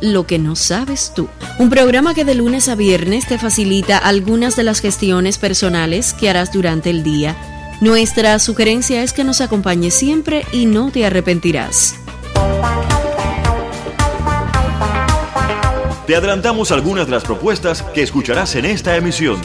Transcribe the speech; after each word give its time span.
Lo 0.00 0.26
que 0.26 0.38
no 0.38 0.56
sabes 0.56 1.12
tú. 1.14 1.28
Un 1.58 1.70
programa 1.70 2.14
que 2.14 2.24
de 2.24 2.34
lunes 2.34 2.68
a 2.68 2.74
viernes 2.74 3.26
te 3.26 3.38
facilita 3.38 3.98
algunas 3.98 4.56
de 4.56 4.62
las 4.62 4.80
gestiones 4.80 5.38
personales 5.38 6.12
que 6.12 6.28
harás 6.28 6.52
durante 6.52 6.90
el 6.90 7.02
día. 7.02 7.36
Nuestra 7.80 8.38
sugerencia 8.38 9.02
es 9.02 9.12
que 9.12 9.24
nos 9.24 9.40
acompañes 9.40 9.94
siempre 9.94 10.44
y 10.52 10.66
no 10.66 10.90
te 10.90 11.04
arrepentirás. 11.06 11.94
Te 16.06 16.14
adelantamos 16.14 16.70
algunas 16.70 17.06
de 17.06 17.12
las 17.12 17.24
propuestas 17.24 17.82
que 17.82 18.02
escucharás 18.02 18.54
en 18.54 18.64
esta 18.64 18.96
emisión. 18.96 19.40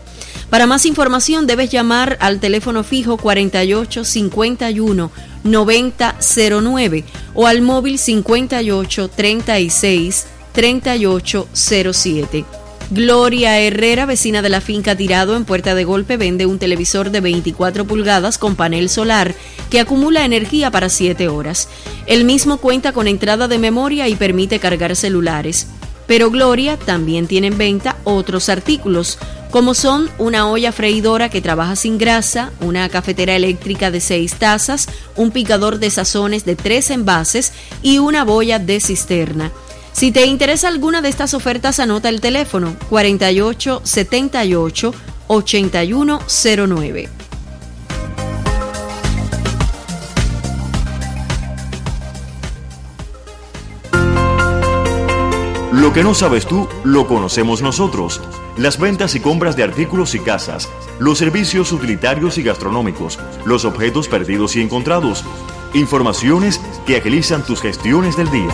Para 0.50 0.66
más 0.66 0.88
información 0.88 1.46
debes 1.46 1.70
llamar 1.70 2.18
al 2.20 2.40
teléfono 2.40 2.84
fijo 2.84 3.18
4851 3.18 5.35
9009 5.46 7.06
o 7.34 7.48
al 7.48 7.62
móvil 7.62 7.98
58 7.98 9.08
36 9.08 10.26
3807. 10.52 12.46
Gloria 12.92 13.60
Herrera, 13.60 14.06
vecina 14.06 14.44
de 14.44 14.50
la 14.50 14.62
finca 14.62 14.96
Tirado 14.96 15.36
en 15.36 15.46
Puerta 15.46 15.74
de 15.74 15.86
Golpe, 15.86 16.18
vende 16.18 16.46
un 16.46 16.60
televisor 16.60 17.10
de 17.10 17.20
24 17.20 17.86
pulgadas 17.86 18.38
con 18.38 18.56
panel 18.56 18.90
solar 18.90 19.34
que 19.72 19.80
acumula 19.80 20.24
energía 20.24 20.70
para 20.70 20.90
7 20.90 21.28
horas. 21.28 21.68
El 22.06 22.26
mismo 22.26 22.58
cuenta 22.58 22.92
con 22.92 23.08
entrada 23.08 23.48
de 23.48 23.58
memoria 23.58 24.08
y 24.08 24.16
permite 24.16 24.60
cargar 24.60 24.96
celulares. 24.96 25.68
Pero 26.06 26.30
Gloria 26.30 26.78
también 26.78 27.26
tiene 27.26 27.48
en 27.48 27.58
venta 27.58 27.98
otros 28.04 28.50
artículos, 28.50 29.18
como 29.52 29.74
son 29.74 30.10
una 30.18 30.50
olla 30.50 30.72
freidora 30.72 31.30
que 31.30 31.42
trabaja 31.42 31.76
sin 31.76 31.98
grasa, 31.98 32.52
una 32.60 32.88
cafetera 32.90 33.36
eléctrica 33.36 33.92
de 33.92 34.02
6 34.02 34.36
tazas, 34.36 34.88
un 35.16 35.32
picador 35.32 35.80
de 35.80 35.90
sazones 35.90 36.46
de 36.46 36.56
3 36.56 36.92
envases 36.92 37.54
y 37.82 38.00
una 38.00 38.24
boya 38.24 38.60
de 38.60 38.80
cisterna. 38.80 39.52
Si 39.94 40.12
te 40.12 40.26
interesa 40.26 40.68
alguna 40.68 41.02
de 41.02 41.10
estas 41.10 41.34
ofertas, 41.34 41.80
anota 41.80 42.10
el 42.10 42.20
teléfono 42.20 42.76
48 42.90 43.82
78 43.84 44.94
8109. 45.28 47.25
Que 55.96 56.04
no 56.04 56.14
sabes 56.14 56.46
tú, 56.46 56.68
lo 56.84 57.08
conocemos 57.08 57.62
nosotros. 57.62 58.22
Las 58.58 58.78
ventas 58.78 59.16
y 59.16 59.22
compras 59.22 59.56
de 59.56 59.64
artículos 59.64 60.14
y 60.14 60.20
casas, 60.20 60.68
los 61.00 61.18
servicios 61.18 61.72
utilitarios 61.72 62.38
y 62.38 62.44
gastronómicos, 62.44 63.18
los 63.46 63.64
objetos 63.64 64.10
perdidos 64.10 64.58
y 64.58 64.62
encontrados, 64.62 65.24
informaciones 65.74 66.60
que 66.86 66.98
agilizan 66.98 67.46
tus 67.46 67.62
gestiones 67.62 68.18
del 68.18 68.30
día. 68.30 68.54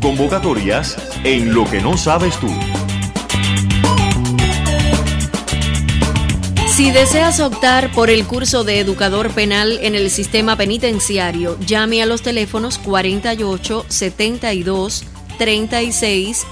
Convocatorias 0.00 0.96
en 1.24 1.52
Lo 1.52 1.68
que 1.68 1.80
no 1.80 1.96
sabes 1.96 2.36
tú. 2.36 2.46
Si 6.76 6.90
deseas 6.90 7.40
optar 7.40 7.90
por 7.92 8.10
el 8.10 8.26
curso 8.26 8.62
de 8.62 8.80
educador 8.80 9.30
penal 9.30 9.78
en 9.80 9.94
el 9.94 10.10
sistema 10.10 10.58
penitenciario, 10.58 11.58
llame 11.60 12.02
a 12.02 12.06
los 12.06 12.20
teléfonos 12.20 12.76
48 12.76 13.86
72 13.88 15.04
36 15.38 16.46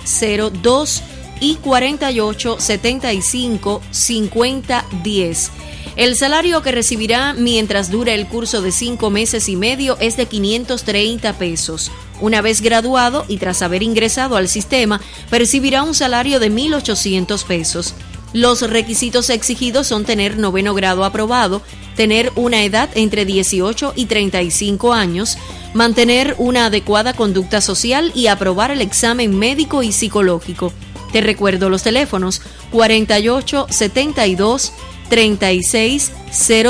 02 0.63 1.03
y 1.41 1.57
48 1.57 2.57
75 2.59 3.83
50 3.91 4.87
10. 5.03 5.51
El 5.97 6.17
salario 6.17 6.63
que 6.63 6.73
recibirá 6.73 7.35
mientras 7.35 7.91
dura 7.91 8.15
el 8.15 8.27
curso 8.27 8.63
de 8.63 8.73
cinco 8.73 9.11
meses 9.11 9.51
y 9.51 9.57
medio 9.57 9.99
es 10.01 10.17
de 10.17 10.25
530 10.25 11.35
pesos. 11.35 11.93
Una 12.23 12.41
vez 12.41 12.63
graduado 12.63 13.27
y 13.29 13.37
tras 13.37 13.61
haber 13.61 13.83
ingresado 13.83 14.39
al 14.39 14.49
sistema, 14.49 15.03
percibirá 15.29 15.83
un 15.83 15.93
salario 15.93 16.41
de 16.41 16.51
1.800 16.51 17.45
pesos. 17.45 17.95
Los 18.35 18.69
requisitos 18.69 19.31
exigidos 19.31 19.87
son 19.87 20.05
tener 20.05 20.39
noveno 20.39 20.75
grado 20.75 21.05
aprobado, 21.05 21.63
tener 21.95 22.33
una 22.35 22.65
edad 22.65 22.91
entre 22.97 23.25
18 23.25 23.93
y 23.95 24.07
35 24.07 24.93
años, 24.93 25.39
mantener 25.73 26.35
una 26.39 26.67
adecuada 26.67 27.13
conducta 27.13 27.61
social 27.61 28.11
y 28.13 28.27
aprobar 28.27 28.73
el 28.73 28.81
examen 28.81 29.39
médico 29.39 29.85
y 29.85 29.93
psicológico. 29.93 30.73
Te 31.13 31.21
recuerdo 31.21 31.71
los 31.71 31.85
teléfonos 31.85 32.43
48 32.73 33.69
72 33.71 34.73
36 35.11 36.11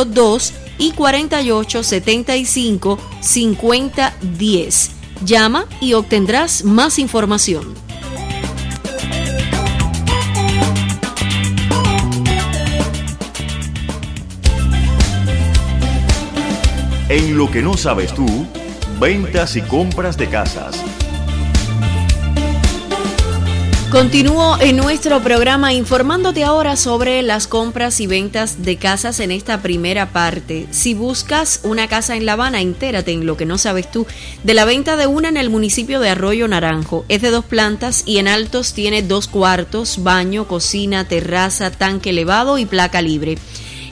02 0.06 0.52
y 0.76 0.90
48 0.92 1.82
75 1.82 2.98
50 3.22 4.16
10. 4.20 4.90
Llama 5.24 5.64
y 5.80 5.94
obtendrás 5.94 6.62
más 6.62 6.98
información. 6.98 7.83
En 17.14 17.38
lo 17.38 17.48
que 17.48 17.62
no 17.62 17.76
sabes 17.76 18.12
tú, 18.12 18.26
ventas 18.98 19.54
y 19.54 19.60
compras 19.62 20.16
de 20.16 20.28
casas. 20.28 20.82
Continúo 23.92 24.60
en 24.60 24.76
nuestro 24.76 25.22
programa 25.22 25.72
informándote 25.72 26.42
ahora 26.42 26.74
sobre 26.74 27.22
las 27.22 27.46
compras 27.46 28.00
y 28.00 28.08
ventas 28.08 28.64
de 28.64 28.78
casas 28.78 29.20
en 29.20 29.30
esta 29.30 29.62
primera 29.62 30.10
parte. 30.10 30.66
Si 30.72 30.94
buscas 30.94 31.60
una 31.62 31.86
casa 31.86 32.16
en 32.16 32.26
La 32.26 32.32
Habana, 32.32 32.60
entérate 32.60 33.12
en 33.12 33.26
lo 33.26 33.36
que 33.36 33.46
no 33.46 33.58
sabes 33.58 33.88
tú 33.88 34.08
de 34.42 34.54
la 34.54 34.64
venta 34.64 34.96
de 34.96 35.06
una 35.06 35.28
en 35.28 35.36
el 35.36 35.50
municipio 35.50 36.00
de 36.00 36.08
Arroyo 36.08 36.48
Naranjo. 36.48 37.04
Es 37.08 37.22
de 37.22 37.30
dos 37.30 37.44
plantas 37.44 38.02
y 38.06 38.18
en 38.18 38.26
altos 38.26 38.72
tiene 38.72 39.02
dos 39.02 39.28
cuartos, 39.28 40.02
baño, 40.02 40.48
cocina, 40.48 41.06
terraza, 41.06 41.70
tanque 41.70 42.10
elevado 42.10 42.58
y 42.58 42.66
placa 42.66 43.02
libre. 43.02 43.38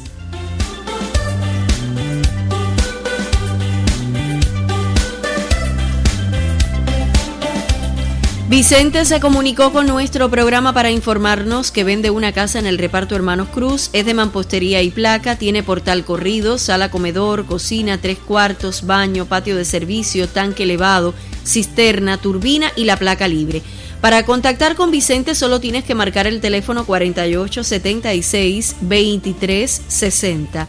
Vicente 8.52 9.06
se 9.06 9.18
comunicó 9.18 9.72
con 9.72 9.86
nuestro 9.86 10.28
programa 10.28 10.74
para 10.74 10.90
informarnos 10.90 11.70
que 11.70 11.84
vende 11.84 12.10
una 12.10 12.32
casa 12.32 12.58
en 12.58 12.66
el 12.66 12.76
reparto 12.76 13.16
Hermanos 13.16 13.48
Cruz, 13.48 13.88
es 13.94 14.04
de 14.04 14.12
mampostería 14.12 14.82
y 14.82 14.90
placa, 14.90 15.36
tiene 15.36 15.62
portal 15.62 16.04
corrido, 16.04 16.58
sala 16.58 16.90
comedor, 16.90 17.46
cocina, 17.46 17.96
tres 17.96 18.18
cuartos, 18.18 18.86
baño, 18.86 19.24
patio 19.24 19.56
de 19.56 19.64
servicio, 19.64 20.28
tanque 20.28 20.64
elevado, 20.64 21.14
cisterna, 21.46 22.18
turbina 22.18 22.70
y 22.76 22.84
la 22.84 22.98
placa 22.98 23.26
libre. 23.26 23.62
Para 24.02 24.24
contactar 24.24 24.74
con 24.74 24.90
Vicente 24.90 25.36
solo 25.36 25.60
tienes 25.60 25.84
que 25.84 25.94
marcar 25.94 26.26
el 26.26 26.40
teléfono 26.40 26.84
4876 26.84 28.76
2360. 28.80 30.66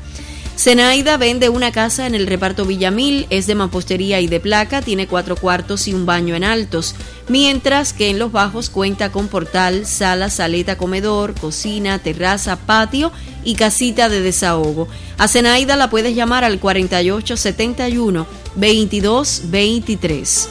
Zenaida 0.56 1.18
vende 1.18 1.50
una 1.50 1.72
casa 1.72 2.06
en 2.06 2.14
el 2.14 2.28
reparto 2.28 2.64
Villamil, 2.64 3.26
es 3.32 3.48
de 3.48 3.56
mampostería 3.56 4.22
y 4.22 4.28
de 4.28 4.40
placa, 4.40 4.84
tiene 4.84 5.08
cuatro 5.08 5.36
cuartos 5.36 5.88
y 5.88 5.96
un 5.96 6.06
baño 6.06 6.36
en 6.36 6.44
altos, 6.44 6.94
mientras 7.28 7.92
que 7.92 8.12
en 8.12 8.20
los 8.20 8.32
bajos 8.32 8.70
cuenta 8.70 9.12
con 9.12 9.28
portal, 9.28 9.88
sala, 9.88 10.30
saleta, 10.30 10.78
comedor, 10.78 11.34
cocina, 11.34 11.98
terraza, 11.98 12.56
patio 12.56 13.12
y 13.44 13.56
casita 13.56 14.10
de 14.10 14.22
desahogo. 14.22 14.88
A 15.18 15.28
Zenaida 15.28 15.76
la 15.76 15.90
puedes 15.90 16.16
llamar 16.16 16.44
al 16.44 16.60
4871 16.60 18.28
2223. 18.56 20.50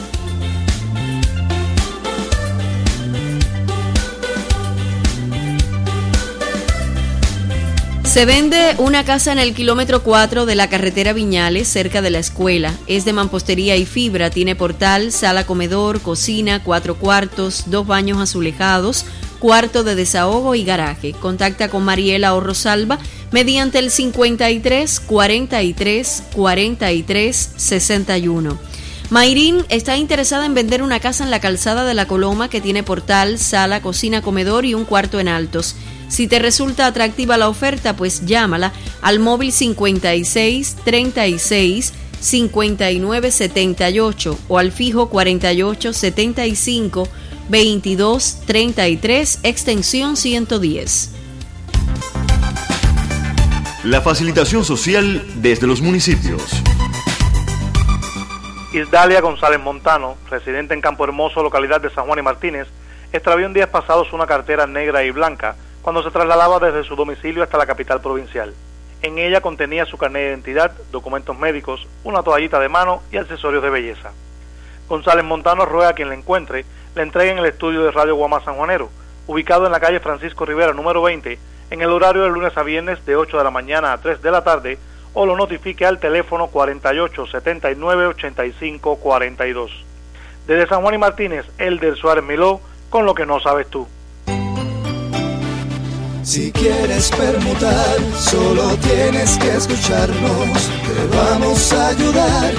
Se 8.13 8.25
vende 8.25 8.75
una 8.77 9.03
casa 9.03 9.31
en 9.31 9.39
el 9.39 9.55
kilómetro 9.55 10.03
4 10.03 10.45
de 10.45 10.53
la 10.53 10.69
carretera 10.69 11.13
Viñales, 11.13 11.67
cerca 11.67 12.03
de 12.03 12.11
la 12.11 12.19
escuela. 12.19 12.71
Es 12.85 13.05
de 13.05 13.13
mampostería 13.13 13.75
y 13.75 13.87
fibra, 13.87 14.29
tiene 14.29 14.55
portal, 14.55 15.11
sala 15.11 15.47
comedor, 15.47 15.99
cocina, 15.99 16.63
cuatro 16.63 16.93
cuartos, 16.93 17.63
dos 17.71 17.87
baños 17.87 18.19
azulejados, 18.19 19.07
cuarto 19.39 19.83
de 19.83 19.95
desahogo 19.95 20.53
y 20.53 20.63
garaje. 20.63 21.13
Contacta 21.13 21.69
con 21.69 21.85
Mariela 21.85 22.35
o 22.35 22.39
Rosalba 22.39 22.99
mediante 23.31 23.79
el 23.79 23.89
53 23.89 24.99
43 24.99 26.23
43 26.35 27.49
61. 27.55 28.59
Mayrín 29.09 29.65
está 29.69 29.97
interesada 29.97 30.45
en 30.45 30.53
vender 30.53 30.83
una 30.83 30.99
casa 30.99 31.23
en 31.23 31.31
la 31.31 31.39
calzada 31.39 31.83
de 31.83 31.95
la 31.95 32.07
Coloma 32.07 32.47
que 32.47 32.61
tiene 32.61 32.83
portal, 32.83 33.39
sala, 33.39 33.81
cocina, 33.81 34.21
comedor 34.21 34.65
y 34.65 34.75
un 34.75 34.85
cuarto 34.85 35.19
en 35.19 35.29
altos. 35.29 35.75
Si 36.07 36.27
te 36.27 36.39
resulta 36.39 36.85
atractiva 36.85 37.37
la 37.37 37.49
oferta, 37.49 37.95
pues 37.95 38.25
llámala 38.25 38.71
al 39.01 39.19
móvil 39.19 39.51
56 39.51 40.77
36 40.83 41.93
59 42.19 43.31
78 43.31 44.39
o 44.47 44.57
al 44.57 44.71
fijo 44.71 45.09
48 45.09 45.93
75 45.93 47.07
22 47.49 48.41
33 48.45 49.39
extensión 49.43 50.15
110. 50.15 51.11
La 53.83 53.99
facilitación 53.99 54.63
social 54.63 55.21
desde 55.35 55.67
los 55.67 55.81
municipios. 55.81 56.63
Isdalia 58.71 59.19
González 59.19 59.59
Montano, 59.59 60.15
residente 60.31 60.73
en 60.73 60.79
Campo 60.79 61.03
Hermoso, 61.03 61.43
localidad 61.43 61.81
de 61.81 61.89
San 61.89 62.05
Juan 62.05 62.19
y 62.19 62.21
Martínez, 62.21 62.67
extravió 63.11 63.45
en 63.45 63.53
días 63.53 63.67
pasados 63.67 64.13
una 64.13 64.25
cartera 64.25 64.65
negra 64.65 65.03
y 65.03 65.11
blanca 65.11 65.57
cuando 65.83 66.01
se 66.01 66.09
trasladaba 66.09 66.59
desde 66.59 66.83
su 66.83 66.95
domicilio 66.95 67.43
hasta 67.43 67.57
la 67.57 67.67
capital 67.67 68.01
provincial. 68.01 68.53
En 69.01 69.19
ella 69.19 69.41
contenía 69.41 69.85
su 69.85 69.97
carnet 69.97 70.23
de 70.23 70.29
identidad, 70.29 70.71
documentos 70.91 71.37
médicos, 71.37 71.85
una 72.05 72.23
toallita 72.23 72.57
de 72.59 72.69
mano 72.69 73.03
y 73.11 73.17
accesorios 73.17 73.61
de 73.61 73.69
belleza. 73.69 74.13
González 74.87 75.25
Montano 75.25 75.65
ruega 75.65 75.89
a 75.89 75.93
quien 75.93 76.07
la 76.07 76.15
encuentre 76.15 76.65
le 76.95 77.01
entregue 77.01 77.31
en 77.31 77.39
el 77.39 77.45
estudio 77.45 77.83
de 77.83 77.91
Radio 77.91 78.15
Guamá 78.15 78.39
San 78.45 78.55
Juanero, 78.55 78.89
ubicado 79.27 79.65
en 79.65 79.73
la 79.73 79.79
calle 79.79 79.99
Francisco 79.99 80.45
Rivera 80.45 80.73
número 80.73 81.01
20, 81.01 81.37
en 81.71 81.81
el 81.81 81.89
horario 81.89 82.23
de 82.23 82.29
lunes 82.29 82.55
a 82.55 82.63
viernes 82.63 83.05
de 83.05 83.15
8 83.15 83.37
de 83.37 83.43
la 83.43 83.51
mañana 83.51 83.91
a 83.91 83.97
3 83.97 84.21
de 84.21 84.31
la 84.31 84.43
tarde, 84.43 84.77
o 85.13 85.25
lo 85.25 85.35
notifique 85.35 85.85
al 85.85 85.99
teléfono 85.99 86.47
48 86.47 87.27
79 87.27 88.07
85 88.07 88.95
42. 88.97 89.85
Desde 90.47 90.67
San 90.67 90.81
Juan 90.81 90.95
y 90.95 90.97
Martínez, 90.97 91.45
el 91.57 91.79
del 91.79 91.97
Suárez 91.97 92.23
Miló, 92.23 92.61
con 92.89 93.05
lo 93.05 93.15
que 93.15 93.25
no 93.25 93.39
sabes 93.39 93.67
tú. 93.69 93.87
Si 96.23 96.51
quieres 96.53 97.11
permutar, 97.11 97.97
solo 98.17 98.77
tienes 98.77 99.37
que 99.39 99.57
escucharnos. 99.57 100.69
Te 100.87 101.17
vamos 101.17 101.73
a 101.73 101.89
ayudar 101.89 102.53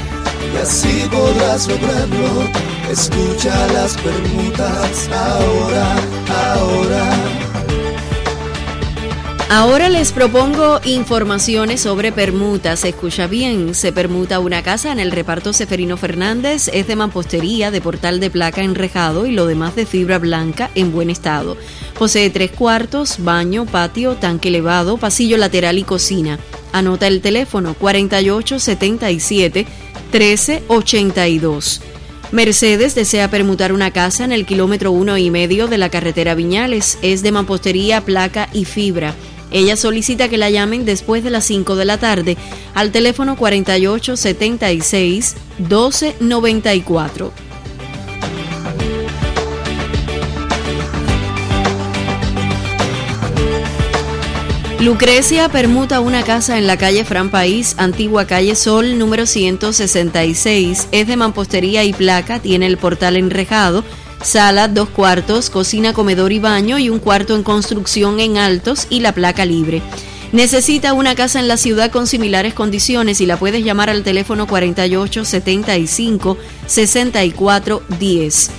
y 0.53 0.57
así 0.59 1.09
podrás 1.11 1.67
lograrlo. 1.67 2.47
Escucha 2.91 3.67
las 3.69 3.97
permutas 3.97 5.09
ahora, 5.11 5.97
ahora. 6.29 7.44
Ahora 9.51 9.89
les 9.89 10.11
propongo 10.13 10.81
informaciones 10.85 11.83
sobre 11.83 12.13
permutas. 12.13 12.85
Escucha 12.85 13.27
bien, 13.27 13.75
se 13.75 13.93
permuta 13.93 14.41
una 14.41 14.63
casa 14.63 14.91
en 14.91 14.99
el 14.99 15.13
reparto 15.13 15.53
Seferino 15.53 15.97
Fernández, 15.97 16.69
es 16.73 16.87
de 16.89 16.97
mampostería, 16.97 17.71
de 17.71 17.81
portal 17.81 18.21
de 18.21 18.31
placa 18.31 18.63
enrejado 18.63 19.27
y 19.27 19.33
lo 19.33 19.47
demás 19.47 19.77
de 19.77 19.87
fibra 19.87 20.19
blanca 20.19 20.71
en 20.75 20.93
buen 20.93 21.11
estado. 21.11 21.57
Posee 21.99 22.31
tres 22.31 22.51
cuartos, 22.53 23.23
baño, 23.23 23.67
patio, 23.67 24.15
tanque 24.15 24.49
elevado, 24.49 24.97
pasillo 24.97 25.37
lateral 25.37 25.79
y 25.79 25.85
cocina. 25.85 26.39
Anota 26.73 27.07
el 27.07 27.21
teléfono 27.21 27.75
4877 27.75 29.67
1382. 30.11 31.83
Mercedes 32.33 32.97
desea 32.97 33.31
permutar 33.31 33.73
una 33.73 33.93
casa 33.93 34.25
en 34.25 34.33
el 34.33 34.47
kilómetro 34.47 34.91
uno 34.91 35.17
y 35.19 35.31
medio 35.31 35.69
de 35.69 35.79
la 35.79 35.91
carretera 35.91 36.35
Viñales. 36.35 36.99
Es 37.03 37.23
de 37.23 37.31
mampostería, 37.31 38.01
placa 38.01 38.49
y 38.53 38.65
fibra. 38.65 39.15
Ella 39.55 39.77
solicita 39.77 40.29
que 40.29 40.37
la 40.37 40.51
llamen 40.51 40.85
después 40.85 41.23
de 41.23 41.31
las 41.31 41.45
5 41.45 41.77
de 41.77 41.85
la 41.85 41.97
tarde 41.97 42.37
al 42.75 42.91
teléfono 42.91 43.37
4876 43.37 45.37
1294. 45.59 47.33
Lucrecia 54.81 55.49
permuta 55.49 56.01
una 56.01 56.25
casa 56.25 56.59
en 56.59 56.67
la 56.67 56.77
calle 56.77 57.05
Fran 57.05 57.31
País, 57.31 57.77
antigua 57.79 58.27
calle 58.27 58.57
Sol, 58.57 58.99
número 58.99 59.25
166. 59.25 60.89
Es 60.91 61.07
de 61.07 61.17
mampostería 61.17 61.85
y 61.85 61.93
placa, 61.93 62.41
tiene 62.41 62.67
el 62.67 62.77
portal 62.77 63.17
enrejado 63.17 63.85
sala, 64.25 64.69
dos 64.69 64.89
cuartos, 64.89 65.51
cocina, 65.51 65.93
comedor 65.93 66.33
y 66.33 66.39
baño 66.39 66.79
y 66.79 66.89
un 66.89 66.99
cuarto 66.99 67.37
en 67.37 67.43
construcción 67.43 68.21
en 68.21 68.39
altos 68.39 68.87
y 68.91 69.01
la 69.01 69.13
placa 69.13 69.45
libre. 69.45 69.83
Necesita 70.33 70.95
una 70.95 71.15
casa 71.15 71.39
en 71.39 71.47
la 71.47 71.57
ciudad 71.57 71.93
con 71.93 72.07
similares 72.09 72.55
condiciones 72.55 73.21
y 73.21 73.27
la 73.27 73.37
puedes 73.37 73.65
llamar 73.65 73.91
al 73.91 74.03
teléfono 74.03 74.47
48 74.47 75.25
75 75.25 76.37
64 76.67 77.83
10. 78.01 78.51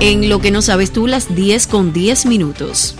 En 0.00 0.28
lo 0.28 0.40
que 0.40 0.50
no 0.50 0.60
sabes 0.60 0.92
tú, 0.92 1.06
las 1.06 1.34
10 1.34 1.66
con 1.66 1.94
10 1.94 2.26
minutos. 2.26 2.94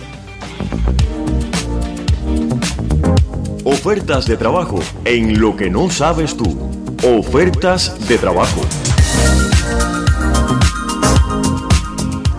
Ofertas 3.85 4.25
de 4.25 4.35
trabajo 4.35 4.79
en 5.03 5.39
lo 5.39 5.55
que 5.55 5.69
no 5.69 5.91
sabes 5.91 6.35
tú. 6.35 6.57
Ofertas 7.03 7.95
de 8.07 8.17
trabajo. 8.17 8.59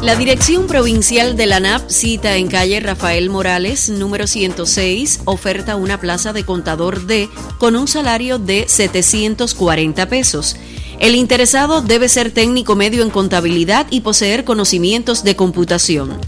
La 0.02 0.16
Dirección 0.16 0.66
Provincial 0.66 1.36
de 1.36 1.46
la 1.46 1.60
NAP 1.60 1.88
cita 1.88 2.36
en 2.36 2.48
calle 2.48 2.80
Rafael 2.80 3.30
Morales, 3.30 3.90
número 3.90 4.26
106, 4.26 5.20
oferta 5.24 5.76
una 5.76 6.00
plaza 6.00 6.32
de 6.32 6.42
contador 6.44 7.06
D 7.06 7.28
con 7.58 7.76
un 7.76 7.86
salario 7.86 8.40
de 8.40 8.64
740 8.66 10.08
pesos. 10.08 10.56
El 10.98 11.14
interesado 11.14 11.80
debe 11.80 12.08
ser 12.08 12.32
técnico 12.32 12.74
medio 12.74 13.04
en 13.04 13.10
contabilidad 13.10 13.86
y 13.90 14.00
poseer 14.00 14.42
conocimientos 14.42 15.22
de 15.22 15.36
computación. 15.36 16.18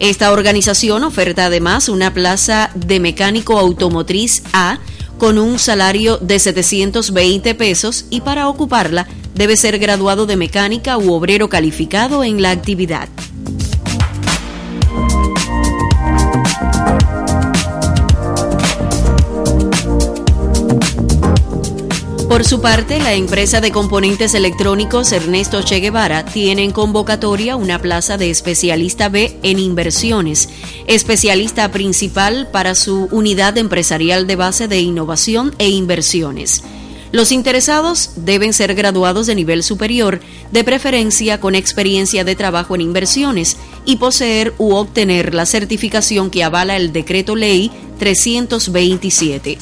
Esta 0.00 0.32
organización 0.32 1.02
oferta 1.02 1.46
además 1.46 1.88
una 1.88 2.14
plaza 2.14 2.70
de 2.74 3.00
mecánico 3.00 3.58
automotriz 3.58 4.42
A 4.52 4.78
con 5.18 5.38
un 5.38 5.58
salario 5.58 6.18
de 6.18 6.38
720 6.38 7.54
pesos 7.56 8.04
y 8.08 8.20
para 8.20 8.48
ocuparla 8.48 9.08
debe 9.34 9.56
ser 9.56 9.78
graduado 9.78 10.26
de 10.26 10.36
mecánica 10.36 10.98
u 10.98 11.12
obrero 11.12 11.48
calificado 11.48 12.22
en 12.22 12.40
la 12.40 12.52
actividad. 12.52 13.08
Por 22.28 22.44
su 22.44 22.60
parte, 22.60 23.00
la 23.00 23.14
empresa 23.14 23.62
de 23.62 23.72
componentes 23.72 24.34
electrónicos 24.34 25.12
Ernesto 25.12 25.62
Che 25.62 25.80
Guevara 25.80 26.26
tiene 26.26 26.62
en 26.62 26.72
convocatoria 26.72 27.56
una 27.56 27.80
plaza 27.80 28.18
de 28.18 28.28
especialista 28.28 29.08
B 29.08 29.38
en 29.42 29.58
inversiones, 29.58 30.50
especialista 30.86 31.70
principal 31.72 32.48
para 32.52 32.74
su 32.74 33.08
unidad 33.12 33.56
empresarial 33.56 34.26
de 34.26 34.36
base 34.36 34.68
de 34.68 34.78
innovación 34.78 35.54
e 35.58 35.70
inversiones. 35.70 36.62
Los 37.12 37.32
interesados 37.32 38.10
deben 38.16 38.52
ser 38.52 38.74
graduados 38.74 39.26
de 39.26 39.34
nivel 39.34 39.62
superior, 39.62 40.20
de 40.52 40.64
preferencia 40.64 41.40
con 41.40 41.54
experiencia 41.54 42.24
de 42.24 42.36
trabajo 42.36 42.74
en 42.74 42.82
inversiones, 42.82 43.56
y 43.86 43.96
poseer 43.96 44.52
u 44.58 44.74
obtener 44.74 45.32
la 45.32 45.46
certificación 45.46 46.28
que 46.28 46.44
avala 46.44 46.76
el 46.76 46.92
decreto 46.92 47.34
ley 47.34 47.70
327. 47.98 49.56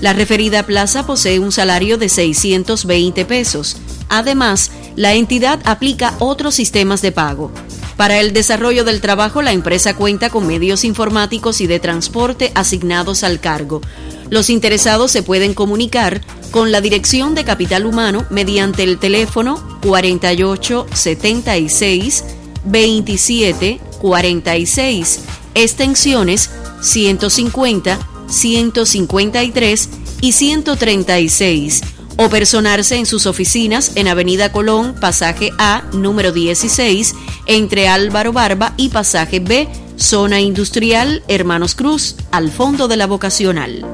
La 0.00 0.14
referida 0.14 0.64
plaza 0.64 1.04
posee 1.04 1.38
un 1.38 1.52
salario 1.52 1.98
de 1.98 2.08
620 2.08 3.26
pesos. 3.26 3.76
Además, 4.08 4.70
la 4.96 5.12
entidad 5.14 5.60
aplica 5.64 6.14
otros 6.18 6.54
sistemas 6.54 7.02
de 7.02 7.12
pago. 7.12 7.52
Para 7.96 8.18
el 8.18 8.32
desarrollo 8.32 8.82
del 8.84 9.02
trabajo, 9.02 9.42
la 9.42 9.52
empresa 9.52 9.94
cuenta 9.94 10.30
con 10.30 10.46
medios 10.46 10.84
informáticos 10.84 11.60
y 11.60 11.66
de 11.66 11.80
transporte 11.80 12.50
asignados 12.54 13.24
al 13.24 13.40
cargo. 13.40 13.82
Los 14.30 14.48
interesados 14.48 15.10
se 15.10 15.22
pueden 15.22 15.52
comunicar 15.52 16.22
con 16.50 16.72
la 16.72 16.80
Dirección 16.80 17.34
de 17.34 17.44
Capital 17.44 17.84
Humano 17.84 18.24
mediante 18.30 18.84
el 18.84 18.98
teléfono 18.98 19.62
4876 19.82 22.24
2746, 22.64 25.20
extensiones 25.54 26.50
150 26.80 28.09
153 28.30 29.88
y 30.22 30.32
136 30.32 31.82
o 32.16 32.28
personarse 32.28 32.96
en 32.96 33.06
sus 33.06 33.26
oficinas 33.26 33.92
en 33.94 34.08
Avenida 34.08 34.52
Colón, 34.52 34.94
pasaje 35.00 35.52
A, 35.58 35.84
número 35.92 36.32
16, 36.32 37.14
entre 37.46 37.88
Álvaro 37.88 38.32
Barba 38.32 38.74
y 38.76 38.90
pasaje 38.90 39.40
B, 39.40 39.68
zona 39.96 40.40
industrial 40.40 41.22
Hermanos 41.28 41.74
Cruz, 41.74 42.16
al 42.30 42.50
fondo 42.50 42.88
de 42.88 42.96
la 42.98 43.06
vocacional. 43.06 43.86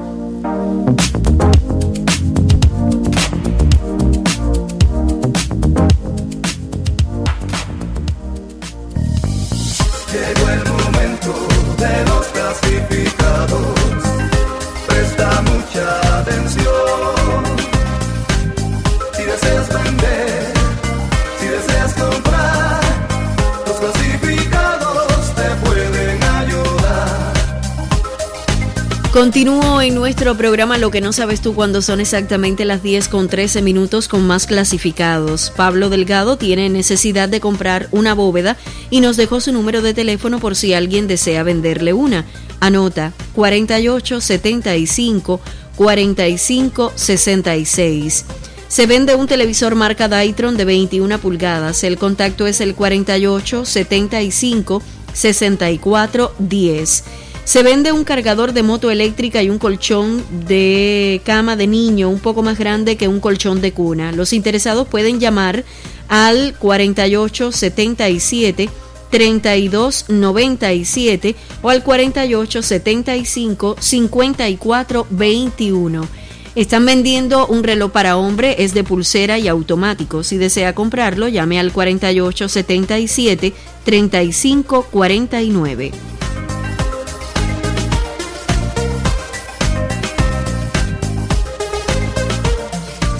Continúo 29.17 29.81
en 29.81 29.95
nuestro 29.95 30.37
programa 30.37 30.77
Lo 30.77 30.91
que 30.91 31.01
no 31.01 31.11
sabes 31.11 31.41
tú 31.41 31.55
cuando 31.55 31.81
son 31.81 31.99
exactamente 31.99 32.65
las 32.65 32.83
10 32.83 33.07
con 33.07 33.27
13 33.27 33.63
minutos 33.63 34.07
con 34.07 34.27
más 34.27 34.45
clasificados. 34.45 35.51
Pablo 35.55 35.89
Delgado 35.89 36.37
tiene 36.37 36.69
necesidad 36.69 37.27
de 37.27 37.39
comprar 37.39 37.87
una 37.89 38.13
bóveda 38.13 38.57
y 38.91 39.01
nos 39.01 39.17
dejó 39.17 39.41
su 39.41 39.51
número 39.51 39.81
de 39.81 39.95
teléfono 39.95 40.37
por 40.37 40.55
si 40.55 40.75
alguien 40.75 41.07
desea 41.07 41.41
venderle 41.41 41.93
una. 41.93 42.25
Anota 42.59 43.11
4875 43.33 45.41
4566. 45.75 48.25
Se 48.67 48.85
vende 48.85 49.15
un 49.15 49.25
televisor 49.25 49.73
marca 49.73 50.09
Dytron 50.09 50.57
de 50.57 50.65
21 50.65 51.17
pulgadas. 51.17 51.83
El 51.83 51.97
contacto 51.97 52.45
es 52.45 52.61
el 52.61 52.75
48 52.75 53.65
75 53.65 54.83
64 55.11 56.35
10. 56.37 57.03
Se 57.47 57.63
vende 57.63 57.91
un 57.93 58.03
cargador 58.03 58.51
de 58.51 58.61
moto 58.61 58.91
eléctrica 58.91 59.41
y 59.41 59.49
un 59.49 59.57
colchón 59.57 60.21
de 60.49 61.21
cama 61.23 61.55
de 61.55 61.65
niño 61.65 62.09
un 62.09 62.19
poco 62.19 62.43
más 62.43 62.59
grande 62.59 62.97
que 62.97 63.07
un 63.07 63.21
colchón 63.21 63.61
de 63.61 63.71
cuna. 63.71 64.11
Los 64.11 64.33
interesados 64.33 64.85
pueden 64.85 65.21
llamar 65.21 65.63
al 66.09 66.55
4877 66.59 68.69
3297 69.09 71.35
o 71.61 71.69
al 71.69 71.83
4875 71.83 73.77
5421. 73.79 76.05
Están 76.53 76.85
vendiendo 76.85 77.47
un 77.47 77.63
reloj 77.63 77.93
para 77.93 78.17
hombre, 78.17 78.61
es 78.61 78.73
de 78.73 78.83
pulsera 78.83 79.39
y 79.39 79.47
automático. 79.47 80.25
Si 80.25 80.35
desea 80.35 80.75
comprarlo, 80.75 81.29
llame 81.29 81.61
al 81.61 81.71
4877 81.71 83.53
3549. 83.85 86.16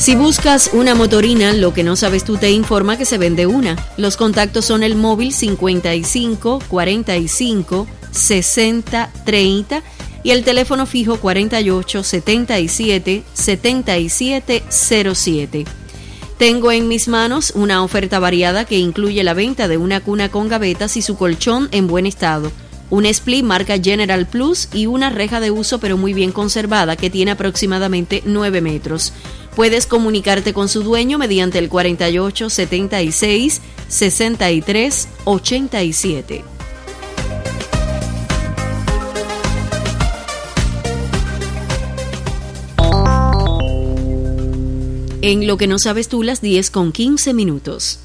Si 0.07 0.15
buscas 0.15 0.69
una 0.71 0.95
motorina, 0.95 1.51
lo 1.51 1.73
que 1.73 1.83
no 1.83 1.97
sabes 1.97 2.23
tú 2.23 2.37
te 2.37 2.49
informa 2.49 2.97
que 2.97 3.03
se 3.03 3.17
vende 3.17 3.45
una. 3.45 3.75
Los 3.97 4.15
contactos 4.15 4.63
son 4.63 4.83
el 4.83 4.95
móvil 4.95 5.33
55 5.33 6.59
45 6.65 7.87
60 8.11 9.11
30 9.25 9.83
y 10.23 10.31
el 10.31 10.45
teléfono 10.45 10.85
fijo 10.85 11.17
48 11.17 12.03
77 12.03 13.23
77 13.33 14.63
07. 14.69 15.65
Tengo 16.37 16.71
en 16.71 16.87
mis 16.87 17.09
manos 17.09 17.51
una 17.53 17.83
oferta 17.83 18.19
variada 18.19 18.63
que 18.63 18.79
incluye 18.79 19.25
la 19.25 19.33
venta 19.33 19.67
de 19.67 19.75
una 19.75 19.99
cuna 19.99 20.29
con 20.29 20.47
gavetas 20.47 20.95
y 20.95 21.01
su 21.01 21.17
colchón 21.17 21.67
en 21.73 21.87
buen 21.87 22.05
estado, 22.05 22.53
un 22.89 23.05
split 23.05 23.43
marca 23.43 23.77
General 23.77 24.25
Plus 24.25 24.69
y 24.71 24.85
una 24.85 25.09
reja 25.09 25.41
de 25.41 25.51
uso 25.51 25.81
pero 25.81 25.97
muy 25.97 26.13
bien 26.13 26.31
conservada 26.31 26.95
que 26.95 27.09
tiene 27.09 27.31
aproximadamente 27.31 28.23
9 28.25 28.61
metros. 28.61 29.11
Puedes 29.57 29.87
comunicarte 29.87 30.53
con 30.53 30.69
su 30.69 30.83
dueño 30.83 31.17
mediante 31.17 31.57
el 31.57 31.67
48 31.67 32.51
76 32.51 33.59
63 33.87 35.07
87. 35.25 36.43
En 45.23 45.47
lo 45.47 45.57
que 45.57 45.65
no 45.65 45.79
sabes 45.79 46.07
tú, 46.07 46.21
las 46.21 46.39
10 46.41 46.69
con 46.69 46.91
15 46.91 47.33
minutos. 47.33 47.99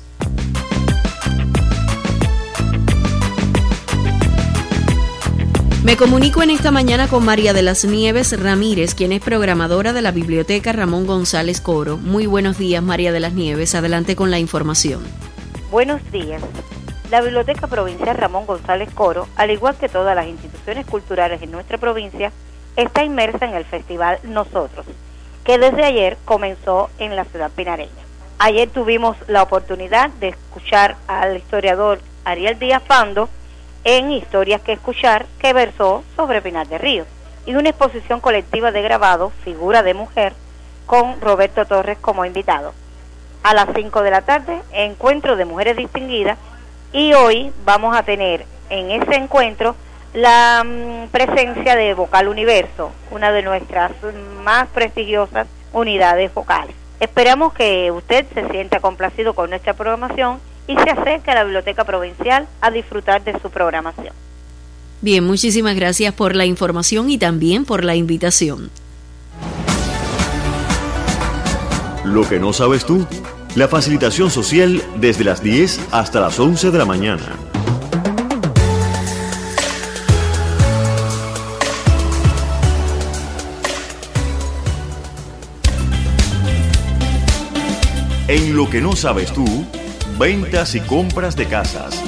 Me 5.85 5.97
comunico 5.97 6.45
en 6.45 6.51
esta 6.51 6.71
mañana 6.71 7.09
con 7.09 7.25
María 7.25 7.53
de 7.53 7.63
las 7.63 7.85
Nieves 7.85 8.41
Ramírez, 8.41 8.95
quien 8.95 9.11
es 9.11 9.21
programadora 9.21 9.93
de 9.93 10.01
la 10.01 10.13
Biblioteca 10.13 10.71
Ramón 10.71 11.09
González 11.09 11.61
Coro. 11.61 11.97
Muy 11.97 12.27
buenos 12.27 12.57
días, 12.57 12.81
María 12.81 13.11
de 13.11 13.19
las 13.19 13.33
Nieves. 13.33 13.75
Adelante 13.75 14.15
con 14.15 14.31
la 14.31 14.39
información. 14.39 15.03
Buenos 15.73 16.01
días. 16.13 16.41
La 17.11 17.21
Biblioteca 17.21 17.67
Provincial 17.67 18.17
Ramón 18.17 18.47
González 18.47 18.91
Coro, 18.95 19.27
al 19.35 19.51
igual 19.51 19.75
que 19.77 19.89
todas 19.89 20.15
las 20.15 20.29
instituciones 20.29 20.87
culturales 20.87 21.43
en 21.43 21.51
nuestra 21.51 21.79
provincia, 21.79 22.31
está 22.77 23.03
inmersa 23.03 23.47
en 23.47 23.55
el 23.55 23.65
festival 23.65 24.21
Nosotros, 24.23 24.87
que 25.43 25.59
desde 25.59 25.83
ayer 25.83 26.17
comenzó 26.25 26.91
en 27.01 27.17
la 27.17 27.25
ciudad 27.25 27.51
pinareña. 27.51 27.91
Ayer 28.39 28.71
tuvimos 28.71 29.17
la 29.27 29.43
oportunidad 29.43 30.11
de 30.11 30.29
escuchar 30.29 30.97
al 31.09 31.37
historiador 31.37 32.01
Ariel 32.25 32.57
Díaz 32.61 32.83
Pando, 32.87 33.29
en 33.85 34.13
Historias 34.13 34.61
que 34.61 34.73
Escuchar, 34.73 35.27
que 35.39 35.53
versó 35.53 36.05
sobre 36.17 36.43
Pinar 36.43 36.69
de 36.69 36.79
Ríos, 36.79 37.07
y 37.47 37.55
una 37.55 37.71
exposición 37.71 38.21
colectiva 38.21 38.71
de 38.71 38.83
grabado, 38.83 39.31
Figura 39.45 39.83
de 39.83 39.95
Mujer, 39.95 40.33
con 40.87 41.21
Roberto 41.21 41.65
Torres 41.67 41.99
como 41.99 42.25
invitado. 42.25 42.75
A 43.43 43.55
las 43.55 43.69
5 43.75 44.03
de 44.03 44.11
la 44.11 44.23
tarde, 44.23 44.63
encuentro 44.73 45.37
de 45.37 45.45
mujeres 45.45 45.77
distinguidas, 45.77 46.39
y 46.93 47.15
hoy 47.15 47.53
vamos 47.65 47.97
a 47.97 48.03
tener 48.03 48.47
en 48.71 48.91
ese 48.91 49.17
encuentro 49.17 49.75
la 50.15 50.63
mm, 50.65 51.09
presencia 51.09 51.75
de 51.75 51.95
Vocal 51.95 52.29
Universo, 52.29 52.93
una 53.11 53.33
de 53.33 53.43
nuestras 53.43 53.93
más 54.45 54.69
prestigiosas 54.69 55.47
unidades 55.73 56.33
vocales. 56.33 56.77
Esperamos 57.01 57.53
que 57.55 57.91
usted 57.91 58.27
se 58.33 58.49
sienta 58.51 58.81
complacido 58.81 59.35
con 59.35 59.51
nuestra 59.51 59.75
programación 59.75 60.39
y 60.67 60.75
se 60.77 60.91
acerque 60.91 61.31
a 61.31 61.35
la 61.35 61.45
Biblioteca 61.45 61.85
Provincial 61.85 62.47
a 62.61 62.71
disfrutar 62.71 63.23
de 63.25 63.39
su 63.41 63.51
programación. 63.51 64.15
Bien, 65.01 65.25
muchísimas 65.25 65.75
gracias 65.75 66.15
por 66.15 66.37
la 66.37 66.47
información 66.47 67.11
y 67.11 67.19
también 67.19 67.65
por 67.65 67.85
la 67.85 67.97
invitación. 67.97 68.71
Lo 72.05 72.29
que 72.29 72.39
no 72.39 72.53
sabes 72.53 72.85
tú, 72.85 73.07
la 73.55 73.69
facilitación 73.69 74.31
social 74.31 74.83
desde 74.97 75.25
las 75.25 75.43
10 75.43 75.89
hasta 75.91 76.21
las 76.21 76.39
11 76.39 76.71
de 76.71 76.79
la 76.79 76.85
mañana. 76.85 77.37
En 88.29 88.57
lo 88.57 88.71
que 88.71 88.81
no 88.81 88.97
sabes 88.97 89.33
tú, 89.33 89.45
ventas 90.19 90.75
y 90.75 90.81
compras 90.81 91.37
de 91.37 91.47
casas. 91.47 92.01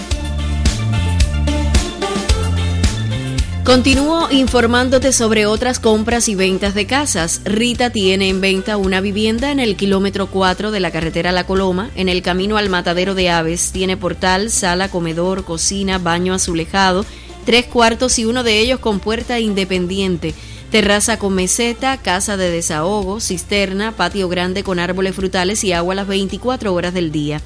Continúo 3.65 4.31
informándote 4.31 5.11
sobre 5.11 5.47
otras 5.47 5.81
compras 5.81 6.29
y 6.29 6.35
ventas 6.35 6.75
de 6.75 6.87
casas. 6.87 7.41
Rita 7.45 7.89
tiene 7.89 8.29
en 8.29 8.43
venta 8.43 8.77
una 8.77 9.01
vivienda 9.01 9.51
en 9.51 9.59
el 9.59 9.75
kilómetro 9.75 10.27
4 10.27 10.71
de 10.71 10.81
la 10.81 10.91
carretera 10.91 11.33
La 11.33 11.47
Coloma, 11.47 11.91
en 11.95 12.11
el 12.11 12.21
camino 12.21 12.59
al 12.59 12.69
matadero 12.69 13.15
de 13.15 13.31
aves. 13.31 13.71
Tiene 13.73 13.97
portal, 13.97 14.51
sala, 14.51 14.91
comedor, 14.91 15.45
cocina, 15.45 15.97
baño 15.97 16.35
azulejado, 16.35 17.07
tres 17.47 17.65
cuartos 17.65 18.19
y 18.19 18.27
uno 18.27 18.43
de 18.43 18.59
ellos 18.59 18.81
con 18.81 19.01
puerta 19.01 19.41
independiente. 19.41 20.35
Terraza 20.71 21.19
con 21.19 21.35
meseta, 21.35 21.97
casa 21.97 22.37
de 22.37 22.51
desahogo, 22.51 23.19
cisterna, 23.19 23.93
patio 23.93 24.29
grande 24.29 24.63
con 24.63 24.79
árboles 24.79 25.15
frutales 25.15 25.65
y 25.65 25.73
agua 25.73 25.95
las 25.95 26.07
24 26.07 26.75
horas 26.75 26.93
del 26.93 27.13
día. 27.13 27.41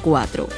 04. 0.02 0.48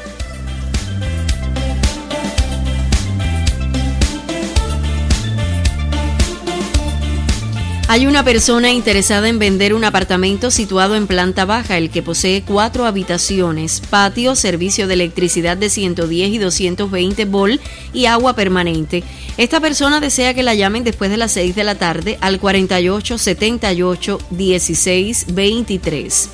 Hay 7.93 8.07
una 8.07 8.23
persona 8.23 8.71
interesada 8.71 9.29
en 9.29 9.41
vender 9.41 9.75
un 9.75 9.83
apartamento 9.83 10.53
situado 10.53 10.95
en 10.95 11.09
planta 11.09 11.45
baja, 11.45 11.77
el 11.77 11.91
que 11.91 12.05
posee 12.05 12.43
cuatro 12.43 12.87
habitaciones, 12.87 13.81
patio, 13.81 14.37
servicio 14.37 14.87
de 14.87 14.95
electricidad 14.95 15.57
de 15.57 15.69
110 15.71 16.31
y 16.31 16.39
220 16.39 17.25
volt 17.25 17.61
y 17.93 18.07
agua 18.07 18.37
permanente. 18.37 19.03
Esta 19.39 19.59
persona 19.59 19.99
desea 19.99 20.35
que 20.35 20.45
la 20.45 20.55
llamen 20.55 20.85
después 20.85 21.11
de 21.11 21.17
las 21.17 21.33
6 21.33 21.57
de 21.57 21.65
la 21.65 21.75
tarde 21.75 22.17
al 22.21 22.39
48 22.39 23.19
78 23.19 24.19
16 24.31 25.27
23. 25.35 26.29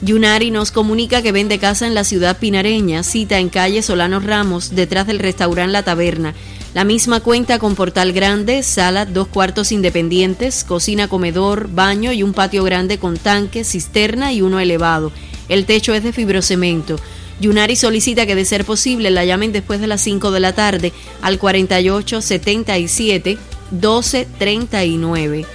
Yunari 0.00 0.50
nos 0.50 0.70
comunica 0.70 1.20
que 1.20 1.32
vende 1.32 1.58
casa 1.58 1.86
en 1.86 1.94
la 1.94 2.04
ciudad 2.04 2.38
pinareña, 2.38 3.02
cita 3.02 3.38
en 3.38 3.50
calle 3.50 3.82
Solano 3.82 4.20
Ramos, 4.20 4.74
detrás 4.74 5.06
del 5.06 5.18
restaurante 5.18 5.72
La 5.72 5.82
Taberna. 5.82 6.34
La 6.74 6.82
misma 6.82 7.20
cuenta 7.20 7.60
con 7.60 7.76
portal 7.76 8.12
grande, 8.12 8.64
sala, 8.64 9.06
dos 9.06 9.28
cuartos 9.28 9.70
independientes, 9.70 10.64
cocina, 10.64 11.06
comedor, 11.06 11.68
baño 11.70 12.10
y 12.12 12.24
un 12.24 12.32
patio 12.32 12.64
grande 12.64 12.98
con 12.98 13.16
tanque, 13.16 13.62
cisterna 13.62 14.32
y 14.32 14.42
uno 14.42 14.58
elevado. 14.58 15.12
El 15.48 15.66
techo 15.66 15.94
es 15.94 16.02
de 16.02 16.12
fibrocemento. 16.12 16.96
Yunari 17.40 17.76
solicita 17.76 18.26
que 18.26 18.34
de 18.34 18.44
ser 18.44 18.64
posible 18.64 19.12
la 19.12 19.24
llamen 19.24 19.52
después 19.52 19.80
de 19.80 19.86
las 19.86 20.00
5 20.00 20.32
de 20.32 20.40
la 20.40 20.52
tarde 20.52 20.92
al 21.22 21.38
48 21.38 22.20
77 22.20 23.38
12 23.70 24.28
39. 24.36 25.46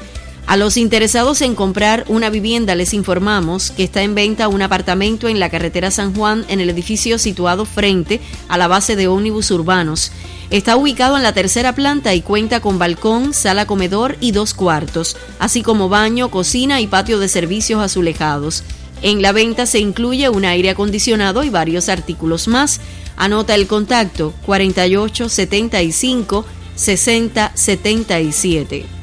A 0.49 0.57
los 0.57 0.77
interesados 0.77 1.41
en 1.41 1.53
comprar 1.53 2.05
una 2.07 2.31
vivienda 2.31 2.73
les 2.73 2.95
informamos 2.95 3.69
que 3.69 3.83
está 3.83 4.01
en 4.01 4.15
venta 4.15 4.47
un 4.47 4.63
apartamento 4.63 5.27
en 5.27 5.39
la 5.39 5.51
carretera 5.51 5.91
San 5.91 6.15
Juan 6.15 6.43
en 6.49 6.59
el 6.59 6.71
edificio 6.71 7.19
situado 7.19 7.65
frente 7.65 8.19
a 8.47 8.57
la 8.57 8.67
base 8.67 8.95
de 8.95 9.07
ómnibus 9.07 9.51
urbanos. 9.51 10.11
Está 10.49 10.77
ubicado 10.77 11.15
en 11.15 11.21
la 11.21 11.33
tercera 11.33 11.75
planta 11.75 12.15
y 12.15 12.21
cuenta 12.21 12.59
con 12.59 12.79
balcón, 12.79 13.35
sala 13.35 13.67
comedor 13.67 14.17
y 14.19 14.31
dos 14.31 14.55
cuartos, 14.55 15.15
así 15.37 15.61
como 15.61 15.89
baño, 15.89 16.31
cocina 16.31 16.81
y 16.81 16.87
patio 16.87 17.19
de 17.19 17.27
servicios 17.27 17.81
azulejados. 17.81 18.63
En 19.03 19.21
la 19.21 19.31
venta 19.31 19.67
se 19.67 19.79
incluye 19.79 20.27
un 20.27 20.45
aire 20.45 20.71
acondicionado 20.71 21.43
y 21.43 21.49
varios 21.49 21.87
artículos 21.87 22.47
más. 22.47 22.81
Anota 23.15 23.53
el 23.53 23.67
contacto 23.67 24.33
48 24.45 25.29
75 25.29 26.45
60 26.75 27.51
77. 27.53 28.98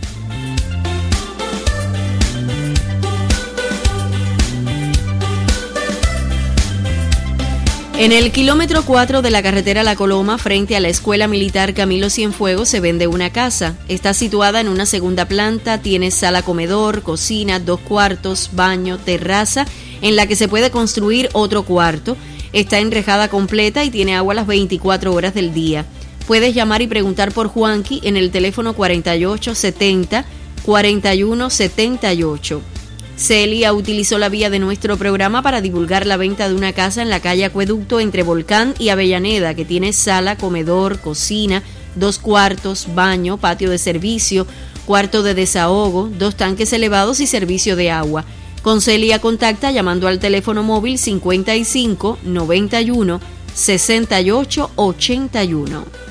En 7.98 8.12
el 8.12 8.30
kilómetro 8.30 8.84
4 8.84 9.22
de 9.22 9.30
la 9.30 9.42
carretera 9.42 9.82
La 9.82 9.96
Coloma, 9.96 10.36
frente 10.36 10.76
a 10.76 10.80
la 10.80 10.90
Escuela 10.90 11.28
Militar 11.28 11.72
Camilo 11.72 12.10
Cienfuegos, 12.10 12.68
se 12.68 12.80
vende 12.80 13.06
una 13.06 13.30
casa. 13.30 13.74
Está 13.88 14.12
situada 14.12 14.60
en 14.60 14.68
una 14.68 14.84
segunda 14.84 15.24
planta, 15.24 15.80
tiene 15.80 16.10
sala 16.10 16.42
comedor, 16.42 17.00
cocina, 17.00 17.58
dos 17.58 17.80
cuartos, 17.80 18.50
baño, 18.52 18.98
terraza, 18.98 19.64
en 20.02 20.14
la 20.14 20.26
que 20.26 20.36
se 20.36 20.46
puede 20.46 20.70
construir 20.70 21.30
otro 21.32 21.62
cuarto. 21.62 22.18
Está 22.52 22.80
enrejada 22.80 23.28
completa 23.28 23.82
y 23.82 23.88
tiene 23.88 24.14
agua 24.14 24.34
las 24.34 24.46
24 24.46 25.14
horas 25.14 25.32
del 25.32 25.54
día. 25.54 25.86
Puedes 26.26 26.54
llamar 26.54 26.82
y 26.82 26.88
preguntar 26.88 27.32
por 27.32 27.48
Juanqui 27.48 28.02
en 28.04 28.18
el 28.18 28.30
teléfono 28.30 28.74
4870 28.74 30.26
4178. 30.64 32.75
Celia 33.16 33.72
utilizó 33.72 34.18
la 34.18 34.28
vía 34.28 34.50
de 34.50 34.58
nuestro 34.58 34.98
programa 34.98 35.40
para 35.40 35.62
divulgar 35.62 36.06
la 36.06 36.18
venta 36.18 36.48
de 36.48 36.54
una 36.54 36.74
casa 36.74 37.00
en 37.00 37.08
la 37.08 37.20
calle 37.20 37.46
Acueducto 37.46 37.98
entre 37.98 38.22
Volcán 38.22 38.74
y 38.78 38.90
Avellaneda, 38.90 39.54
que 39.54 39.64
tiene 39.64 39.94
sala, 39.94 40.36
comedor, 40.36 41.00
cocina, 41.00 41.62
dos 41.94 42.18
cuartos, 42.18 42.94
baño, 42.94 43.38
patio 43.38 43.70
de 43.70 43.78
servicio, 43.78 44.46
cuarto 44.84 45.22
de 45.22 45.32
desahogo, 45.34 46.10
dos 46.18 46.36
tanques 46.36 46.74
elevados 46.74 47.20
y 47.20 47.26
servicio 47.26 47.74
de 47.74 47.90
agua. 47.90 48.26
Con 48.62 48.82
Celia 48.82 49.18
contacta 49.18 49.70
llamando 49.70 50.08
al 50.08 50.18
teléfono 50.18 50.62
móvil 50.62 50.98
55 50.98 52.18
91 52.22 53.20
68 53.54 54.70
81. 54.76 56.05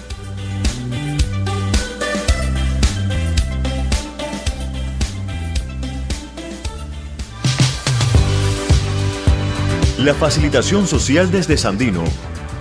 La 10.05 10.13
facilitación 10.13 10.85
social 10.85 11.31
desde 11.31 11.57
Sandino. 11.57 12.03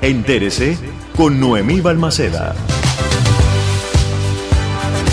Entérese 0.01 0.79
con 1.15 1.39
Noemí 1.41 1.83
Balmaceda. 1.83 2.57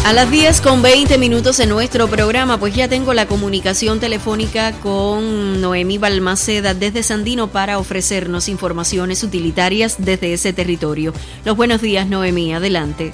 A 0.06 0.14
las 0.14 0.32
10 0.32 0.62
con 0.62 0.82
20 0.82 1.18
minutos 1.18 1.60
en 1.60 1.68
nuestro 1.68 2.08
programa, 2.08 2.58
pues 2.58 2.74
ya 2.74 2.88
tengo 2.88 3.14
la 3.14 3.26
comunicación 3.26 4.00
telefónica 4.00 4.72
con 4.80 5.60
Noemí 5.60 5.98
Balmaceda 5.98 6.74
desde 6.74 7.04
Sandino 7.04 7.50
para 7.50 7.80
ofrecernos 7.80 8.48
informaciones 8.48 9.26
utilitarias 9.26 9.98
desde 9.98 10.32
ese 10.32 10.54
territorio. 10.54 11.14
Los 11.44 11.58
buenos 11.58 11.82
días, 11.82 12.08
Noemí, 12.08 12.54
adelante. 12.54 13.12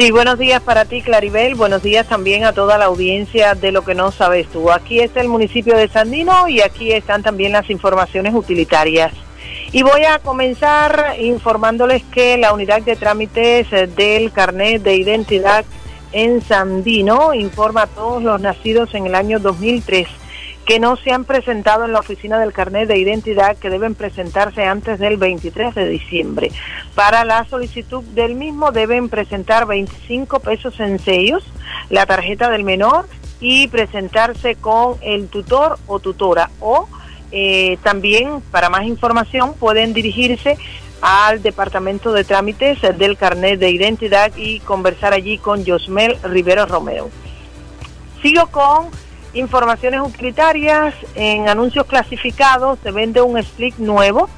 Sí, 0.00 0.10
buenos 0.12 0.38
días 0.38 0.62
para 0.62 0.86
ti, 0.86 1.02
Claribel. 1.02 1.56
Buenos 1.56 1.82
días 1.82 2.08
también 2.08 2.44
a 2.44 2.54
toda 2.54 2.78
la 2.78 2.86
audiencia 2.86 3.54
de 3.54 3.70
lo 3.70 3.84
que 3.84 3.94
no 3.94 4.10
sabes 4.12 4.48
tú. 4.48 4.72
Aquí 4.72 4.98
está 4.98 5.20
el 5.20 5.28
municipio 5.28 5.76
de 5.76 5.88
Sandino 5.88 6.48
y 6.48 6.62
aquí 6.62 6.90
están 6.90 7.22
también 7.22 7.52
las 7.52 7.68
informaciones 7.68 8.32
utilitarias. 8.32 9.12
Y 9.72 9.82
voy 9.82 10.04
a 10.04 10.18
comenzar 10.18 11.16
informándoles 11.20 12.02
que 12.04 12.38
la 12.38 12.54
unidad 12.54 12.80
de 12.80 12.96
trámites 12.96 13.68
del 13.70 14.32
carnet 14.32 14.82
de 14.82 14.96
identidad 14.96 15.66
en 16.12 16.40
Sandino 16.40 17.34
informa 17.34 17.82
a 17.82 17.86
todos 17.86 18.22
los 18.22 18.40
nacidos 18.40 18.94
en 18.94 19.04
el 19.04 19.14
año 19.14 19.38
2003 19.38 20.08
que 20.70 20.78
no 20.78 20.94
se 20.94 21.10
han 21.10 21.24
presentado 21.24 21.84
en 21.84 21.92
la 21.92 21.98
oficina 21.98 22.38
del 22.38 22.52
carnet 22.52 22.86
de 22.86 22.96
identidad 22.96 23.56
que 23.56 23.70
deben 23.70 23.96
presentarse 23.96 24.62
antes 24.62 25.00
del 25.00 25.16
23 25.16 25.74
de 25.74 25.88
diciembre. 25.88 26.52
Para 26.94 27.24
la 27.24 27.44
solicitud 27.46 28.04
del 28.04 28.36
mismo 28.36 28.70
deben 28.70 29.08
presentar 29.08 29.66
25 29.66 30.38
pesos 30.38 30.78
en 30.78 31.00
sellos, 31.00 31.42
la 31.88 32.06
tarjeta 32.06 32.50
del 32.50 32.62
menor 32.62 33.08
y 33.40 33.66
presentarse 33.66 34.54
con 34.54 34.94
el 35.00 35.26
tutor 35.26 35.76
o 35.88 35.98
tutora 35.98 36.50
o 36.60 36.88
eh, 37.32 37.76
también 37.82 38.40
para 38.52 38.70
más 38.70 38.84
información 38.84 39.54
pueden 39.54 39.92
dirigirse 39.92 40.56
al 41.00 41.42
Departamento 41.42 42.12
de 42.12 42.22
Trámites 42.22 42.78
del 42.96 43.16
Carnet 43.16 43.58
de 43.58 43.70
Identidad 43.70 44.30
y 44.36 44.60
conversar 44.60 45.14
allí 45.14 45.36
con 45.36 45.66
Josmel 45.66 46.16
Rivero 46.22 46.64
Romeo. 46.66 47.10
Sigo 48.22 48.46
con 48.52 48.90
informaciones 49.34 50.00
utilitarias, 50.00 50.94
en 51.14 51.48
anuncios 51.48 51.86
clasificados 51.86 52.78
se 52.82 52.90
vende 52.90 53.22
un 53.22 53.38
split 53.38 53.76
nuevo 53.78 54.28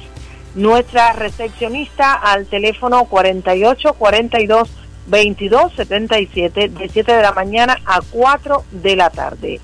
nuestra 0.55 1.15
recepcionista, 1.15 2.13
al 2.13 2.45
teléfono 2.49 3.07
48 3.07 3.95
42 3.95 4.71
22 5.07 5.73
77 5.73 6.69
de 6.69 6.89
7 6.91 7.13
de 7.17 7.23
la 7.23 7.33
mañana 7.33 7.79
a 7.87 8.01
4 8.11 8.65
de 8.71 8.97
la 8.97 9.09
tarde. 9.09 9.59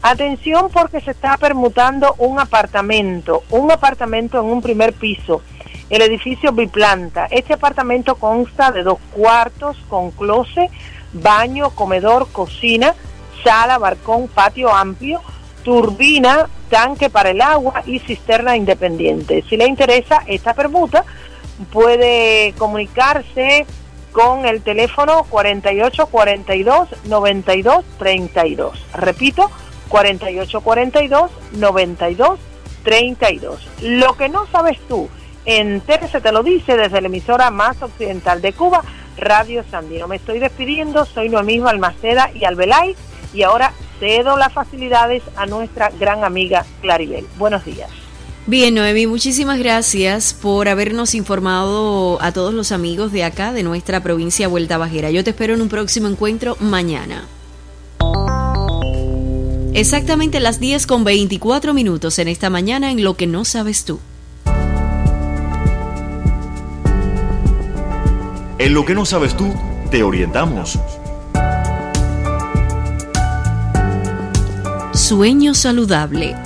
Atención 0.00 0.70
porque 0.72 1.02
se 1.02 1.10
está 1.10 1.36
permutando 1.36 2.14
un 2.16 2.40
apartamento, 2.40 3.42
un 3.50 3.70
apartamento 3.70 4.40
en 4.40 4.46
un 4.46 4.62
primer 4.62 4.94
piso, 4.94 5.42
el 5.90 6.00
edificio 6.00 6.50
biplanta. 6.52 7.26
Este 7.30 7.52
apartamento 7.52 8.14
consta 8.14 8.72
de 8.72 8.84
dos 8.84 8.98
cuartos 9.12 9.76
con 9.90 10.12
closet, 10.12 10.70
baño, 11.12 11.70
comedor, 11.70 12.28
cocina, 12.30 12.94
sala, 13.44 13.78
balcón, 13.78 14.28
patio 14.28 14.72
amplio, 14.72 15.20
turbina, 15.62 16.48
tanque 16.68 17.10
para 17.10 17.30
el 17.30 17.40
agua 17.40 17.82
y 17.86 17.98
cisterna 17.98 18.56
independiente. 18.56 19.44
Si 19.48 19.56
le 19.56 19.66
interesa 19.66 20.22
esta 20.26 20.54
permuta, 20.54 21.04
puede 21.70 22.54
comunicarse 22.58 23.66
con 24.12 24.44
el 24.44 24.62
teléfono 24.62 25.24
48 25.28 26.06
42 26.06 26.88
92 27.04 27.84
32. 27.98 28.86
Repito, 28.94 29.50
48 29.88 30.60
42 30.60 31.30
92 31.52 32.40
32. 32.84 33.68
Lo 33.82 34.16
que 34.16 34.28
no 34.28 34.46
sabes 34.46 34.78
tú, 34.88 35.08
entérese 35.44 36.20
te 36.20 36.32
lo 36.32 36.42
dice 36.42 36.76
desde 36.76 37.00
la 37.00 37.08
emisora 37.08 37.50
más 37.50 37.82
occidental 37.82 38.42
de 38.42 38.52
Cuba, 38.52 38.82
Radio 39.16 39.64
Sandino. 39.70 40.08
Me 40.08 40.16
estoy 40.16 40.38
despidiendo, 40.38 41.04
soy 41.04 41.28
Noemí 41.28 41.60
Almaceda 41.60 42.30
y 42.34 42.44
Albelay 42.44 42.96
y 43.34 43.42
ahora 43.42 43.72
cedo 43.98 44.36
las 44.36 44.52
facilidades 44.52 45.22
a 45.36 45.46
nuestra 45.46 45.90
gran 45.90 46.24
amiga 46.24 46.64
Claribel. 46.80 47.26
Buenos 47.38 47.64
días. 47.64 47.88
Bien, 48.46 48.74
Noemí, 48.74 49.06
muchísimas 49.06 49.60
gracias 49.60 50.34
por 50.34 50.68
habernos 50.68 51.14
informado 51.14 52.20
a 52.20 52.32
todos 52.32 52.52
los 52.52 52.72
amigos 52.72 53.12
de 53.12 53.22
acá, 53.22 53.52
de 53.52 53.62
nuestra 53.62 54.02
provincia 54.02 54.48
Vuelta 54.48 54.78
Bajera. 54.78 55.12
Yo 55.12 55.22
te 55.22 55.30
espero 55.30 55.54
en 55.54 55.62
un 55.62 55.68
próximo 55.68 56.08
encuentro 56.08 56.56
mañana. 56.58 57.24
Exactamente 59.74 60.40
las 60.40 60.58
10 60.58 60.86
con 60.86 61.04
24 61.04 61.72
minutos 61.72 62.18
en 62.18 62.28
esta 62.28 62.50
mañana 62.50 62.90
en 62.90 63.04
Lo 63.04 63.16
que 63.16 63.26
no 63.26 63.44
sabes 63.44 63.84
tú. 63.84 64.00
En 68.62 68.74
lo 68.74 68.84
que 68.84 68.94
no 68.94 69.04
sabes 69.04 69.36
tú, 69.36 69.52
te 69.90 70.04
orientamos. 70.04 70.78
Sueño 74.92 75.52
saludable. 75.54 76.36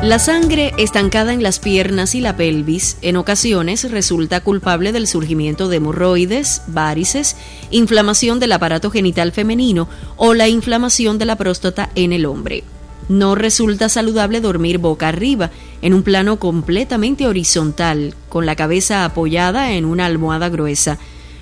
La 0.00 0.20
sangre 0.20 0.72
estancada 0.78 1.32
en 1.32 1.42
las 1.42 1.58
piernas 1.58 2.14
y 2.14 2.20
la 2.20 2.36
pelvis 2.36 2.98
en 3.02 3.16
ocasiones 3.16 3.90
resulta 3.90 4.42
culpable 4.42 4.92
del 4.92 5.08
surgimiento 5.08 5.68
de 5.68 5.78
hemorroides, 5.78 6.62
varices, 6.68 7.34
inflamación 7.72 8.38
del 8.38 8.52
aparato 8.52 8.92
genital 8.92 9.32
femenino 9.32 9.88
o 10.16 10.34
la 10.34 10.46
inflamación 10.46 11.18
de 11.18 11.24
la 11.24 11.34
próstata 11.34 11.90
en 11.96 12.12
el 12.12 12.26
hombre. 12.26 12.62
No 13.10 13.34
resulta 13.34 13.88
saludable 13.88 14.40
dormir 14.40 14.78
boca 14.78 15.08
arriba, 15.08 15.50
en 15.82 15.94
un 15.94 16.04
plano 16.04 16.38
completamente 16.38 17.26
horizontal, 17.26 18.14
con 18.28 18.46
la 18.46 18.54
cabeza 18.54 19.04
apoyada 19.04 19.72
en 19.72 19.84
una 19.84 20.06
almohada 20.06 20.48
gruesa. 20.48 20.96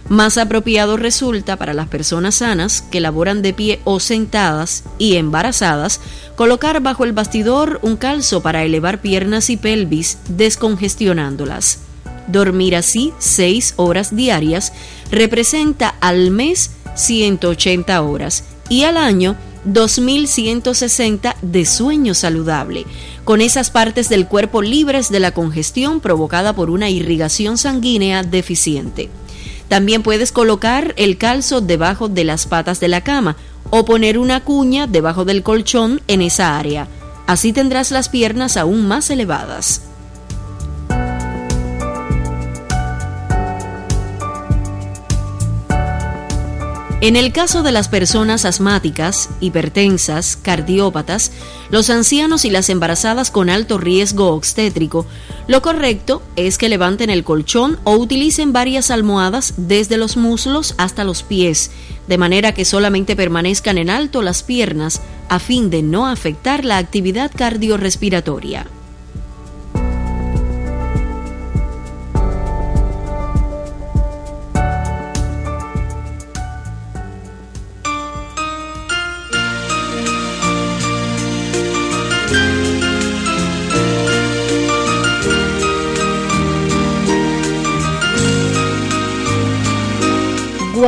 Más 0.09 0.39
apropiado 0.39 0.97
resulta 0.97 1.57
para 1.57 1.75
las 1.75 1.87
personas 1.89 2.37
sanas 2.37 2.81
que 2.81 3.03
laboran 3.03 3.43
de 3.43 3.53
pie 3.53 3.81
o 3.85 4.01
sentadas 4.01 4.85
y 4.97 5.17
embarazadas 5.17 6.01
colocar 6.37 6.81
bajo 6.81 7.05
el 7.05 7.13
bastidor 7.13 7.81
un 7.83 7.99
calzo 7.99 8.41
para 8.43 8.65
elevar 8.65 9.03
piernas 9.03 9.51
y 9.51 9.59
pelvis 9.59 10.17
descongestionándolas. 10.27 11.81
Dormir 12.29 12.77
así 12.77 13.13
6 13.19 13.75
horas 13.77 14.17
diarias 14.17 14.73
representa 15.11 15.91
al 16.01 16.31
mes 16.31 16.71
180 16.95 18.01
horas 18.01 18.45
y 18.71 18.85
al 18.85 18.97
año 18.97 19.37
2160 19.73 21.37
de 21.43 21.67
sueño 21.67 22.15
saludable, 22.15 22.87
con 23.25 23.41
esas 23.41 23.71
partes 23.71 24.09
del 24.09 24.27
cuerpo 24.27 24.63
libres 24.63 25.11
de 25.11 25.21
la 25.21 25.33
congestión 25.33 26.01
provocada 26.01 26.55
por 26.55 26.71
una 26.71 26.91
irrigación 26.91 27.59
sanguínea 27.59 28.23
deficiente. 28.23 29.11
También 29.69 30.03
puedes 30.03 30.33
colocar 30.33 30.95
el 30.97 31.19
calzo 31.19 31.61
debajo 31.61 32.09
de 32.09 32.25
las 32.25 32.47
patas 32.47 32.81
de 32.81 32.89
la 32.89 33.03
cama 33.03 33.37
o 33.71 33.85
poner 33.85 34.19
una 34.19 34.43
cuña 34.45 34.87
debajo 34.87 35.25
del 35.25 35.43
colchón 35.43 36.01
en 36.09 36.23
esa 36.23 36.59
área. 36.59 36.89
Así 37.27 37.53
tendrás 37.53 37.91
las 37.91 38.09
piernas 38.09 38.57
aún 38.57 38.89
más 38.89 39.11
elevadas. 39.11 39.88
En 47.01 47.15
el 47.15 47.33
caso 47.33 47.63
de 47.63 47.71
las 47.71 47.87
personas 47.87 48.45
asmáticas, 48.45 49.31
hipertensas, 49.41 50.37
cardiópatas, 50.37 51.31
los 51.71 51.91
ancianos 51.91 52.45
y 52.45 52.51
las 52.51 52.69
embarazadas 52.71 53.31
con 53.31 53.51
alto 53.51 53.79
riesgo 53.79 54.33
obstétrico, 54.33 55.07
lo 55.47 55.63
correcto 55.63 56.23
es 56.35 56.59
que 56.59 56.69
levanten 56.69 57.09
el 57.09 57.23
colchón 57.23 57.79
o 57.85 57.95
utilicen 57.95 58.53
varias 58.53 58.91
almohadas 58.91 59.55
desde 59.57 59.97
los 59.97 60.17
muslos 60.17 60.75
hasta 60.77 61.05
los 61.05 61.23
pies, 61.23 61.71
de 62.09 62.19
manera 62.19 62.53
que 62.53 62.65
solamente 62.65 63.15
permanezcan 63.15 63.79
en 63.79 63.91
alto 63.91 64.21
las 64.21 64.43
piernas 64.43 65.01
a 65.29 65.39
fin 65.39 65.71
de 65.71 65.83
no 65.85 66.09
afectar 66.09 66.65
la 66.65 66.79
actividad 66.79 67.31
cardiorrespiratoria. 67.33 68.67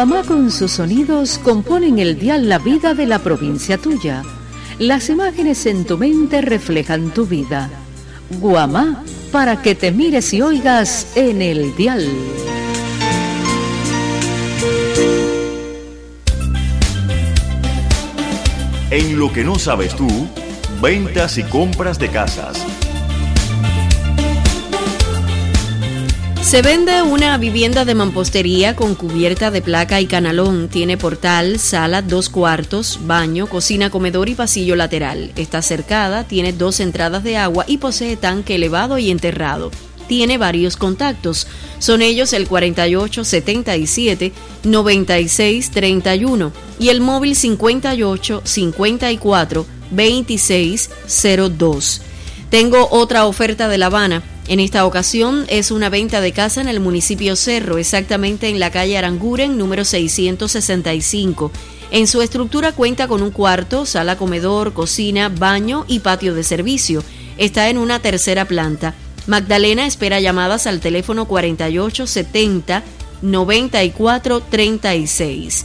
Guamá 0.01 0.23
con 0.23 0.51
sus 0.51 0.73
sonidos 0.73 1.39
componen 1.45 1.99
el 1.99 2.19
dial 2.19 2.49
La 2.49 2.59
Vida 2.59 2.95
de 2.95 3.05
la 3.05 3.19
provincia 3.19 3.77
tuya. 3.77 4.23
Las 4.79 5.11
imágenes 5.11 5.67
en 5.67 5.85
tu 5.85 5.99
mente 5.99 6.41
reflejan 6.41 7.11
tu 7.11 7.27
vida. 7.27 7.69
Guamá, 8.41 9.05
para 9.31 9.61
que 9.61 9.75
te 9.75 9.93
mires 9.93 10.33
y 10.33 10.41
oigas 10.41 11.07
en 11.17 11.43
el 11.43 11.77
dial. 11.77 12.09
En 18.91 19.19
lo 19.19 19.31
que 19.31 19.45
no 19.45 19.59
sabes 19.59 19.95
tú, 19.95 20.09
ventas 20.81 21.37
y 21.37 21.43
compras 21.43 21.99
de 21.99 22.09
casas. 22.09 22.65
Se 26.51 26.63
vende 26.63 27.03
una 27.03 27.39
vivienda 27.39 27.85
de 27.85 27.95
mampostería 27.95 28.75
con 28.75 28.97
cubierta 28.97 29.53
de 29.53 29.63
placa 29.63 30.01
y 30.01 30.07
canalón. 30.07 30.69
Tiene 30.69 30.97
portal, 30.97 31.61
sala, 31.61 32.03
dos 32.03 32.29
cuartos, 32.29 32.99
baño, 33.05 33.47
cocina, 33.47 33.89
comedor 33.89 34.29
y 34.29 34.35
pasillo 34.35 34.75
lateral. 34.75 35.31
Está 35.37 35.63
cercada, 35.63 36.25
tiene 36.25 36.53
dos 36.53 36.81
entradas 36.81 37.23
de 37.23 37.37
agua 37.37 37.67
y 37.69 37.79
posee 37.79 38.17
tanque 38.17 38.57
elevado 38.57 38.99
y 38.99 39.13
enterrado. 39.13 39.71
Tiene 40.09 40.39
varios 40.39 40.77
contactos. 40.77 41.47
Son 41.79 42.03
ellos 42.03 42.33
el 42.33 42.49
4877 42.49 44.33
9631 44.65 46.53
y 46.81 46.89
el 46.89 47.01
móvil 47.01 47.37
58 47.37 48.43
54 48.45 49.67
2602. 49.93 52.03
Tengo 52.51 52.89
otra 52.91 53.27
oferta 53.27 53.69
de 53.69 53.79
La 53.79 53.87
Habana 53.87 54.25
en 54.51 54.59
esta 54.59 54.85
ocasión 54.85 55.47
es 55.49 55.71
una 55.71 55.89
venta 55.91 56.21
de 56.21 56.33
casa 56.33 56.61
en 56.61 56.67
el 56.67 56.81
municipio 56.81 57.37
Cerro, 57.37 57.79
exactamente 57.79 58.49
en 58.49 58.59
la 58.59 58.73
calle 58.73 58.99
Aranguren, 58.99 59.57
número 59.57 59.85
665. 59.85 61.53
En 61.93 62.09
su 62.09 62.21
estructura 62.21 62.73
cuenta 62.73 63.07
con 63.07 63.23
un 63.23 63.31
cuarto, 63.31 63.87
sala 63.87 64.17
comedor, 64.17 64.73
cocina, 64.73 65.29
baño 65.29 65.85
y 65.87 66.01
patio 66.01 66.35
de 66.35 66.43
servicio. 66.43 67.05
Está 67.39 67.69
en 67.69 67.79
una 67.79 68.03
tercera 68.03 68.45
planta. 68.45 68.97
Magdalena 69.29 69.87
espera 69.87 70.19
llamadas 70.19 70.67
al 70.67 70.81
teléfono 70.81 71.27
4870 71.27 72.83
9436. 73.23 75.65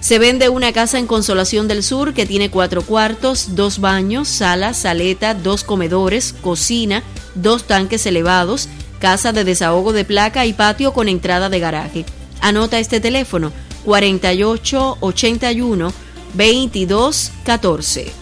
Se 0.00 0.18
vende 0.18 0.48
una 0.48 0.72
casa 0.72 0.98
en 0.98 1.06
Consolación 1.06 1.68
del 1.68 1.82
Sur 1.82 2.14
que 2.14 2.24
tiene 2.26 2.50
cuatro 2.50 2.80
cuartos, 2.82 3.54
dos 3.54 3.80
baños, 3.80 4.28
sala, 4.28 4.72
saleta, 4.72 5.34
dos 5.34 5.62
comedores, 5.62 6.32
cocina, 6.32 7.02
dos 7.34 7.64
tanques 7.64 8.06
elevados, 8.06 8.70
casa 8.98 9.32
de 9.32 9.44
desahogo 9.44 9.92
de 9.92 10.06
placa 10.06 10.46
y 10.46 10.54
patio 10.54 10.92
con 10.92 11.08
entrada 11.08 11.50
de 11.50 11.60
garaje. 11.60 12.06
Anota 12.40 12.78
este 12.78 13.00
teléfono 13.00 13.52
4881 13.84 15.92
2214. 16.34 18.12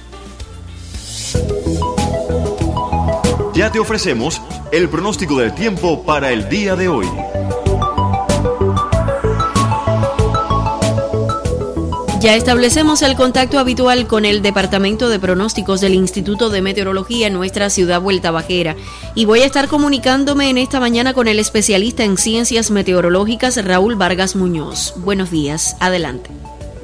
Ya 3.54 3.70
te 3.72 3.78
ofrecemos 3.78 4.42
el 4.72 4.88
pronóstico 4.88 5.38
del 5.38 5.54
tiempo 5.54 6.02
para 6.04 6.32
el 6.32 6.48
día 6.48 6.74
de 6.76 6.88
hoy. 6.88 7.06
Ya 12.20 12.34
establecemos 12.34 13.02
el 13.02 13.14
contacto 13.14 13.60
habitual 13.60 14.08
con 14.08 14.24
el 14.24 14.42
Departamento 14.42 15.08
de 15.08 15.20
Pronósticos 15.20 15.80
del 15.80 15.94
Instituto 15.94 16.50
de 16.50 16.62
Meteorología 16.62 17.28
en 17.28 17.32
nuestra 17.32 17.70
ciudad 17.70 18.00
Vuelta 18.00 18.32
Bajera 18.32 18.74
y 19.14 19.24
voy 19.24 19.42
a 19.42 19.46
estar 19.46 19.68
comunicándome 19.68 20.50
en 20.50 20.58
esta 20.58 20.80
mañana 20.80 21.14
con 21.14 21.28
el 21.28 21.38
especialista 21.38 22.02
en 22.02 22.16
ciencias 22.16 22.72
meteorológicas 22.72 23.64
Raúl 23.64 23.94
Vargas 23.94 24.34
Muñoz. 24.34 24.94
Buenos 24.96 25.30
días, 25.30 25.76
adelante. 25.78 26.30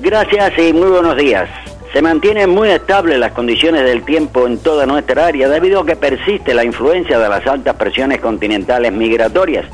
Gracias 0.01 0.53
y 0.57 0.73
muy 0.73 0.89
buenos 0.89 1.17
días. 1.17 1.51
Se 1.93 2.01
mantienen 2.01 2.51
muy 2.51 2.69
estables 2.69 3.19
las 3.19 3.33
condiciones 3.33 3.83
del 3.83 4.05
tiempo 4.05 4.47
en 4.47 4.59
toda 4.59 4.87
nuestra 4.87 5.27
área 5.27 5.49
debido 5.49 5.81
a 5.81 5.87
que 5.87 5.97
persiste 5.97 6.55
la 6.55 6.65
influencia 6.65 7.19
de 7.19 7.29
las 7.29 7.45
altas 7.45 7.75
presiones 7.75 8.21
continentales 8.21 8.93
migratorias 8.93 9.67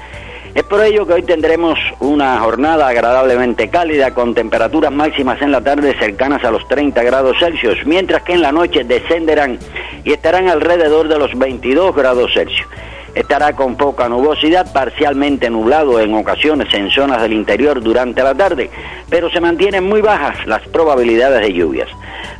es 0.54 0.62
por 0.64 0.82
ello 0.84 1.06
que 1.06 1.12
hoy 1.14 1.22
tendremos 1.22 1.78
una 2.00 2.38
jornada 2.40 2.88
agradablemente 2.88 3.68
cálida 3.68 4.12
con 4.12 4.34
temperaturas 4.34 4.90
máximas 4.90 5.40
en 5.42 5.52
la 5.52 5.60
tarde 5.60 5.96
cercanas 5.98 6.44
a 6.44 6.50
los 6.50 6.66
30 6.66 7.02
grados 7.04 7.36
Celsius, 7.38 7.78
mientras 7.86 8.22
que 8.22 8.32
en 8.32 8.42
la 8.42 8.50
noche 8.50 8.84
descenderán 8.84 9.58
y 10.04 10.12
estarán 10.12 10.48
alrededor 10.48 11.08
de 11.08 11.18
los 11.18 11.38
22 11.38 11.94
grados 11.94 12.32
Celsius. 12.34 12.66
Estará 13.14 13.54
con 13.54 13.76
poca 13.76 14.08
nubosidad, 14.08 14.72
parcialmente 14.72 15.50
nublado 15.50 15.98
en 15.98 16.14
ocasiones 16.14 16.72
en 16.74 16.90
zonas 16.90 17.20
del 17.22 17.32
interior 17.32 17.82
durante 17.82 18.22
la 18.22 18.34
tarde, 18.34 18.70
pero 19.08 19.28
se 19.30 19.40
mantienen 19.40 19.84
muy 19.84 20.00
bajas 20.00 20.46
las 20.46 20.62
probabilidades 20.68 21.40
de 21.40 21.52
lluvias. 21.52 21.88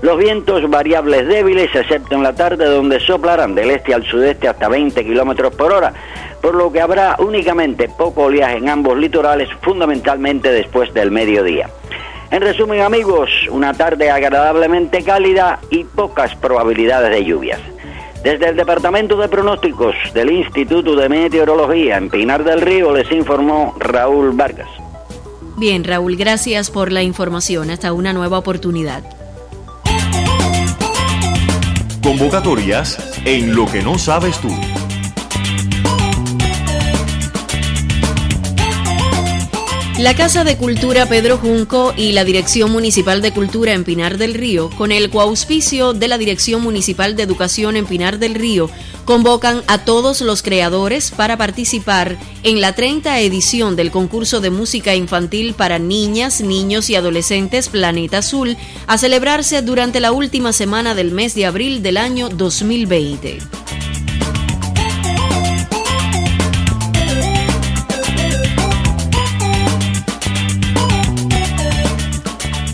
Los 0.00 0.16
vientos 0.16 0.68
variables 0.70 1.26
débiles, 1.26 1.74
excepto 1.74 2.14
en 2.14 2.22
la 2.22 2.34
tarde, 2.34 2.66
donde 2.66 3.00
soplarán 3.00 3.54
del 3.54 3.70
este 3.70 3.92
al 3.92 4.04
sudeste 4.04 4.48
hasta 4.48 4.68
20 4.68 5.04
kilómetros 5.04 5.54
por 5.54 5.72
hora, 5.72 5.92
por 6.40 6.54
lo 6.54 6.70
que 6.70 6.80
habrá 6.80 7.16
únicamente 7.18 7.88
poco 7.88 8.24
oleaje 8.24 8.58
en 8.58 8.68
ambos 8.68 8.96
litorales, 8.96 9.48
fundamentalmente 9.60 10.52
después 10.52 10.94
del 10.94 11.10
mediodía. 11.10 11.68
En 12.30 12.42
resumen 12.42 12.80
amigos, 12.80 13.28
una 13.50 13.74
tarde 13.74 14.08
agradablemente 14.08 15.02
cálida 15.02 15.58
y 15.68 15.82
pocas 15.82 16.36
probabilidades 16.36 17.10
de 17.10 17.24
lluvias. 17.24 17.60
Desde 18.22 18.50
el 18.50 18.56
Departamento 18.56 19.16
de 19.16 19.28
Pronósticos 19.28 19.94
del 20.12 20.30
Instituto 20.30 20.94
de 20.94 21.08
Meteorología 21.08 21.96
en 21.96 22.10
Pinar 22.10 22.44
del 22.44 22.60
Río 22.60 22.92
les 22.94 23.10
informó 23.10 23.74
Raúl 23.78 24.32
Vargas. 24.32 24.68
Bien, 25.56 25.84
Raúl, 25.84 26.16
gracias 26.16 26.70
por 26.70 26.92
la 26.92 27.02
información. 27.02 27.70
Hasta 27.70 27.92
una 27.92 28.12
nueva 28.12 28.38
oportunidad. 28.38 29.02
Convocatorias 32.02 33.20
en 33.24 33.54
lo 33.54 33.66
que 33.66 33.82
no 33.82 33.98
sabes 33.98 34.38
tú. 34.40 34.48
La 40.00 40.16
Casa 40.16 40.44
de 40.44 40.56
Cultura 40.56 41.04
Pedro 41.04 41.36
Junco 41.36 41.92
y 41.94 42.12
la 42.12 42.24
Dirección 42.24 42.72
Municipal 42.72 43.20
de 43.20 43.32
Cultura 43.32 43.74
en 43.74 43.84
Pinar 43.84 44.16
del 44.16 44.32
Río, 44.32 44.70
con 44.70 44.92
el 44.92 45.10
coauspicio 45.10 45.92
de 45.92 46.08
la 46.08 46.16
Dirección 46.16 46.62
Municipal 46.62 47.16
de 47.16 47.22
Educación 47.22 47.76
en 47.76 47.84
Pinar 47.84 48.18
del 48.18 48.34
Río, 48.34 48.70
convocan 49.04 49.62
a 49.66 49.84
todos 49.84 50.22
los 50.22 50.42
creadores 50.42 51.10
para 51.10 51.36
participar 51.36 52.16
en 52.44 52.62
la 52.62 52.74
30 52.74 53.20
edición 53.20 53.76
del 53.76 53.90
concurso 53.90 54.40
de 54.40 54.48
música 54.48 54.94
infantil 54.94 55.52
para 55.52 55.78
niñas, 55.78 56.40
niños 56.40 56.88
y 56.88 56.94
adolescentes 56.94 57.68
Planeta 57.68 58.18
Azul, 58.18 58.56
a 58.86 58.96
celebrarse 58.96 59.60
durante 59.60 60.00
la 60.00 60.12
última 60.12 60.54
semana 60.54 60.94
del 60.94 61.10
mes 61.10 61.34
de 61.34 61.44
abril 61.44 61.82
del 61.82 61.98
año 61.98 62.30
2020. 62.30 63.38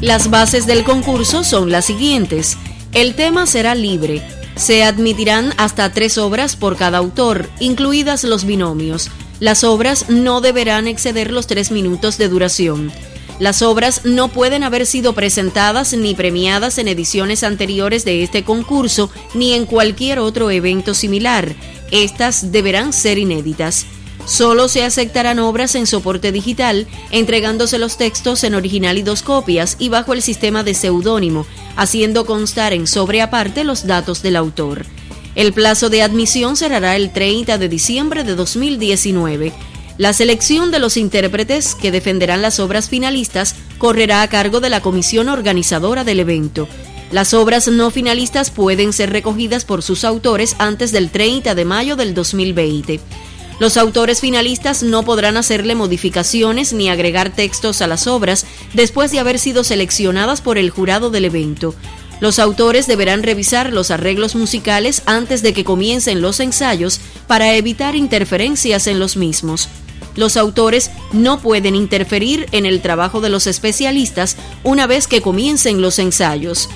Las 0.06 0.30
bases 0.30 0.68
del 0.68 0.84
concurso 0.84 1.42
son 1.42 1.72
las 1.72 1.86
siguientes. 1.86 2.56
El 2.92 3.16
tema 3.16 3.44
será 3.44 3.74
libre. 3.74 4.22
Se 4.54 4.84
admitirán 4.84 5.52
hasta 5.56 5.92
tres 5.92 6.16
obras 6.16 6.54
por 6.54 6.76
cada 6.76 6.98
autor, 6.98 7.50
incluidas 7.58 8.22
los 8.22 8.44
binomios. 8.44 9.10
Las 9.40 9.64
obras 9.64 10.08
no 10.08 10.40
deberán 10.40 10.86
exceder 10.86 11.32
los 11.32 11.48
tres 11.48 11.72
minutos 11.72 12.18
de 12.18 12.28
duración. 12.28 12.92
Las 13.40 13.62
obras 13.62 14.02
no 14.04 14.28
pueden 14.28 14.62
haber 14.62 14.86
sido 14.86 15.12
presentadas 15.12 15.92
ni 15.92 16.14
premiadas 16.14 16.78
en 16.78 16.86
ediciones 16.86 17.42
anteriores 17.42 18.04
de 18.04 18.22
este 18.22 18.44
concurso 18.44 19.10
ni 19.34 19.54
en 19.54 19.66
cualquier 19.66 20.20
otro 20.20 20.52
evento 20.52 20.94
similar. 20.94 21.56
Estas 21.90 22.52
deberán 22.52 22.92
ser 22.92 23.18
inéditas. 23.18 23.86
Solo 24.26 24.66
se 24.66 24.82
aceptarán 24.82 25.38
obras 25.38 25.76
en 25.76 25.86
soporte 25.86 26.32
digital, 26.32 26.88
entregándose 27.12 27.78
los 27.78 27.96
textos 27.96 28.42
en 28.42 28.56
original 28.56 28.98
y 28.98 29.02
dos 29.02 29.22
copias 29.22 29.76
y 29.78 29.88
bajo 29.88 30.12
el 30.12 30.20
sistema 30.20 30.64
de 30.64 30.74
seudónimo, 30.74 31.46
haciendo 31.76 32.26
constar 32.26 32.72
en 32.72 32.88
sobre 32.88 33.22
aparte 33.22 33.62
los 33.62 33.86
datos 33.86 34.22
del 34.22 34.34
autor. 34.34 34.84
El 35.36 35.52
plazo 35.52 35.90
de 35.90 36.02
admisión 36.02 36.56
cerrará 36.56 36.96
el 36.96 37.12
30 37.12 37.56
de 37.56 37.68
diciembre 37.68 38.24
de 38.24 38.34
2019. 38.34 39.52
La 39.96 40.12
selección 40.12 40.72
de 40.72 40.80
los 40.80 40.96
intérpretes 40.96 41.76
que 41.76 41.92
defenderán 41.92 42.42
las 42.42 42.58
obras 42.58 42.88
finalistas 42.88 43.54
correrá 43.78 44.22
a 44.22 44.28
cargo 44.28 44.60
de 44.60 44.70
la 44.70 44.82
comisión 44.82 45.28
organizadora 45.28 46.02
del 46.02 46.20
evento. 46.20 46.66
Las 47.12 47.32
obras 47.32 47.68
no 47.68 47.92
finalistas 47.92 48.50
pueden 48.50 48.92
ser 48.92 49.10
recogidas 49.10 49.64
por 49.64 49.82
sus 49.82 50.04
autores 50.04 50.56
antes 50.58 50.90
del 50.90 51.10
30 51.10 51.54
de 51.54 51.64
mayo 51.64 51.94
del 51.94 52.14
2020. 52.14 53.00
Los 53.58 53.76
autores 53.76 54.20
finalistas 54.20 54.82
no 54.82 55.04
podrán 55.04 55.36
hacerle 55.36 55.74
modificaciones 55.74 56.72
ni 56.72 56.88
agregar 56.88 57.30
textos 57.30 57.80
a 57.80 57.86
las 57.86 58.06
obras 58.06 58.46
después 58.74 59.10
de 59.10 59.18
haber 59.18 59.38
sido 59.38 59.64
seleccionadas 59.64 60.40
por 60.40 60.58
el 60.58 60.70
jurado 60.70 61.10
del 61.10 61.24
evento. 61.24 61.74
Los 62.20 62.38
autores 62.38 62.86
deberán 62.86 63.22
revisar 63.22 63.72
los 63.72 63.90
arreglos 63.90 64.34
musicales 64.34 65.02
antes 65.06 65.42
de 65.42 65.52
que 65.52 65.64
comiencen 65.64 66.22
los 66.22 66.40
ensayos 66.40 67.00
para 67.26 67.54
evitar 67.54 67.96
interferencias 67.96 68.86
en 68.86 68.98
los 68.98 69.16
mismos 69.16 69.68
los 70.16 70.36
autores 70.36 70.90
no 71.12 71.40
pueden 71.40 71.76
interferir 71.76 72.46
en 72.52 72.66
el 72.66 72.80
trabajo 72.80 73.20
de 73.20 73.28
los 73.28 73.46
especialistas 73.46 74.36
una 74.64 74.86
vez 74.86 75.06
que 75.06 75.20
comiencen 75.20 75.80
los 75.80 75.98
ensayos. 75.98 76.68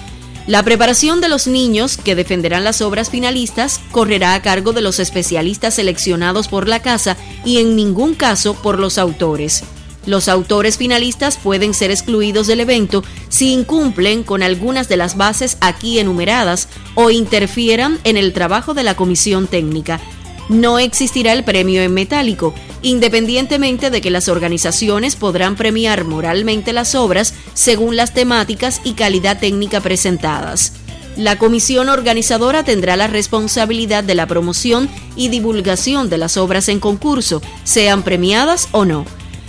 La 0.50 0.64
preparación 0.64 1.20
de 1.20 1.28
los 1.28 1.46
niños 1.46 1.96
que 1.96 2.16
defenderán 2.16 2.64
las 2.64 2.80
obras 2.80 3.08
finalistas 3.08 3.80
correrá 3.92 4.34
a 4.34 4.42
cargo 4.42 4.72
de 4.72 4.80
los 4.80 4.98
especialistas 4.98 5.74
seleccionados 5.74 6.48
por 6.48 6.66
la 6.66 6.82
casa 6.82 7.16
y 7.44 7.58
en 7.58 7.76
ningún 7.76 8.16
caso 8.16 8.54
por 8.54 8.80
los 8.80 8.98
autores. 8.98 9.62
Los 10.06 10.26
autores 10.28 10.76
finalistas 10.76 11.36
pueden 11.36 11.72
ser 11.72 11.92
excluidos 11.92 12.48
del 12.48 12.58
evento 12.58 13.04
si 13.28 13.52
incumplen 13.52 14.24
con 14.24 14.42
algunas 14.42 14.88
de 14.88 14.96
las 14.96 15.16
bases 15.16 15.56
aquí 15.60 16.00
enumeradas 16.00 16.66
o 16.96 17.10
interfieran 17.10 18.00
en 18.02 18.16
el 18.16 18.32
trabajo 18.32 18.74
de 18.74 18.82
la 18.82 18.96
comisión 18.96 19.46
técnica. 19.46 20.00
No 20.48 20.80
existirá 20.80 21.32
el 21.32 21.44
premio 21.44 21.80
en 21.80 21.94
metálico, 21.94 22.54
independientemente 22.82 23.90
de 23.90 24.00
que 24.00 24.10
las 24.10 24.28
organizaciones 24.28 25.16
podrán 25.16 25.56
premiar 25.56 26.04
moralmente 26.04 26.72
las 26.72 26.94
obras 26.94 27.34
según 27.54 27.96
las 27.96 28.14
temáticas 28.14 28.80
y 28.84 28.92
calidad 28.92 29.38
técnica 29.38 29.80
presentadas. 29.80 30.72
La 31.16 31.36
comisión 31.38 31.88
organizadora 31.88 32.64
tendrá 32.64 32.96
la 32.96 33.06
responsabilidad 33.06 34.04
de 34.04 34.14
la 34.14 34.26
promoción 34.26 34.88
y 35.16 35.28
divulgación 35.28 36.08
de 36.08 36.18
las 36.18 36.36
obras 36.36 36.68
en 36.68 36.80
concurso, 36.80 37.42
sean 37.64 38.02
premiadas 38.02 38.68
o 38.72 38.84
no. 38.84 39.04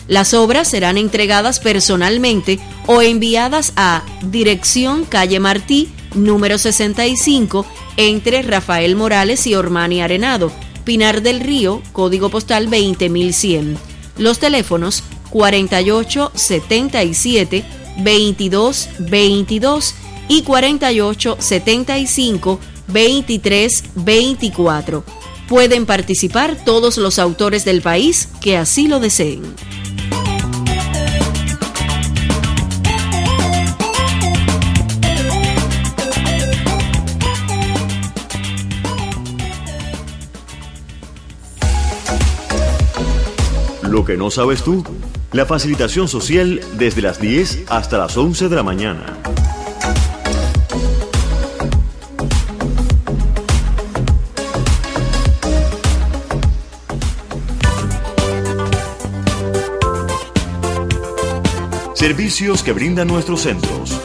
Las 0.08 0.34
obras 0.34 0.68
serán 0.68 0.98
entregadas 0.98 1.60
personalmente 1.60 2.60
o 2.88 3.02
enviadas 3.02 3.72
a 3.78 4.04
Dirección 4.24 5.06
Calle 5.06 5.40
Martí, 5.40 5.90
número 6.16 6.58
65, 6.58 7.66
entre 7.96 8.42
Rafael 8.42 8.96
Morales 8.96 9.48
y 9.48 9.56
Ormani 9.56 10.02
Arenado, 10.02 10.52
Pinar 10.84 11.22
del 11.22 11.40
Río, 11.40 11.82
código 11.92 12.30
postal 12.30 12.70
20100. 12.70 13.78
Los 14.18 14.40
teléfonos 14.40 15.04
48 15.30 16.32
77 16.34 17.66
22 17.98 18.90
22 19.00 19.96
y 20.28 20.44
48 20.44 21.38
75 21.40 22.60
23 22.88 23.84
24. 23.96 25.04
Pueden 25.48 25.86
participar 25.86 26.56
todos 26.64 26.98
los 26.98 27.20
autores 27.20 27.66
del 27.66 27.82
país 27.82 28.30
que 28.42 28.58
así 28.58 28.88
lo 28.88 29.00
deseen. 29.00 29.42
Lo 43.92 44.06
que 44.06 44.16
no 44.16 44.32
sabes 44.32 44.64
tú. 44.64 44.86
La 45.34 45.46
facilitación 45.46 46.08
social 46.08 46.62
desde 46.78 47.02
las 47.02 47.20
10 47.20 47.66
hasta 47.68 47.98
las 47.98 48.16
11 48.16 48.48
de 48.48 48.56
la 48.56 48.64
mañana. 48.64 49.18
Servicios 61.94 62.64
que 62.64 62.72
brindan 62.72 63.10
nuestros 63.10 63.42
centros. 63.42 64.00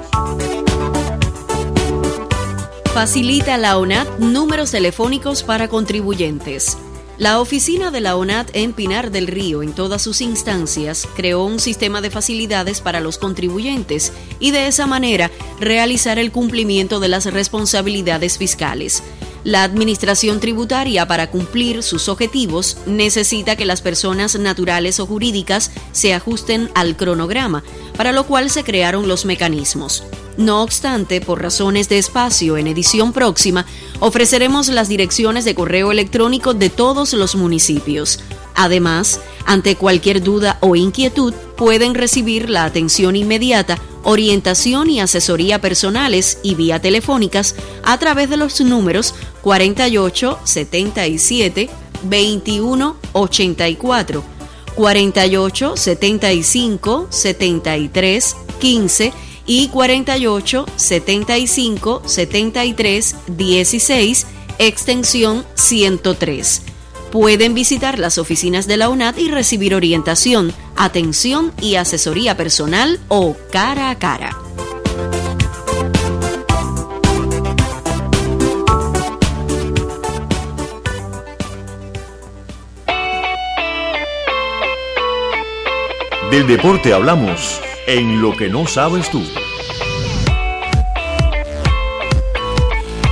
Facilita 2.93 3.57
la 3.57 3.79
ONAT 3.79 4.19
números 4.19 4.73
telefónicos 4.73 5.45
para 5.45 5.69
contribuyentes 5.69 6.77
la 7.19 7.41
oficina 7.41 7.91
de 7.91 8.03
la 8.03 8.17
ONAT 8.17 8.51
en 8.53 8.75
Pinar 8.75 9.11
del 9.11 9.27
Río, 9.27 9.63
en 9.63 9.73
todas 9.73 10.03
sus 10.03 10.21
instancias, 10.21 11.09
creó 11.17 11.45
un 11.45 11.61
sistema 11.61 12.03
de 12.03 12.11
facilidades 12.11 12.83
para 12.83 13.01
los 13.01 13.17
contribuyentes 13.17 14.13
y 14.39 14.51
de 14.51 14.67
esa 14.67 14.87
manera 14.87 15.31
realizar 15.59 16.19
el 16.19 16.31
cumplimiento 16.31 17.01
de 17.01 17.09
las 17.09 17.25
responsabilidades 17.25 18.37
fiscales. 18.37 19.03
La 19.45 19.63
Administración 19.63 20.41
Tributaria, 20.41 21.07
para 21.07 21.31
cumplir 21.31 21.83
sus 21.83 22.09
objetivos, 22.09 22.79
necesita 22.85 23.57
que 23.57 23.65
las 23.65 23.81
personas 23.81 24.39
naturales 24.39 25.01
o 25.01 25.07
jurídicas 25.07 25.71
se 25.93 26.13
ajusten 26.13 26.69
al 26.75 26.97
cronograma, 26.97 27.63
para 27.97 28.13
lo 28.13 28.27
cual 28.27 28.51
se 28.51 28.65
crearon 28.65 29.09
los 29.09 29.25
mecanismos. 29.25 30.03
No 30.37 30.63
obstante, 30.63 31.21
por 31.21 31.41
razones 31.41 31.89
de 31.89 31.99
espacio 31.99 32.59
en 32.59 32.67
edición 32.67 33.13
próxima, 33.13 33.65
ofreceremos 34.01 34.69
las 34.69 34.89
direcciones 34.89 35.45
de 35.45 35.55
correo 35.55 35.93
electrónico 35.93 36.53
de 36.53 36.69
todos 36.69 37.15
los 37.15 37.37
municipios. 37.37 38.21
Además, 38.55 39.21
ante 39.47 39.77
cualquier 39.77 40.23
duda 40.23 40.59
o 40.61 40.77
inquietud, 40.77 41.33
pueden 41.57 41.95
recibir 41.95 42.51
la 42.51 42.65
atención 42.65 43.17
inmediata, 43.17 43.79
orientación 44.03 44.91
y 44.91 45.01
asesoría 45.01 45.61
personales 45.61 46.39
y 46.43 46.55
vía 46.55 46.81
telefónicas 46.81 47.55
a 47.83 47.99
través 47.99 48.29
de 48.29 48.37
los 48.37 48.61
números 48.61 49.15
48 49.43 50.39
77 50.45 51.71
21 52.03 52.97
84, 53.13 54.25
48 54.75 55.77
75 55.77 57.07
73 57.11 58.37
15 58.61 59.13
y 59.47 59.69
48 59.69 60.67
75 60.77 62.03
73 62.05 63.17
16 63.29 64.27
extensión 64.59 65.45
103. 65.55 66.63
Pueden 67.11 67.55
visitar 67.55 67.99
las 67.99 68.19
oficinas 68.19 68.67
de 68.67 68.77
la 68.77 68.89
UNAD 68.89 69.17
y 69.19 69.31
recibir 69.31 69.75
orientación, 69.75 70.53
atención 70.77 71.53
y 71.61 71.77
asesoría 71.77 72.37
personal 72.37 72.99
o 73.09 73.37
cara 73.51 73.91
a 73.91 73.99
cara. 73.99 74.37
Del 86.31 86.47
deporte 86.49 86.93
hablamos 86.93 87.61
en 87.87 88.21
lo 88.21 88.37
que 88.37 88.49
no 88.49 88.67
sabes 88.67 89.11
tú. 89.11 89.23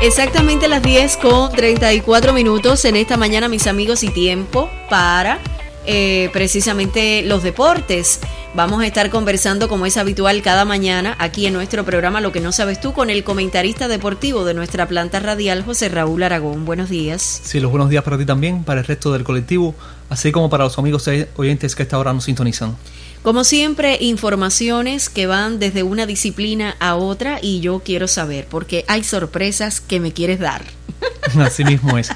Exactamente 0.03 0.69
las 0.69 0.83
10 0.83 1.17
con 1.17 1.51
34 1.53 2.35
minutos 2.35 2.85
en 2.85 2.97
esta 2.97 3.17
mañana, 3.17 3.49
mis 3.49 3.67
amigos, 3.67 4.03
y 4.03 4.11
tiempo 4.11 4.69
para 4.91 5.39
eh, 5.87 6.29
precisamente 6.33 7.23
los 7.23 7.43
deportes. 7.43 8.21
Vamos 8.55 8.83
a 8.83 8.87
estar 8.87 9.11
conversando 9.11 9.69
como 9.69 9.87
es 9.87 9.97
habitual 9.97 10.43
cada 10.43 10.65
mañana 10.65 11.17
aquí 11.19 11.47
en 11.47 11.55
nuestro 11.55 11.85
programa 11.85 12.21
Lo 12.21 12.31
que 12.31 12.41
no 12.41 12.53
sabes 12.53 12.81
tú 12.81 12.93
con 12.93 13.11
el 13.11 13.25
comentarista 13.25 13.89
deportivo 13.89 14.45
de 14.45 14.55
nuestra 14.55 14.87
planta 14.87 15.19
radial 15.21 15.65
José 15.65 15.89
Raúl 15.89 16.23
Aragón. 16.23 16.65
Buenos 16.65 16.91
días. 16.91 17.41
Sí, 17.43 17.59
los 17.59 17.71
buenos 17.71 17.89
días 17.89 18.05
para 18.05 18.19
ti 18.19 18.27
también, 18.27 18.63
para 18.63 18.81
el 18.81 18.87
resto 18.87 19.13
del 19.13 19.25
colectivo, 19.25 19.75
así 20.11 20.33
como 20.33 20.51
para 20.51 20.65
los 20.65 20.79
amigos 20.79 21.09
oyentes 21.37 21.75
que 21.75 21.83
a 21.83 21.85
esta 21.85 21.99
hora 21.99 22.13
nos 22.13 22.25
sintonizan. 22.25 22.77
Como 23.25 23.43
siempre, 23.43 23.97
informaciones 24.03 25.09
que 25.09 25.27
van 25.27 25.59
desde 25.59 25.83
una 25.83 26.05
disciplina 26.05 26.77
a 26.79 26.95
otra 26.95 27.39
y 27.41 27.61
yo 27.61 27.81
quiero 27.83 28.07
saber, 28.07 28.47
porque 28.51 28.85
hay 28.87 29.03
sorpresas 29.03 29.81
que 29.81 29.99
me 29.99 30.13
quieres 30.13 30.41
dar. 30.41 30.61
Así 31.41 31.65
mismo 31.65 31.97
es. 31.97 32.11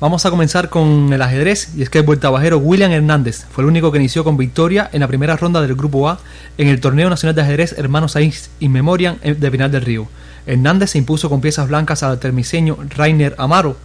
Vamos 0.00 0.24
a 0.24 0.30
comenzar 0.30 0.70
con 0.70 1.12
el 1.12 1.20
ajedrez 1.20 1.68
y 1.76 1.82
es 1.82 1.90
que 1.90 1.98
el 1.98 2.06
vueltabajero 2.06 2.56
William 2.56 2.90
Hernández 2.90 3.44
fue 3.50 3.62
el 3.62 3.68
único 3.68 3.92
que 3.92 3.98
inició 3.98 4.24
con 4.24 4.38
victoria 4.38 4.88
en 4.90 5.00
la 5.00 5.06
primera 5.06 5.36
ronda 5.36 5.60
del 5.60 5.74
Grupo 5.74 6.08
A 6.08 6.18
en 6.56 6.68
el 6.68 6.80
Torneo 6.80 7.10
Nacional 7.10 7.34
de 7.34 7.42
Ajedrez 7.42 7.74
Hermanos 7.76 8.12
Saiz 8.12 8.48
y 8.58 8.70
Memoriam 8.70 9.18
de 9.20 9.50
Pinal 9.50 9.70
del 9.70 9.82
Río. 9.82 10.08
Hernández 10.46 10.92
se 10.92 10.98
impuso 10.98 11.28
con 11.28 11.42
piezas 11.42 11.68
blancas 11.68 12.02
al 12.02 12.18
termiseño 12.18 12.78
Rainer 12.96 13.34
Amaro 13.36 13.76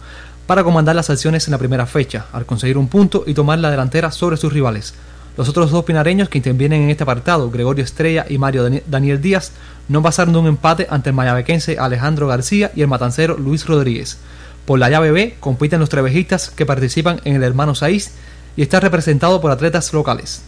para 0.46 0.64
comandar 0.64 0.96
las 0.96 1.10
acciones 1.10 1.46
en 1.46 1.52
la 1.52 1.58
primera 1.58 1.84
fecha, 1.84 2.24
al 2.32 2.46
conseguir 2.46 2.78
un 2.78 2.88
punto 2.88 3.24
y 3.26 3.34
tomar 3.34 3.58
la 3.58 3.70
delantera 3.70 4.10
sobre 4.10 4.38
sus 4.38 4.50
rivales. 4.50 4.94
Los 5.36 5.48
otros 5.48 5.70
dos 5.70 5.84
pinareños 5.84 6.28
que 6.28 6.38
intervienen 6.38 6.82
en 6.82 6.90
este 6.90 7.02
apartado, 7.02 7.50
Gregorio 7.50 7.84
Estrella 7.84 8.24
y 8.28 8.38
Mario 8.38 8.68
Daniel 8.86 9.20
Díaz, 9.20 9.52
no 9.88 10.02
pasaron 10.02 10.32
de 10.32 10.38
un 10.38 10.46
empate 10.46 10.86
ante 10.88 11.10
el 11.10 11.16
mayabequense 11.16 11.78
Alejandro 11.78 12.28
García 12.28 12.70
y 12.74 12.82
el 12.82 12.88
matancero 12.88 13.36
Luis 13.36 13.66
Rodríguez. 13.66 14.18
Por 14.64 14.78
la 14.78 14.88
llave 14.88 15.10
B 15.10 15.36
compiten 15.40 15.80
los 15.80 15.88
trevejistas 15.88 16.50
que 16.50 16.66
participan 16.66 17.20
en 17.24 17.34
el 17.34 17.42
Hermano 17.42 17.74
Saiz 17.74 18.12
y 18.56 18.62
está 18.62 18.80
representado 18.80 19.40
por 19.40 19.50
atletas 19.50 19.92
locales. 19.92 20.42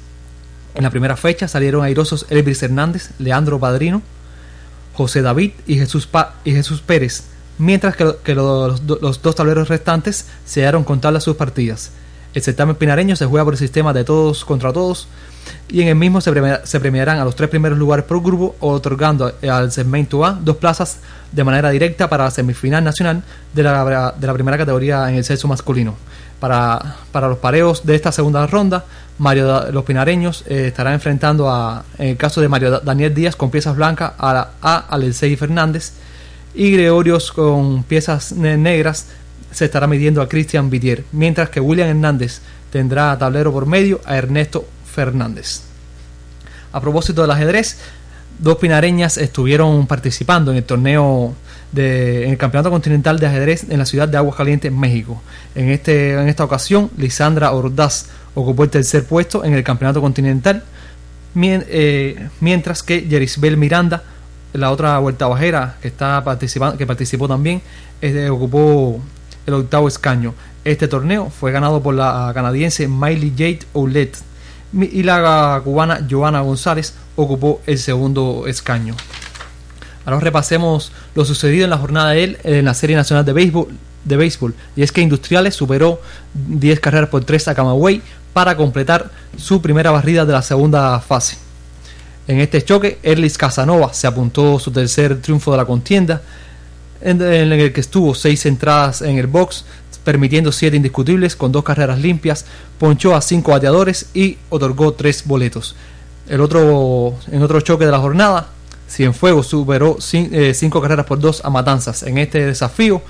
En 0.75 0.85
la 0.85 0.91
primera 0.91 1.17
fecha 1.17 1.49
salieron 1.49 1.83
airosos 1.83 2.27
Elvis 2.31 2.63
Hernández, 2.63 3.11
Leandro 3.19 3.59
Padrino, 3.59 4.03
José 4.95 5.21
David 5.21 5.53
y 5.67 5.77
Jesús, 5.77 6.07
Pérez, 6.07 7.25
mientras 7.59 7.97
que, 7.97 8.35
los, 8.35 8.87
dos 8.87 9.35
tableros 9.35 9.69
restantes 9.69 10.27
se 10.45 10.61
hallaron 10.61 10.85
con 10.85 11.01
tablas 11.01 11.25
sus 11.25 11.37
partidas. 11.37 11.91
El 12.37 12.43
certamen 12.43 12.77
pinareño 12.77 13.17
se 13.17 13.25
juega 13.25 13.47
por 13.47 13.55
el 13.55 13.59
sistema 13.59 13.95
de 13.95 14.05
todos 14.05 14.45
contra 14.45 14.71
todos 14.71 15.09
y 15.71 15.81
en 15.81 15.89
el 15.89 15.95
mismo 15.95 16.21
se, 16.21 16.31
premiarán 16.81 17.19
a 17.19 17.25
los 17.25 17.35
tres 17.35 17.49
primeros 17.49 17.79
lugares 17.79 18.05
por 18.05 18.23
grupo, 18.23 18.57
otorgando 18.61 19.33
al 19.51 19.73
segmento 19.73 20.23
A 20.23 20.33
dos 20.33 20.59
plazas 20.59 20.99
de 21.33 21.45
manera 21.45 21.71
directa 21.71 22.11
para 22.11 22.25
la 22.25 22.31
semifinal 22.31 22.85
nacional 22.85 23.23
de 23.55 23.63
la, 23.63 24.15
de 24.15 24.27
la 24.27 24.35
primera 24.35 24.59
categoría 24.59 25.09
en 25.09 25.15
el 25.15 25.25
sexo 25.25 25.49
masculino. 25.49 25.95
Para, 26.39 26.97
para, 27.11 27.27
los 27.29 27.39
pareos 27.39 27.87
de 27.87 27.95
esta 27.95 28.13
segunda 28.13 28.47
ronda, 28.47 28.85
Mario 29.17 29.73
los 29.73 29.85
pinareños 29.85 30.45
eh, 30.47 30.67
estará 30.67 30.93
enfrentando 30.93 31.49
a, 31.49 31.85
en 31.97 32.09
el 32.09 32.17
caso 32.19 32.43
de 32.43 32.49
Mario 32.49 32.81
Daniel 32.81 33.15
Díaz 33.15 33.35
con 33.35 33.51
piezas 33.51 33.75
blancas 33.75 34.13
a, 34.19 34.51
a 34.61 34.77
Alexei 34.91 35.35
Fernández 35.37 35.93
y 36.55 36.71
Gregorios 36.73 37.33
con 37.33 37.83
piezas 37.85 38.33
negras 38.33 39.07
se 39.51 39.65
estará 39.65 39.87
midiendo 39.87 40.21
a 40.21 40.29
Cristian 40.29 40.69
Vidier, 40.71 41.05
mientras 41.13 41.49
que 41.51 41.61
William 41.61 41.89
Hernández 41.89 42.41
tendrá 42.71 43.17
tablero 43.19 43.53
por 43.53 43.67
medio 43.67 44.01
a 44.05 44.17
Ernesto 44.17 44.67
Fernández. 44.85 45.63
A 46.73 46.81
propósito 46.81 47.23
del 47.23 47.31
ajedrez, 47.31 47.79
dos 48.39 48.59
pinareñas 48.59 49.17
estuvieron 49.17 49.87
participando 49.87 50.51
en 50.51 50.59
el 50.59 50.65
torneo 50.65 51.35
de, 51.73 52.25
en 52.25 52.33
el 52.33 52.39
Campeonato 52.39 52.71
Continental 52.71 53.19
de 53.19 53.27
Ajedrez 53.27 53.65
en 53.71 53.79
la 53.79 53.87
ciudad 53.87 54.09
de 54.09 54.17
Aguascalientes, 54.19 54.71
México. 54.73 55.23
En, 55.55 55.71
este, 55.71 56.13
en 56.13 56.29
esta 56.29 56.45
ocasión, 56.45 56.91
Lisandra 56.99 57.53
Ordaz 57.53 58.09
ocupó 58.35 58.65
el 58.65 58.71
tercer 58.71 59.05
puesto 59.05 59.45
en 59.45 59.55
el 59.55 59.65
Campeonato 59.65 60.01
Continental, 60.01 60.63
eh, 61.35 62.29
mientras 62.41 62.83
que 62.83 63.03
Yerisbel 63.03 63.57
Miranda, 63.57 64.03
la 64.53 64.71
otra 64.71 64.99
vuelta 64.99 65.27
bajera 65.27 65.77
que, 65.81 65.89
está 65.89 66.23
participando, 66.25 66.77
que 66.77 66.87
participó 66.87 67.29
también, 67.29 67.63
ocupó 68.31 69.01
el 69.47 69.55
octavo 69.55 69.89
escaño. 69.89 70.35
Este 70.65 70.89
torneo 70.89 71.31
fue 71.31 71.53
ganado 71.53 71.83
por 71.83 71.95
la 71.95 72.31
canadiense 72.35 72.89
Miley 72.89 73.31
Jade 73.31 73.61
Oulet 73.73 74.17
y 74.73 75.03
la 75.03 75.61
cubana 75.65 76.07
Joana 76.09 76.41
González 76.41 76.95
ocupó 77.15 77.61
el 77.67 77.79
segundo 77.79 78.45
escaño. 78.47 78.95
Ahora 80.05 80.21
repasemos 80.21 80.93
lo 81.15 81.25
sucedido 81.25 81.65
en 81.65 81.71
la 81.71 81.79
jornada 81.79 82.11
de 82.11 82.25
él 82.25 82.39
en 82.45 82.65
la 82.65 82.75
Serie 82.75 82.97
Nacional 82.97 83.25
de 83.25 83.33
Béisbol, 83.33 83.69
de 84.05 84.17
béisbol. 84.17 84.55
Y 84.77 84.83
es 84.83 84.93
que 84.93 85.01
Industriales 85.01 85.55
superó 85.55 86.01
10 86.35 86.81
carreras 86.81 87.09
por 87.09 87.25
3 87.25 87.49
a 87.49 87.55
Camagüey 87.55 88.03
para 88.33 88.57
completar 88.57 89.11
su 89.37 89.63
primera 89.63 89.91
barrida 89.91 90.25
de 90.25 90.33
la 90.33 90.43
segunda 90.43 91.01
fase. 91.01 91.39
En 92.29 92.41
este 92.41 92.63
choque, 92.63 92.99
Erlis 93.03 93.39
Casanova 93.39 93.95
se 93.95 94.07
apuntó 94.07 94.59
su 94.59 94.71
tercer 94.71 95.21
triunfo 95.21 95.53
de 95.53 95.57
la 95.57 95.65
contienda 95.65 96.23
en, 97.01 97.21
el 97.23 97.73
que 97.73 97.81
estuvo 97.81 98.15
seis 98.15 98.47
entradas 98.47 99.03
en 99.03 99.19
el 99.19 99.27
box, 99.27 99.65
permitiendo 100.05 100.53
siete 100.53 100.77
indiscutibles 100.77 101.37
con 101.37 101.53
dos 101.53 101.65
carreras 101.65 101.99
limpias, 101.99 102.45
ponchó 102.79 103.15
a 103.15 103.21
cinco 103.21 103.53
bateadores 103.53 104.07
y 104.15 104.39
otorgó 104.51 104.93
tres 104.93 105.25
boletos. 105.27 105.75
El 106.29 106.41
otro, 106.41 107.15
en 107.31 107.43
otro 107.43 107.61
choque 107.61 107.85
de 107.85 107.93
la 107.93 107.99
jornada, 107.99 108.49
Cienfuegos 108.89 109.49
superó 109.49 109.99
eh, 110.13 110.55
cinco 110.55 110.81
carreras 110.81 111.07
por 111.07 111.19
dos 111.19 111.45
a 111.45 111.51
Matanzas. 111.51 112.03
En 112.05 112.19
este 112.19 112.45
desafío, 112.47 113.03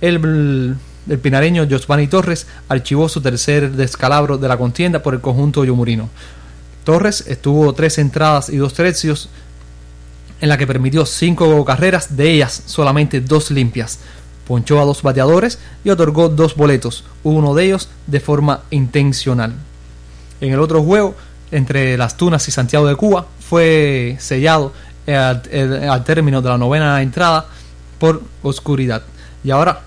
el, 0.00 0.76
el 1.08 1.18
pinareño 1.18 1.66
Josvani 1.68 2.06
Torres 2.06 2.46
archivó 2.68 3.08
su 3.08 3.20
tercer 3.20 3.72
descalabro 3.72 4.38
de 4.38 4.48
la 4.48 4.56
contienda 4.56 5.02
por 5.02 5.14
el 5.14 5.20
conjunto 5.20 5.64
yomurino. 5.64 6.08
Torres 6.84 7.24
estuvo 7.26 7.72
tres 7.74 7.98
entradas 7.98 8.48
y 8.48 8.56
dos 8.56 8.72
tercios 8.74 9.28
en 10.40 10.48
la 10.48 10.58
que 10.58 10.66
permitió 10.66 11.04
cinco 11.06 11.64
carreras, 11.64 12.16
de 12.16 12.30
ellas 12.30 12.62
solamente 12.66 13.20
dos 13.20 13.50
limpias. 13.50 13.98
Ponchó 14.46 14.80
a 14.80 14.84
dos 14.84 15.02
bateadores 15.02 15.58
y 15.84 15.90
otorgó 15.90 16.28
dos 16.28 16.56
boletos, 16.56 17.04
uno 17.22 17.54
de 17.54 17.66
ellos 17.66 17.88
de 18.06 18.20
forma 18.20 18.62
intencional. 18.70 19.54
En 20.40 20.52
el 20.52 20.60
otro 20.60 20.82
juego, 20.82 21.14
entre 21.50 21.96
Las 21.96 22.16
Tunas 22.16 22.46
y 22.48 22.50
Santiago 22.50 22.86
de 22.86 22.96
Cuba, 22.96 23.26
fue 23.38 24.16
sellado 24.18 24.72
al, 25.06 26.04
término 26.04 26.42
de 26.42 26.48
la 26.48 26.58
novena 26.58 27.02
entrada 27.02 27.46
por 27.98 28.22
oscuridad. 28.42 29.02
Y 29.44 29.50
ahora 29.50 29.80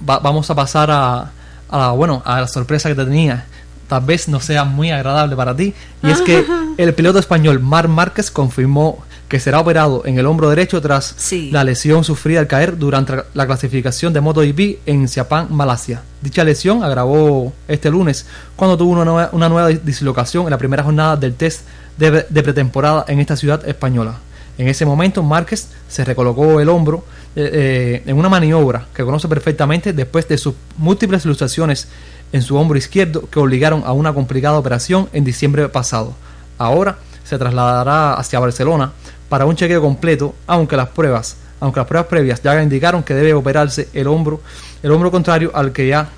vamos 0.00 0.50
a 0.50 0.54
pasar 0.54 0.90
a, 0.90 1.90
bueno, 1.92 2.22
a 2.24 2.40
la 2.40 2.48
sorpresa 2.48 2.88
que 2.88 2.94
te 2.94 3.04
tenía 3.04 3.46
tal 3.88 4.02
vez 4.02 4.28
no 4.28 4.40
sea 4.40 4.64
muy 4.64 4.90
agradable 4.90 5.36
para 5.36 5.54
ti, 5.54 5.74
y 6.02 6.10
es 6.10 6.22
que 6.22 6.44
el 6.78 6.94
piloto 6.94 7.18
español 7.18 7.60
Mar 7.60 7.86
Márquez 7.86 8.30
confirmó 8.30 9.03
que 9.28 9.40
será 9.40 9.60
operado 9.60 10.02
en 10.04 10.18
el 10.18 10.26
hombro 10.26 10.50
derecho 10.50 10.80
tras 10.80 11.16
la 11.50 11.64
lesión 11.64 12.04
sufrida 12.04 12.40
al 12.40 12.46
caer 12.46 12.78
durante 12.78 13.14
la 13.32 13.46
clasificación 13.46 14.12
de 14.12 14.20
MotoGP 14.20 14.86
en 14.86 15.08
Siapán, 15.08 15.48
Malasia. 15.50 16.02
Dicha 16.20 16.44
lesión 16.44 16.84
agravó 16.84 17.52
este 17.66 17.90
lunes 17.90 18.26
cuando 18.56 18.76
tuvo 18.76 18.92
una 18.92 19.04
nueva, 19.04 19.30
una 19.32 19.48
nueva 19.48 19.68
dislocación 19.68 20.44
en 20.44 20.50
la 20.50 20.58
primera 20.58 20.82
jornada 20.82 21.16
del 21.16 21.34
test 21.34 21.62
de, 21.96 22.42
pretemporada 22.42 23.04
en 23.08 23.20
esta 23.20 23.36
ciudad 23.36 23.66
española. 23.66 24.18
En 24.58 24.68
ese 24.68 24.86
momento 24.86 25.22
Márquez 25.22 25.68
se 25.88 26.04
recolocó 26.04 26.60
el 26.60 26.68
hombro 26.68 27.04
eh, 27.34 27.50
eh, 27.52 28.02
en 28.06 28.16
una 28.16 28.28
maniobra 28.28 28.86
que 28.94 29.04
conoce 29.04 29.26
perfectamente 29.26 29.92
después 29.92 30.28
de 30.28 30.38
sus 30.38 30.54
múltiples 30.76 31.24
ilustraciones 31.24 31.88
en 32.32 32.42
su 32.42 32.56
hombro 32.56 32.78
izquierdo 32.78 33.28
que 33.28 33.40
obligaron 33.40 33.82
a 33.84 33.92
una 33.92 34.12
complicada 34.12 34.58
operación 34.58 35.08
en 35.12 35.24
diciembre 35.24 35.68
pasado. 35.68 36.14
Ahora 36.58 36.98
se 37.24 37.38
trasladará 37.38 38.14
hacia 38.14 38.38
Barcelona 38.38 38.92
para 39.34 39.46
un 39.46 39.56
chequeo 39.56 39.82
completo, 39.82 40.32
aunque 40.46 40.76
las 40.76 40.90
pruebas, 40.90 41.36
aunque 41.58 41.80
las 41.80 41.88
pruebas 41.88 42.06
previas 42.06 42.40
ya 42.40 42.62
indicaron 42.62 43.02
que 43.02 43.14
debe 43.14 43.34
operarse 43.34 43.88
el 43.92 44.06
hombro, 44.06 44.40
el 44.80 44.92
hombro 44.92 45.10
contrario 45.10 45.50
al 45.54 45.72
que 45.72 45.88
ya 45.88 46.08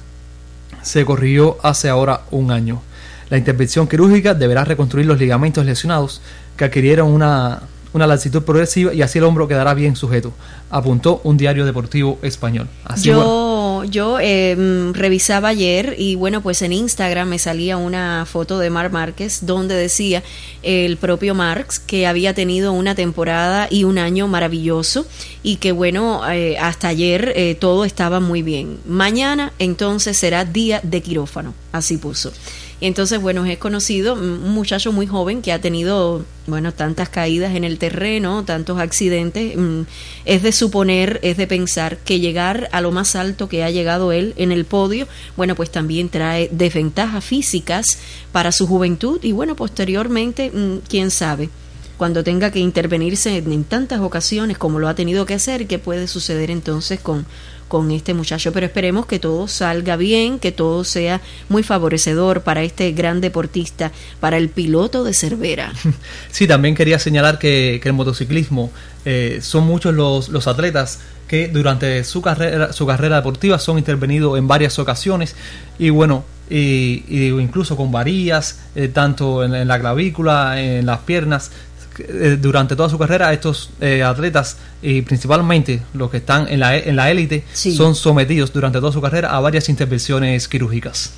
se 0.83 1.03
corrigió 1.07 1.57
hace 1.63 1.89
ahora 1.89 2.21
un 2.31 2.51
año. 2.51 2.83
La 3.31 3.39
intervención 3.39 3.89
quirúrgica 3.89 4.35
deberá 4.35 4.67
reconstruir 4.67 5.07
los 5.07 5.19
ligamentos 5.19 5.65
lesionados 5.65 6.21
que 6.59 6.67
adquirieron 6.67 7.11
una, 7.11 7.63
una 7.95 8.07
laxitud 8.07 8.43
progresiva 8.43 8.93
y 8.93 9.01
así 9.01 9.17
el 9.17 9.25
hombro 9.25 9.49
quedará 9.49 9.73
bien 9.73 9.97
sujeto, 9.97 10.35
apuntó 10.69 11.23
un 11.25 11.39
diario 11.39 11.65
deportivo 11.65 12.19
español. 12.21 12.69
Así 12.85 13.09
yo 13.09 13.56
yo 13.91 14.19
em, 14.21 14.93
revisaba 14.93 15.49
ayer 15.49 15.95
y 15.99 16.15
bueno, 16.15 16.43
pues 16.43 16.63
en 16.63 16.73
Instagram 16.73 17.29
me 17.29 17.39
salía 17.39 17.77
una 17.77 18.27
foto 18.27 18.59
de 18.59 18.71
Mar 18.71 18.91
Márquez 18.93 19.41
donde 19.43 19.75
decía 19.75 20.23
el 20.63 20.97
propio 20.97 21.35
Marx 21.35 21.79
que 21.79 22.07
había 22.07 22.35
tenido 22.35 22.73
una 22.73 22.95
temporada 22.95 23.69
y 23.71 23.85
un 23.85 23.99
año 23.99 24.29
maravilloso 24.29 25.07
y 25.43 25.57
que 25.57 25.73
bueno, 25.73 26.29
eh, 26.31 26.59
hasta 26.59 26.89
ayer 26.89 27.33
eh, 27.37 27.57
todo 27.59 27.85
estaba 27.85 28.21
muy 28.21 28.43
bien. 28.43 28.79
Mañana 28.87 29.53
entonces 29.59 30.17
será 30.17 30.45
día 30.45 30.81
de 30.83 31.01
quirófano, 31.03 31.55
así 31.73 31.97
puso. 31.97 32.33
Entonces, 32.81 33.21
bueno, 33.21 33.47
es 33.47 33.57
conocido 33.57 34.15
un 34.15 34.53
muchacho 34.53 34.93
muy 34.93 35.07
joven 35.07 35.41
que 35.41 35.51
ha 35.53 35.61
tenido, 35.61 36.27
bueno, 36.47 36.75
tantas 36.75 37.09
caídas 37.09 37.55
en 37.55 37.65
el 37.65 37.79
terreno, 37.79 38.45
tantos 38.45 38.79
accidentes. 38.79 39.57
Mm, 39.57 39.83
es 40.27 40.43
de 40.43 40.53
suponer, 40.53 41.19
es 41.23 41.39
de 41.39 41.47
pensar 41.47 41.97
que 41.97 42.21
llegar 42.21 42.69
a 42.73 42.83
lo 42.83 42.93
más 42.93 43.17
alto 43.17 43.49
que 43.49 43.65
ha 43.65 43.71
llegado 43.71 44.13
él 44.13 44.35
en 44.37 44.53
el 44.53 44.67
podio, 44.67 45.09
bueno, 45.37 45.55
pues 45.55 45.71
también 45.71 46.11
trae 46.11 46.51
desventajas 46.53 47.25
físicas 47.25 47.87
para 48.31 48.53
su 48.53 48.67
juventud 48.67 49.21
y 49.23 49.33
bueno, 49.33 49.57
posteriormente, 49.57 50.51
mm, 50.51 50.79
quién 50.89 51.11
sabe. 51.11 51.49
cuando 51.97 52.23
tenga 52.23 52.51
que 52.51 52.59
intervenirse 52.59 53.39
en, 53.39 53.51
en 53.51 53.65
tantas 53.65 54.01
ocasiones 54.01 54.59
como 54.59 54.79
lo 54.79 54.87
ha 54.87 54.95
tenido 54.95 55.25
que 55.25 55.33
hacer, 55.33 55.67
qué 55.67 55.79
puede 55.79 56.09
suceder 56.09 56.51
entonces 56.51 57.01
con, 57.01 57.25
con 57.69 57.91
este 57.91 58.15
muchacho. 58.15 58.53
Pero 58.53 58.67
esperemos 58.67 59.07
que 59.07 59.19
todo 59.19 59.49
salga 59.49 59.97
bien, 59.97 60.39
que 60.39 60.53
todo 60.53 60.85
sea 60.85 61.21
muy 61.49 61.63
favorecedor 61.63 62.43
para 62.43 62.63
este 62.63 62.93
gran 62.93 63.21
deportista, 63.21 63.93
para 64.21 64.37
el 64.37 64.49
piloto 64.49 65.05
de 65.05 65.15
Cervera. 65.15 65.73
Sí, 66.31 66.47
también 66.47 66.75
quería 66.75 66.99
señalar 66.99 67.39
que, 67.39 67.81
que 67.83 67.89
el 67.89 67.95
motociclismo 67.95 68.71
eh, 69.05 69.39
son 69.41 69.65
muchos 69.67 69.95
los, 69.95 70.29
los 70.29 70.47
atletas 70.47 71.01
que 71.29 71.49
durante 71.49 72.05
su 72.05 72.23
carrera, 72.23 72.73
su 72.73 72.87
carrera 72.87 73.17
deportiva 73.17 73.59
son 73.59 73.79
intervenidos 73.79 74.39
en 74.39 74.47
varias 74.47 74.79
ocasiones 74.79 75.35
y 75.79 75.91
bueno, 75.91 76.25
y, 76.49 77.03
incluso 77.09 77.77
con 77.77 77.91
varillas, 77.91 78.61
eh, 78.75 78.89
tanto 78.89 79.43
en 79.45 79.67
la 79.67 79.81
clavícula, 79.81 80.61
en 80.61 80.87
las 80.87 81.01
piernas, 81.01 81.51
eh, 81.99 82.37
durante 82.41 82.77
toda 82.77 82.89
su 82.89 82.99
carrera 82.99 83.33
estos 83.33 83.71
eh, 83.81 84.03
atletas 84.03 84.57
y 84.83 85.03
principalmente 85.03 85.83
los 85.95 86.11
que 86.11 86.19
están 86.19 86.47
en 86.49 86.61
la 86.61 86.77
en 86.77 86.97
la 86.97 87.11
élite 87.11 87.45
Sí. 87.53 87.75
son 87.77 87.95
sometidos 87.95 88.53
durante 88.53 88.79
toda 88.81 88.93
su 88.93 89.01
carrera 89.01 89.31
a 89.37 89.41
varias 89.41 89.69
intervenciones 89.69 90.49
quirúrgicas. 90.49 91.13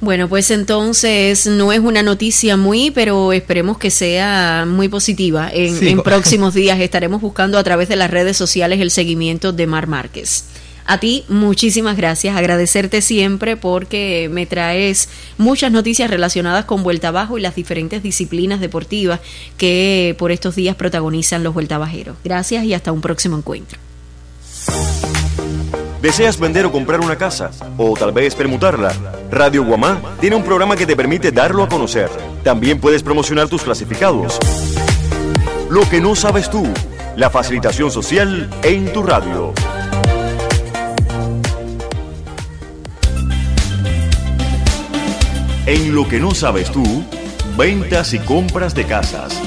Bueno, 0.00 0.28
pues 0.28 0.52
entonces 0.52 1.46
no 1.46 1.72
es 1.72 1.80
una 1.80 2.04
noticia 2.04 2.56
muy, 2.56 2.92
pero 2.92 3.32
esperemos 3.32 3.78
que 3.78 3.90
sea 3.90 4.64
muy 4.66 4.88
positiva. 4.88 5.50
En, 5.52 5.76
Sí, 5.76 5.88
en 5.88 6.02
próximos 6.04 6.54
días 6.54 6.78
estaremos 6.78 7.20
buscando 7.20 7.58
a 7.58 7.64
través 7.64 7.88
de 7.88 7.96
las 7.96 8.08
redes 8.08 8.36
sociales 8.36 8.80
el 8.80 8.92
seguimiento 8.92 9.52
de 9.52 9.66
Mar 9.66 9.88
Márquez. 9.88 10.44
A 10.90 10.96
ti, 10.96 11.26
muchísimas 11.28 11.98
gracias. 11.98 12.34
Agradecerte 12.34 13.02
siempre 13.02 13.58
porque 13.58 14.30
me 14.32 14.46
traes 14.46 15.10
muchas 15.36 15.70
noticias 15.70 16.08
relacionadas 16.08 16.64
con 16.64 16.82
Vuelta 16.82 17.08
Abajo 17.08 17.36
y 17.36 17.42
las 17.42 17.54
diferentes 17.54 18.02
disciplinas 18.02 18.58
deportivas 18.58 19.20
que 19.58 20.16
por 20.18 20.32
estos 20.32 20.56
días 20.56 20.76
protagonizan 20.76 21.44
los 21.44 21.52
vueltabajeros. 21.52 22.16
Gracias 22.24 22.64
y 22.64 22.72
hasta 22.72 22.90
un 22.90 23.02
próximo 23.02 23.36
encuentro. 23.36 23.78
¿Deseas 26.00 26.40
vender 26.40 26.64
o 26.64 26.72
comprar 26.72 27.00
una 27.00 27.16
casa? 27.16 27.50
¿O 27.76 27.94
tal 27.94 28.12
vez 28.12 28.34
permutarla? 28.34 28.94
Radio 29.30 29.64
Guamá 29.64 30.00
tiene 30.22 30.36
un 30.36 30.42
programa 30.42 30.74
que 30.74 30.86
te 30.86 30.96
permite 30.96 31.32
darlo 31.32 31.64
a 31.64 31.68
conocer. 31.68 32.08
También 32.42 32.80
puedes 32.80 33.02
promocionar 33.02 33.46
tus 33.48 33.62
clasificados. 33.62 34.38
Lo 35.68 35.86
que 35.90 36.00
no 36.00 36.16
sabes 36.16 36.48
tú. 36.48 36.66
La 37.14 37.28
facilitación 37.28 37.90
social 37.90 38.48
en 38.62 38.90
tu 38.90 39.02
radio. 39.02 39.52
En 45.70 45.94
lo 45.94 46.08
que 46.08 46.18
no 46.18 46.34
sabes 46.34 46.72
tú, 46.72 46.82
ventas 47.58 48.14
y 48.14 48.18
compras 48.20 48.74
de 48.74 48.86
casas. 48.86 49.38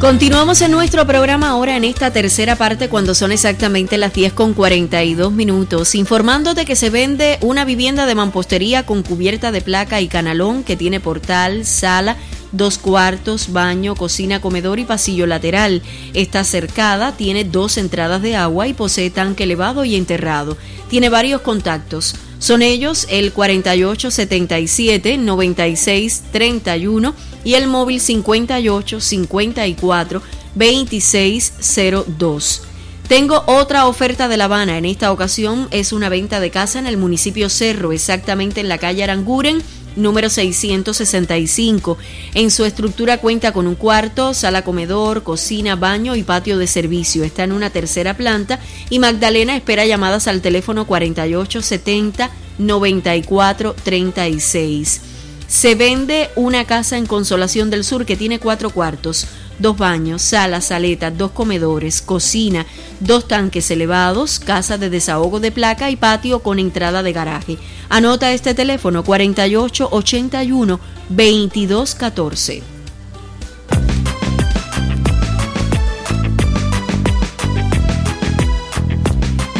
Continuamos 0.00 0.62
en 0.62 0.70
nuestro 0.70 1.06
programa 1.06 1.50
ahora 1.50 1.76
en 1.76 1.84
esta 1.84 2.10
tercera 2.10 2.56
parte 2.56 2.88
cuando 2.88 3.14
son 3.14 3.32
exactamente 3.32 3.98
las 3.98 4.14
10 4.14 4.32
con 4.32 4.54
42 4.54 5.30
minutos, 5.30 5.94
informándote 5.94 6.64
que 6.64 6.74
se 6.74 6.88
vende 6.88 7.36
una 7.42 7.66
vivienda 7.66 8.06
de 8.06 8.14
mampostería 8.14 8.86
con 8.86 9.02
cubierta 9.02 9.52
de 9.52 9.60
placa 9.60 10.00
y 10.00 10.08
canalón 10.08 10.64
que 10.64 10.78
tiene 10.78 11.00
portal, 11.00 11.66
sala, 11.66 12.16
dos 12.52 12.78
cuartos, 12.78 13.52
baño, 13.52 13.96
cocina, 13.96 14.40
comedor 14.40 14.78
y 14.78 14.84
pasillo 14.84 15.26
lateral. 15.26 15.82
Está 16.14 16.44
cercada, 16.44 17.16
tiene 17.16 17.42
dos 17.44 17.76
entradas 17.78 18.22
de 18.22 18.36
agua 18.36 18.68
y 18.68 18.74
posee 18.74 19.10
tanque 19.10 19.42
elevado 19.44 19.84
y 19.84 19.96
enterrado. 19.96 20.56
Tiene 20.88 21.08
varios 21.08 21.40
contactos. 21.40 22.14
Son 22.38 22.62
ellos 22.62 23.08
el 23.08 23.32
4877 23.32 25.18
9631 25.18 27.14
y 27.44 27.54
el 27.54 27.66
móvil 27.66 28.00
58 28.00 29.00
54 29.00 30.22
2602. 30.54 32.62
Tengo 33.08 33.42
otra 33.46 33.86
oferta 33.86 34.28
de 34.28 34.36
La 34.36 34.44
Habana. 34.44 34.78
En 34.78 34.84
esta 34.84 35.12
ocasión 35.12 35.68
es 35.70 35.92
una 35.92 36.08
venta 36.08 36.40
de 36.40 36.50
casa 36.50 36.78
en 36.78 36.86
el 36.86 36.96
municipio 36.96 37.48
Cerro, 37.48 37.92
exactamente 37.92 38.60
en 38.60 38.68
la 38.68 38.78
calle 38.78 39.04
Aranguren, 39.04 39.62
número 39.96 40.30
665. 40.30 41.98
En 42.34 42.50
su 42.50 42.64
estructura 42.64 43.18
cuenta 43.18 43.52
con 43.52 43.66
un 43.66 43.74
cuarto, 43.74 44.32
sala 44.34 44.62
comedor, 44.62 45.22
cocina, 45.22 45.76
baño 45.76 46.16
y 46.16 46.22
patio 46.22 46.58
de 46.58 46.66
servicio. 46.66 47.24
Está 47.24 47.44
en 47.44 47.52
una 47.52 47.70
tercera 47.70 48.16
planta 48.16 48.58
y 48.90 48.98
Magdalena 48.98 49.56
espera 49.56 49.86
llamadas 49.86 50.28
al 50.28 50.40
teléfono 50.40 50.86
4870 50.86 52.30
9436. 52.58 55.00
Se 55.46 55.74
vende 55.74 56.30
una 56.34 56.64
casa 56.64 56.96
en 56.96 57.04
Consolación 57.06 57.68
del 57.68 57.84
Sur 57.84 58.06
que 58.06 58.16
tiene 58.16 58.38
cuatro 58.38 58.70
cuartos, 58.70 59.26
dos 59.58 59.76
baños, 59.76 60.22
sala, 60.22 60.60
saleta, 60.60 61.10
dos 61.10 61.32
comedores, 61.32 62.02
cocina, 62.02 62.66
dos 63.00 63.28
tanques 63.28 63.70
elevados, 63.70 64.38
casa 64.38 64.78
de 64.78 64.90
desahogo 64.90 65.40
de 65.40 65.52
placa 65.52 65.90
y 65.90 65.96
patio 65.96 66.40
con 66.40 66.58
entrada 66.58 67.02
de 67.02 67.12
garaje. 67.12 67.58
Anota 67.88 68.32
este 68.32 68.54
teléfono 68.54 69.04
4881 69.04 70.80
2214. 71.08 72.62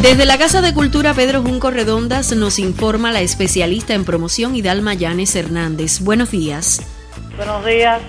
Desde 0.02 0.26
la 0.26 0.36
Casa 0.36 0.60
de 0.62 0.74
Cultura 0.74 1.14
Pedro 1.14 1.42
Junco 1.42 1.70
Redondas 1.70 2.34
nos 2.34 2.58
informa 2.58 3.12
la 3.12 3.20
especialista 3.20 3.94
en 3.94 4.04
promoción 4.04 4.56
Hidalma 4.56 4.94
Llanes 4.94 5.36
Hernández. 5.36 6.00
Buenos 6.00 6.32
días. 6.32 6.82
Buenos 7.36 7.64
días. 7.64 8.02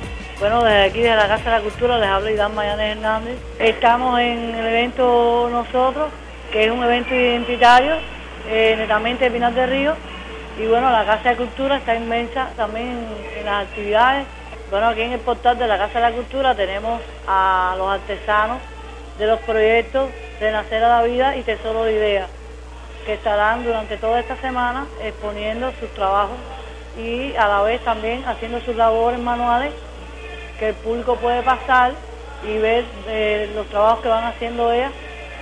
Bueno, 0.43 0.61
desde 0.61 0.83
aquí, 0.83 0.99
de 0.99 1.15
la 1.15 1.29
Casa 1.29 1.45
de 1.45 1.51
la 1.51 1.61
Cultura, 1.61 1.97
les 1.99 2.09
habla 2.09 2.29
Iván 2.29 2.53
Mayanes 2.53 2.97
Hernández. 2.97 3.37
Estamos 3.59 4.19
en 4.19 4.53
el 4.53 4.67
evento 4.67 5.47
Nosotros, 5.49 6.09
que 6.51 6.65
es 6.65 6.69
un 6.69 6.83
evento 6.83 7.15
identitario, 7.15 7.95
eh, 8.49 8.75
netamente 8.77 9.23
de 9.23 9.31
Pinar 9.31 9.53
del 9.53 9.69
Río. 9.69 9.95
Y 10.59 10.65
bueno, 10.65 10.91
la 10.91 11.05
Casa 11.05 11.29
de 11.29 11.37
Cultura 11.37 11.77
está 11.77 11.95
inmensa 11.95 12.49
también 12.57 13.07
en, 13.37 13.45
las 13.45 13.67
actividades. 13.67 14.25
Bueno, 14.69 14.89
aquí 14.89 15.03
en 15.03 15.13
el 15.13 15.21
portal 15.21 15.57
de 15.57 15.65
la 15.65 15.77
Casa 15.77 16.01
de 16.01 16.09
la 16.09 16.11
Cultura 16.11 16.53
tenemos 16.53 16.99
a 17.25 17.75
los 17.77 17.87
artesanos 17.87 18.57
de 19.17 19.27
los 19.27 19.39
proyectos 19.39 20.09
de 20.41 20.51
Nacer 20.51 20.83
a 20.83 20.89
la 20.89 21.03
Vida 21.03 21.37
y 21.37 21.43
Tesoro 21.43 21.85
de 21.85 21.93
Ideas, 21.93 22.29
que 23.05 23.13
estarán 23.13 23.63
durante 23.63 23.95
toda 23.95 24.19
esta 24.19 24.35
semana 24.35 24.87
exponiendo 25.01 25.71
sus 25.79 25.89
trabajos 25.93 26.35
y 26.97 27.33
a 27.37 27.47
la 27.47 27.61
vez 27.61 27.81
también 27.85 28.25
haciendo 28.27 28.59
sus 28.59 28.75
labores 28.75 29.21
manuales 29.21 29.71
que 30.63 30.69
el 30.69 30.75
público 30.75 31.17
puede 31.17 31.41
pasar 31.41 31.91
y 32.47 32.57
ver 32.57 32.85
eh, 33.07 33.51
los 33.53 33.67
trabajos 33.67 33.99
que 33.99 34.07
van 34.07 34.23
haciendo 34.23 34.71
ellas, 34.71 34.93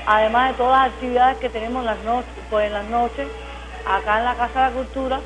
además 0.08 0.50
de 0.50 0.58
todas 0.58 0.82
las 0.82 0.94
actividades 0.96 1.38
que 1.38 1.48
tenemos 1.50 1.82
en 1.82 1.86
las 1.86 2.04
noches, 2.04 2.32
pues 2.50 2.66
en 2.66 2.74
las 2.74 2.86
noches 2.86 3.28
acá 3.86 4.18
en 4.18 4.26
la 4.26 4.34
Casa 4.34 4.66
de 4.66 4.70
la 4.72 4.78
Cultura, 4.78 5.20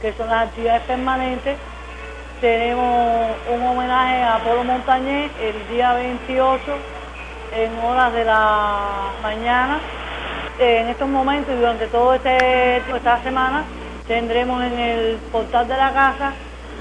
que 0.00 0.12
son 0.12 0.28
las 0.28 0.46
actividades 0.46 0.82
permanentes. 0.82 1.56
Tenemos 2.40 3.32
un 3.52 3.66
homenaje 3.66 4.22
a 4.22 4.38
Polo 4.38 4.62
Montañés 4.62 5.32
el 5.42 5.68
día 5.68 5.94
28 5.94 6.62
en 7.56 7.76
horas 7.84 8.12
de 8.12 8.24
la 8.24 8.78
mañana. 9.20 9.80
En 10.60 10.86
estos 10.86 11.08
momentos 11.08 11.52
y 11.52 11.58
durante 11.58 11.88
toda 11.88 12.14
este, 12.14 12.76
esta 12.76 13.20
semana 13.24 13.64
tendremos 14.06 14.62
en 14.62 14.78
el 14.78 15.16
portal 15.32 15.66
de 15.66 15.76
la 15.76 15.92
casa 15.92 16.34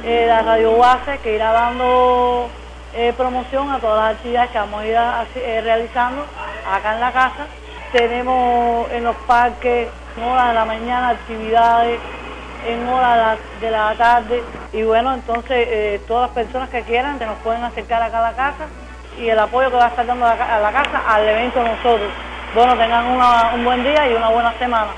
eh, 0.04 0.26
la 0.28 0.42
radio 0.42 0.78
base 0.78 1.20
que 1.24 1.36
irá 1.36 1.52
dando 1.52 2.50
eh, 2.96 3.14
promoción 3.18 3.70
a 3.72 3.80
todas 3.80 4.04
las 4.04 4.16
actividades 4.18 4.52
que 4.52 4.58
vamos 4.60 4.82
a 4.82 4.86
ir 4.88 4.96
eh, 5.36 5.62
realizando 5.62 6.26
acá 6.72 6.94
en 6.96 7.00
la 7.00 7.12
casa. 7.12 7.48
Tenemos 7.92 8.92
en 8.92 9.04
los 9.04 9.16
parques 9.28 9.88
en 10.18 10.24
horas 10.24 10.48
de 10.50 10.54
la 10.56 10.66
mañana 10.66 11.10
actividades, 11.10 12.00
en 12.68 12.88
horas 12.88 13.38
de 13.62 13.72
la, 13.72 13.88
de 13.88 13.90
la 13.90 13.96
tarde 13.98 14.44
y 14.74 14.82
bueno, 14.84 15.14
entonces 15.14 16.02
todas 16.08 16.30
las 16.30 16.36
personas 16.36 16.70
que 16.70 16.82
quieran 16.84 17.18
se 17.20 17.26
nos 17.26 17.38
pueden 17.40 17.64
acercar 17.64 18.02
acá 18.02 18.20
a 18.20 18.32
la 18.32 18.36
casa 18.36 18.66
y 19.20 19.30
el 19.30 19.40
apoyo 19.40 19.70
que 19.70 19.78
va 19.78 19.86
a 19.86 19.90
estar 19.90 20.06
dando 20.06 20.26
a 20.26 20.36
la, 20.36 20.72
casa 20.72 21.02
al 21.08 21.28
evento 21.28 21.64
nosotros. 21.64 22.12
Bueno, 22.54 22.76
tengan 22.78 23.06
una- 23.08 23.52
un 23.56 23.64
buen 23.64 23.84
día 23.84 24.10
y 24.10 24.14
una 24.14 24.30
buena 24.30 24.54
semana. 24.60 24.92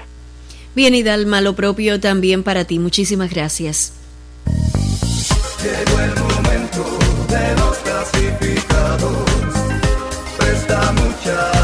Bien, 0.76 0.94
Hidalma, 0.96 1.42
lo 1.42 1.54
propio 1.54 2.00
también 2.00 2.44
para 2.44 2.64
ti. 2.66 2.80
Muchísimas 2.80 3.30
gracias. 3.30 3.94
Llegó 5.62 6.00
el 6.00 6.16
momento 6.16 6.86
de 7.28 7.56
los 7.56 7.78
clasificados. 7.80 9.28
Presta 10.38 10.94
mucha 10.94 11.59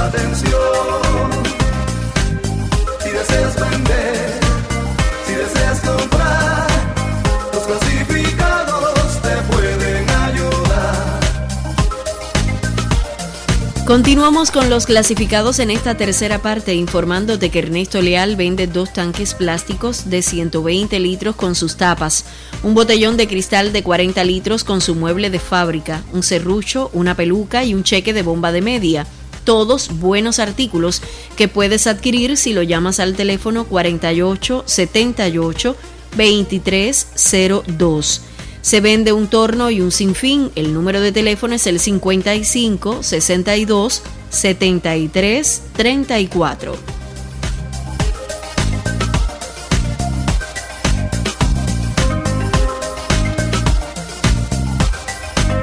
Continuamos 13.85 14.49
con 14.49 14.71
los 14.71 14.87
clasificados 14.87 15.59
en 15.59 15.69
esta 15.69 15.95
tercera 15.95 16.41
parte, 16.41 16.73
informándote 16.73 17.51
que 17.51 17.59
Ernesto 17.59 18.01
Leal 18.01 18.35
vende 18.35 18.65
dos 18.65 18.91
tanques 18.91 19.35
plásticos 19.35 20.09
de 20.09 20.23
120 20.23 20.99
litros 20.99 21.35
con 21.35 21.53
sus 21.53 21.77
tapas, 21.77 22.25
un 22.63 22.73
botellón 22.73 23.15
de 23.15 23.27
cristal 23.27 23.71
de 23.73 23.83
40 23.83 24.23
litros 24.23 24.63
con 24.63 24.81
su 24.81 24.95
mueble 24.95 25.29
de 25.29 25.37
fábrica, 25.37 26.01
un 26.13 26.23
serrucho, 26.23 26.89
una 26.93 27.15
peluca 27.15 27.63
y 27.63 27.75
un 27.75 27.83
cheque 27.83 28.11
de 28.11 28.23
bomba 28.23 28.51
de 28.51 28.63
media. 28.63 29.05
Todos 29.43 29.99
buenos 29.99 30.39
artículos 30.39 31.03
que 31.37 31.47
puedes 31.47 31.85
adquirir 31.85 32.37
si 32.37 32.53
lo 32.53 32.63
llamas 32.63 32.99
al 32.99 33.13
teléfono 33.13 33.65
48 33.65 34.63
78 34.65 35.75
2302. 36.17 38.21
Se 38.65 38.81
vende 38.81 39.13
un 39.13 39.27
torno 39.27 39.69
y 39.69 39.79
un 39.79 39.91
sinfín. 39.91 40.49
El 40.55 40.73
número 40.73 40.99
de 40.99 41.11
teléfono 41.11 41.53
es 41.53 41.67
el 41.67 41.79
55 41.79 43.03
62 43.03 44.01
73 44.31 45.61
34. 45.73 46.75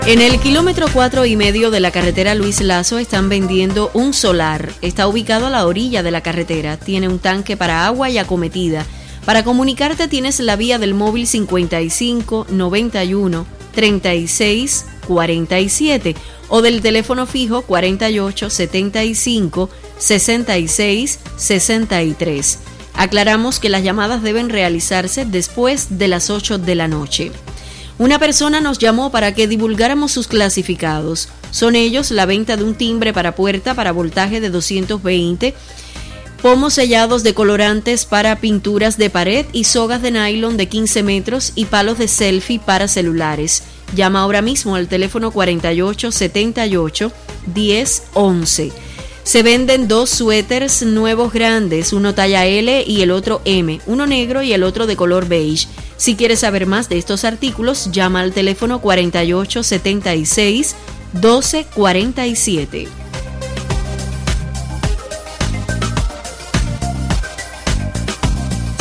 En 0.06 0.20
el 0.20 0.38
kilómetro 0.38 0.86
cuatro 0.92 1.26
y 1.26 1.34
medio 1.34 1.72
de 1.72 1.80
la 1.80 1.90
carretera 1.90 2.36
Luis 2.36 2.60
Lazo 2.60 2.98
están 2.98 3.28
vendiendo 3.28 3.90
un 3.94 4.14
solar. 4.14 4.70
Está 4.80 5.08
ubicado 5.08 5.48
a 5.48 5.50
la 5.50 5.66
orilla 5.66 6.04
de 6.04 6.12
la 6.12 6.20
carretera. 6.20 6.76
Tiene 6.76 7.08
un 7.08 7.18
tanque 7.18 7.56
para 7.56 7.84
agua 7.84 8.10
y 8.10 8.18
acometida 8.18 8.86
para 9.24 9.44
comunicarte 9.44 10.08
tienes 10.08 10.40
la 10.40 10.56
vía 10.56 10.78
del 10.78 10.94
móvil 10.94 11.26
55 11.26 12.46
91 12.50 13.46
36 13.72 14.86
47 15.06 16.16
o 16.48 16.62
del 16.62 16.80
teléfono 16.80 17.26
fijo 17.26 17.62
48 17.62 18.50
75 18.50 19.70
66 19.98 21.18
63. 21.36 22.58
Aclaramos 22.94 23.58
que 23.58 23.68
las 23.68 23.82
llamadas 23.82 24.22
deben 24.22 24.50
realizarse 24.50 25.24
después 25.24 25.98
de 25.98 26.08
las 26.08 26.28
8 26.28 26.58
de 26.58 26.74
la 26.74 26.88
noche. 26.88 27.32
Una 27.98 28.18
persona 28.18 28.60
nos 28.60 28.78
llamó 28.78 29.10
para 29.10 29.34
que 29.34 29.46
divulgáramos 29.46 30.12
sus 30.12 30.26
clasificados. 30.26 31.28
Son 31.50 31.76
ellos 31.76 32.10
la 32.10 32.26
venta 32.26 32.56
de 32.56 32.64
un 32.64 32.74
timbre 32.74 33.12
para 33.12 33.34
puerta 33.34 33.74
para 33.74 33.92
voltaje 33.92 34.40
de 34.40 34.50
220 34.50 35.54
pomos 36.42 36.74
sellados 36.74 37.22
de 37.22 37.32
colorantes 37.34 38.04
para 38.04 38.40
pinturas 38.40 38.98
de 38.98 39.08
pared 39.10 39.46
y 39.52 39.62
sogas 39.64 40.02
de 40.02 40.10
nylon 40.10 40.56
de 40.56 40.66
15 40.66 41.04
metros 41.04 41.52
y 41.54 41.66
palos 41.66 41.98
de 41.98 42.08
selfie 42.08 42.58
para 42.58 42.88
celulares. 42.88 43.62
Llama 43.94 44.22
ahora 44.22 44.42
mismo 44.42 44.74
al 44.74 44.88
teléfono 44.88 45.30
4878 45.30 47.12
1011. 47.54 48.72
Se 49.22 49.44
venden 49.44 49.86
dos 49.86 50.10
suéteres 50.10 50.82
nuevos 50.82 51.32
grandes, 51.32 51.92
uno 51.92 52.12
talla 52.12 52.44
L 52.44 52.82
y 52.84 53.02
el 53.02 53.12
otro 53.12 53.40
M, 53.44 53.80
uno 53.86 54.06
negro 54.06 54.42
y 54.42 54.52
el 54.52 54.64
otro 54.64 54.88
de 54.88 54.96
color 54.96 55.28
beige. 55.28 55.68
Si 55.96 56.16
quieres 56.16 56.40
saber 56.40 56.66
más 56.66 56.88
de 56.88 56.98
estos 56.98 57.24
artículos, 57.24 57.92
llama 57.92 58.18
al 58.20 58.32
teléfono 58.32 58.80
4876 58.80 60.74
1247. 61.12 63.01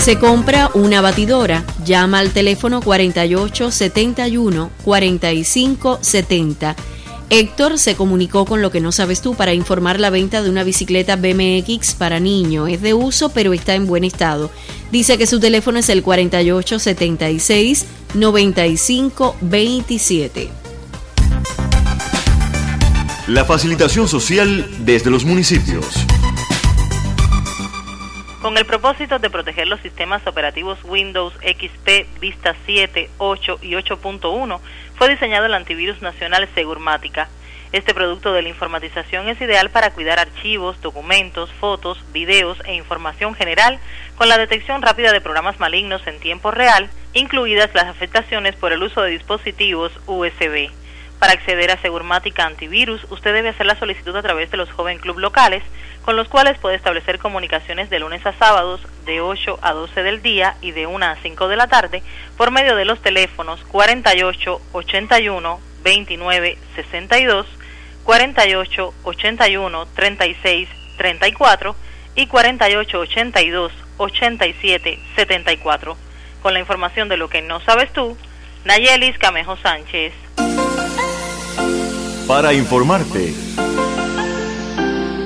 Se 0.02 0.18
compra 0.18 0.72
una 0.74 1.00
batidora, 1.00 1.64
llama 1.86 2.18
al 2.18 2.32
teléfono 2.32 2.82
4871 2.82 4.72
4570. 4.84 6.76
Héctor 7.30 7.78
se 7.78 7.96
comunicó 7.96 8.46
con 8.46 8.64
lo 8.64 8.72
que 8.72 8.82
no 8.82 8.92
sabes 8.92 9.22
tú 9.22 9.36
para 9.36 9.54
informar 9.54 10.00
la 10.00 10.10
venta 10.10 10.42
de 10.42 10.50
una 10.50 10.64
bicicleta 10.64 11.18
BMX 11.18 11.94
para 11.94 12.20
niño. 12.20 12.66
Es 12.66 12.82
de 12.82 12.96
uso 12.96 13.30
pero 13.30 13.54
está 13.54 13.76
en 13.76 13.86
buen 13.86 14.04
estado. 14.04 14.50
Dice 14.92 15.20
que 15.20 15.28
su 15.28 15.40
teléfono 15.40 15.78
es 15.78 15.90
el 15.90 16.02
4876 16.02 17.86
9527. 18.16 20.50
La 23.28 23.46
facilitación 23.46 24.08
social 24.08 24.68
desde 24.80 25.12
los 25.12 25.26
municipios. 25.26 25.86
Con 28.42 28.58
el 28.58 28.66
propósito 28.66 29.20
de 29.20 29.30
proteger 29.30 29.68
los 29.68 29.80
sistemas 29.82 30.26
operativos 30.26 30.80
Windows 30.84 31.32
XP, 31.36 32.20
Vista 32.20 32.56
7, 32.66 33.12
8 33.20 33.60
y 33.62 33.74
8.1, 33.74 34.60
fue 34.96 35.10
diseñado 35.10 35.46
el 35.46 35.54
antivirus 35.54 36.02
nacional 36.02 36.50
Segurmática. 36.56 37.30
Este 37.72 37.94
producto 37.94 38.34
de 38.34 38.42
la 38.42 38.50
informatización 38.50 39.30
es 39.30 39.40
ideal 39.40 39.70
para 39.70 39.92
cuidar 39.92 40.18
archivos, 40.18 40.82
documentos, 40.82 41.52
fotos, 41.60 42.04
videos 42.14 42.58
e 42.66 42.74
información 42.74 43.36
general 43.36 43.80
con 44.16 44.28
la 44.28 44.40
detección 44.40 44.82
rápida 44.82 45.12
de 45.12 45.22
programas 45.22 45.60
malignos 45.60 46.06
en 46.08 46.20
tiempo 46.20 46.50
real, 46.50 46.90
incluidas 47.14 47.70
las 47.76 47.86
afectaciones 47.86 48.56
por 48.56 48.74
el 48.74 48.82
uso 48.82 49.04
de 49.04 49.12
dispositivos 49.12 49.92
USB. 50.08 50.72
Para 51.22 51.34
acceder 51.34 51.70
a 51.70 51.80
Segurmática 51.80 52.48
Antivirus, 52.48 53.06
usted 53.12 53.32
debe 53.32 53.50
hacer 53.50 53.68
la 53.68 53.78
solicitud 53.78 54.16
a 54.16 54.24
través 54.24 54.50
de 54.50 54.58
los 54.58 54.72
Joven 54.72 54.98
Club 54.98 55.20
locales, 55.20 55.62
con 56.02 56.16
los 56.16 56.28
cuales 56.28 56.58
puede 56.58 56.76
establecer 56.76 57.20
comunicaciones 57.20 57.92
de 57.92 58.00
lunes 58.00 58.26
a 58.26 58.34
sábados 58.34 58.82
de 59.06 59.22
8 59.22 59.60
a 59.62 59.74
12 59.74 60.02
del 60.02 60.24
día 60.24 60.56
y 60.62 60.72
de 60.72 60.88
1 60.88 61.06
a 61.06 61.16
5 61.22 61.48
de 61.48 61.56
la 61.56 61.68
tarde 61.68 62.02
por 62.38 62.50
medio 62.50 62.76
de 62.76 62.86
los 62.86 63.04
teléfonos 63.04 63.64
48 63.66 64.62
81 64.72 65.60
29 65.84 66.58
62, 66.74 67.46
48 68.04 68.94
81 69.04 69.86
36 69.96 70.70
34 70.98 71.76
y 72.16 72.26
48 72.26 73.00
82 73.00 73.72
87 73.98 75.00
74. 75.16 75.98
Con 76.42 76.54
la 76.56 76.60
información 76.60 77.10
de 77.10 77.18
lo 77.18 77.30
que 77.30 77.44
no 77.44 77.60
sabes 77.60 77.94
tú, 77.94 78.18
Nayelis 78.66 79.20
Camejo 79.20 79.56
Sánchez 79.58 80.14
para 82.28 82.54
informarte. 82.54 83.34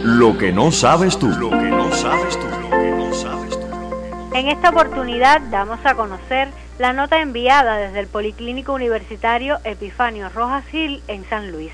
Lo 0.03 0.37
que 0.37 0.51
no 0.51 0.71
sabes 0.71 1.17
tú. 1.17 1.27
Lo 1.27 1.49
que 1.49 1.69
no 1.69 1.91
sabes 1.91 2.39
tú. 2.39 2.47
Lo 2.47 2.69
que 2.69 2.91
no 2.91 3.13
sabes 3.13 3.59
tú. 3.59 4.35
En 4.35 4.47
esta 4.47 4.69
oportunidad 4.69 5.41
damos 5.49 5.79
a 5.85 5.95
conocer 5.95 6.49
la 6.77 6.93
nota 6.93 7.21
enviada 7.21 7.77
desde 7.77 7.99
el 7.99 8.07
Policlínico 8.07 8.73
Universitario 8.73 9.59
Epifanio 9.63 10.29
Rojas 10.29 10.65
Gil 10.67 11.01
en 11.07 11.23
San 11.29 11.51
Luis. 11.51 11.71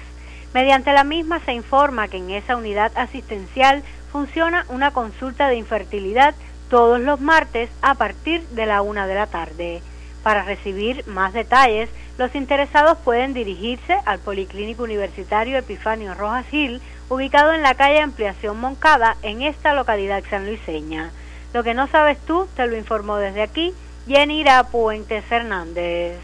Mediante 0.54 0.94
la 0.94 1.04
misma 1.04 1.40
se 1.40 1.54
informa 1.54 2.08
que 2.08 2.18
en 2.18 2.30
esa 2.32 2.56
unidad 2.56 2.92
asistencial 2.96 3.84
funciona 4.12 4.66
una 4.70 4.92
consulta 4.92 5.48
de 5.48 5.56
infertilidad 5.56 6.36
todos 6.70 7.00
los 7.00 7.20
martes 7.20 7.70
a 7.82 7.96
partir 7.96 8.42
de 8.50 8.66
la 8.66 8.82
una 8.82 9.08
de 9.08 9.16
la 9.16 9.28
tarde. 9.28 9.82
Para 10.24 10.44
recibir 10.44 11.06
más 11.08 11.34
detalles, 11.34 11.90
los 12.18 12.36
interesados 12.36 12.98
pueden 13.00 13.34
dirigirse 13.34 13.98
al 14.06 14.20
Policlínico 14.20 14.84
Universitario 14.84 15.58
Epifanio 15.58 16.14
Rojas 16.14 16.46
Gil, 16.48 16.82
ubicado 17.10 17.54
en 17.54 17.64
la 17.64 17.74
calle 17.74 18.00
Ampliación 18.00 18.60
Moncada, 18.60 19.18
en 19.24 19.42
esta 19.42 19.74
localidad 19.74 20.24
sanluiseña. 20.30 21.12
Lo 21.54 21.64
que 21.64 21.74
no 21.74 21.88
sabes 21.88 22.20
tú, 22.26 22.48
te 22.56 22.68
lo 22.68 22.78
informó 22.78 23.18
desde 23.18 23.42
aquí 23.42 23.74
Jenny 24.08 24.46
Puentes 24.72 25.24
Hernández. 25.32 26.20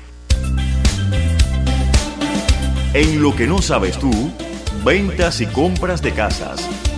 En 2.94 3.22
lo 3.22 3.36
que 3.36 3.48
no 3.48 3.62
sabes 3.62 3.98
tú, 3.98 4.12
ventas 4.84 5.42
y 5.42 5.48
compras 5.48 6.02
de 6.02 6.14
casas. 6.14 6.97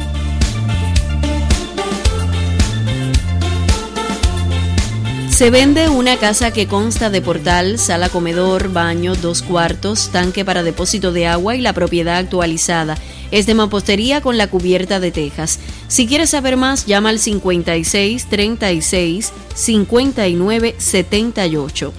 Se 5.39 5.51
vende 5.51 5.87
una 5.87 6.17
casa 6.17 6.51
que 6.51 6.67
consta 6.67 7.09
de 7.09 7.21
portal, 7.21 7.79
sala 7.79 8.09
comedor, 8.09 8.73
baño, 8.73 9.15
dos 9.15 9.41
cuartos, 9.41 10.09
tanque 10.11 10.43
para 10.43 10.63
depósito 10.63 11.13
de 11.13 11.27
agua 11.27 11.55
y 11.55 11.61
la 11.61 11.71
propiedad 11.71 12.17
actualizada. 12.17 12.97
Es 13.31 13.45
de 13.45 13.53
mampostería 13.53 14.19
con 14.19 14.37
la 14.37 14.47
cubierta 14.47 14.99
de 14.99 15.11
tejas. 15.11 15.59
Si 15.87 16.07
quieres 16.07 16.31
saber 16.31 16.57
más, 16.57 16.87
llama 16.87 17.07
al 17.07 17.19
56 17.19 18.25
36 18.25 19.31
59 19.55 20.75
78. 20.77 21.93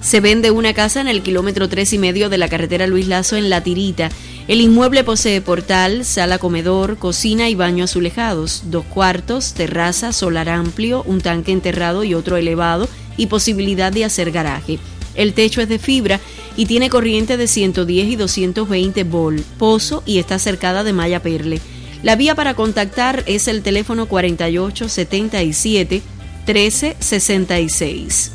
Se 0.00 0.20
vende 0.20 0.50
una 0.50 0.74
casa 0.74 1.00
en 1.00 1.08
el 1.08 1.22
kilómetro 1.22 1.68
tres 1.68 1.92
y 1.92 1.98
medio 1.98 2.28
de 2.28 2.38
la 2.38 2.48
carretera 2.48 2.86
Luis 2.86 3.06
Lazo 3.06 3.36
en 3.36 3.50
La 3.50 3.62
Tirita 3.62 4.10
el 4.50 4.60
inmueble 4.60 5.04
posee 5.04 5.40
portal, 5.40 6.04
sala 6.04 6.38
comedor, 6.38 6.98
cocina 6.98 7.48
y 7.48 7.54
baño 7.54 7.84
azulejados, 7.84 8.62
dos 8.64 8.84
cuartos, 8.84 9.54
terraza, 9.54 10.12
solar 10.12 10.48
amplio, 10.48 11.04
un 11.04 11.20
tanque 11.20 11.52
enterrado 11.52 12.02
y 12.02 12.14
otro 12.14 12.36
elevado 12.36 12.88
y 13.16 13.26
posibilidad 13.26 13.92
de 13.92 14.04
hacer 14.04 14.32
garaje. 14.32 14.80
El 15.14 15.34
techo 15.34 15.60
es 15.60 15.68
de 15.68 15.78
fibra 15.78 16.18
y 16.56 16.66
tiene 16.66 16.90
corriente 16.90 17.36
de 17.36 17.46
110 17.46 18.08
y 18.08 18.16
220 18.16 19.04
volt, 19.04 19.44
pozo 19.56 20.02
y 20.04 20.18
está 20.18 20.40
cercada 20.40 20.82
de 20.82 20.94
malla 20.94 21.22
perle. 21.22 21.60
La 22.02 22.16
vía 22.16 22.34
para 22.34 22.54
contactar 22.54 23.22
es 23.26 23.46
el 23.46 23.62
teléfono 23.62 24.06
4877 24.06 26.02
1366. 26.44 28.32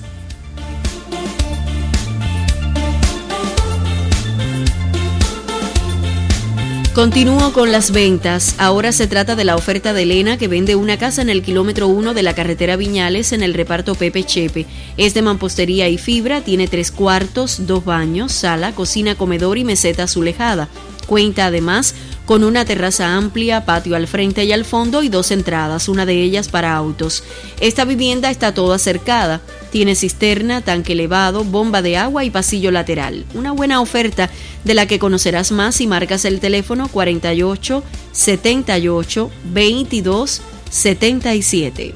Continúo 6.95 7.51
con 7.51 7.73
las 7.73 7.91
ventas. 7.91 8.55
Ahora 8.57 8.93
se 8.93 9.05
trata 9.05 9.35
de 9.35 9.43
la 9.43 9.57
oferta 9.57 9.91
de 9.91 10.03
Elena 10.03 10.37
que 10.37 10.47
vende 10.47 10.77
una 10.77 10.97
casa 10.97 11.21
en 11.21 11.29
el 11.29 11.41
kilómetro 11.41 11.89
1 11.89 12.13
de 12.13 12.23
la 12.23 12.33
carretera 12.33 12.77
Viñales 12.77 13.33
en 13.33 13.43
el 13.43 13.53
reparto 13.53 13.95
Pepe 13.95 14.23
Chepe. 14.23 14.65
Es 14.95 15.13
de 15.13 15.21
mampostería 15.21 15.89
y 15.89 15.97
fibra, 15.97 16.39
tiene 16.39 16.69
tres 16.69 16.91
cuartos, 16.91 17.67
dos 17.67 17.83
baños, 17.83 18.31
sala, 18.31 18.71
cocina, 18.71 19.15
comedor 19.15 19.57
y 19.57 19.65
meseta 19.65 20.03
azulejada. 20.03 20.69
Cuenta 21.05 21.47
además 21.47 21.95
con 22.25 22.45
una 22.45 22.63
terraza 22.63 23.13
amplia, 23.17 23.65
patio 23.65 23.97
al 23.97 24.07
frente 24.07 24.45
y 24.45 24.53
al 24.53 24.63
fondo 24.63 25.03
y 25.03 25.09
dos 25.09 25.31
entradas, 25.31 25.89
una 25.89 26.05
de 26.05 26.23
ellas 26.23 26.47
para 26.47 26.77
autos. 26.77 27.25
Esta 27.59 27.83
vivienda 27.83 28.31
está 28.31 28.53
toda 28.53 28.79
cercada, 28.79 29.41
tiene 29.71 29.95
cisterna, 29.95 30.61
tanque 30.61 30.93
elevado, 30.93 31.43
bomba 31.43 31.81
de 31.81 31.97
agua 31.97 32.23
y 32.23 32.29
pasillo 32.29 32.71
lateral. 32.71 33.25
Una 33.33 33.51
buena 33.51 33.81
oferta 33.81 34.29
de 34.63 34.73
la 34.73 34.87
que 34.87 34.99
conocerás 34.99 35.51
más 35.51 35.75
si 35.75 35.87
marcas 35.87 36.25
el 36.25 36.39
teléfono 36.39 36.87
48 36.87 37.83
78 38.11 39.31
22 39.53 40.41
77. 40.69 41.93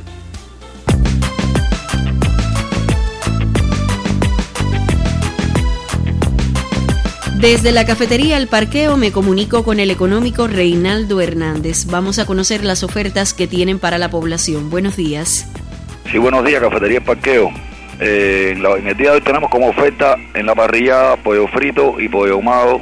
Desde 7.40 7.72
la 7.72 7.86
cafetería 7.86 8.36
El 8.36 8.48
Parqueo 8.48 8.98
me 8.98 9.14
comunico 9.14 9.64
con 9.64 9.80
el 9.80 9.92
económico 9.92 10.48
Reinaldo 10.48 11.22
Hernández. 11.22 11.86
Vamos 11.86 12.20
a 12.20 12.26
conocer 12.26 12.66
las 12.66 12.84
ofertas 12.84 13.34
que 13.34 13.48
tienen 13.48 13.80
para 13.80 13.98
la 13.98 14.12
población. 14.12 14.70
Buenos 14.70 14.98
días. 14.98 15.46
Sí, 16.12 16.18
buenos 16.18 16.44
días, 16.44 16.60
cafetería 16.60 16.98
El 16.98 17.04
Parqueo. 17.04 17.52
Eh, 18.00 18.56
en, 18.58 18.66
el 18.88 18.98
día 18.98 19.12
de 19.12 19.18
hoy 19.18 19.22
tenemos 19.22 19.48
como 19.52 19.68
oferta 19.68 20.16
en 20.34 20.48
la 20.48 20.56
parrilla 20.56 21.16
pollo 21.18 21.46
frito 21.48 22.00
y 22.00 22.08
pollo 22.08 22.34
ahumado, 22.34 22.82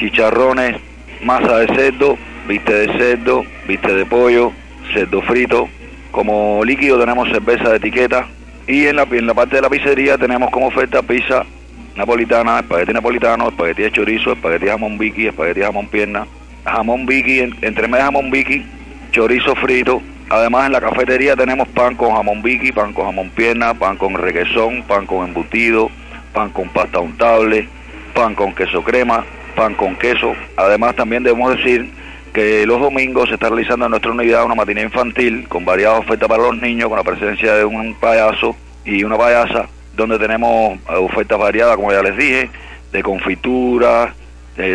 chicharrones, 0.00 0.76
masa 1.22 1.58
de 1.58 1.68
cerdo, 1.76 2.18
viste 2.48 2.72
de 2.72 2.98
cerdo, 2.98 3.44
viste 3.68 3.94
de 3.94 4.04
pollo, 4.04 4.50
cerdo 4.92 5.22
frito. 5.22 5.68
Como 6.10 6.64
líquido 6.64 6.98
tenemos 6.98 7.28
cerveza 7.28 7.70
de 7.70 7.76
etiqueta 7.76 8.26
y 8.66 8.86
en 8.86 8.96
la, 8.96 9.02
en 9.04 9.28
la 9.28 9.34
parte 9.34 9.54
de 9.54 9.62
la 9.62 9.70
pizzería 9.70 10.18
tenemos 10.18 10.50
como 10.50 10.66
oferta 10.66 11.02
pizza 11.02 11.44
napolitana, 11.94 12.58
espagueti 12.58 12.92
napolitano, 12.92 13.50
espagueti 13.50 13.82
de 13.82 13.92
chorizo, 13.92 14.32
espagueti 14.32 14.64
de 14.64 14.72
jamón 14.72 14.98
vicky, 14.98 15.28
espagueti 15.28 15.60
de 15.60 15.66
jamón 15.66 15.86
pierna, 15.86 16.26
jamón 16.64 17.06
vicky, 17.06 17.38
entre 17.62 17.86
medio 17.86 18.06
jamón 18.06 18.28
vicky, 18.32 18.66
chorizo 19.12 19.54
frito. 19.54 20.02
Además 20.30 20.66
en 20.66 20.72
la 20.72 20.80
cafetería 20.80 21.34
tenemos 21.34 21.66
pan 21.68 21.96
con 21.96 22.14
jamón 22.14 22.40
vicky, 22.40 22.70
pan 22.70 22.92
con 22.92 23.06
jamón 23.06 23.30
pierna, 23.30 23.74
pan 23.74 23.96
con 23.96 24.14
requesón, 24.14 24.84
pan 24.84 25.04
con 25.04 25.26
embutido, 25.26 25.90
pan 26.32 26.50
con 26.50 26.68
pasta 26.68 27.00
untable, 27.00 27.68
pan 28.14 28.36
con 28.36 28.54
queso 28.54 28.84
crema, 28.84 29.24
pan 29.56 29.74
con 29.74 29.96
queso. 29.96 30.34
Además 30.56 30.94
también 30.94 31.24
debemos 31.24 31.56
decir 31.56 31.90
que 32.32 32.64
los 32.64 32.80
domingos 32.80 33.28
se 33.28 33.34
está 33.34 33.48
realizando 33.48 33.86
en 33.86 33.90
nuestra 33.90 34.12
unidad 34.12 34.44
una 34.44 34.54
matinée 34.54 34.84
infantil 34.84 35.48
con 35.48 35.64
variadas 35.64 35.98
ofertas 35.98 36.28
para 36.28 36.44
los 36.44 36.56
niños, 36.62 36.88
con 36.88 36.98
la 36.98 37.02
presencia 37.02 37.56
de 37.56 37.64
un 37.64 37.96
payaso 37.96 38.54
y 38.84 39.02
una 39.02 39.18
payasa 39.18 39.68
donde 39.96 40.16
tenemos 40.16 40.78
ofertas 40.86 41.40
variadas, 41.40 41.74
como 41.74 41.90
ya 41.90 42.04
les 42.04 42.16
dije, 42.16 42.50
de 42.92 43.02
confituras, 43.02 44.14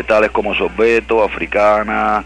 tales 0.06 0.32
como 0.32 0.54
sorbeto, 0.54 1.24
africana, 1.24 2.26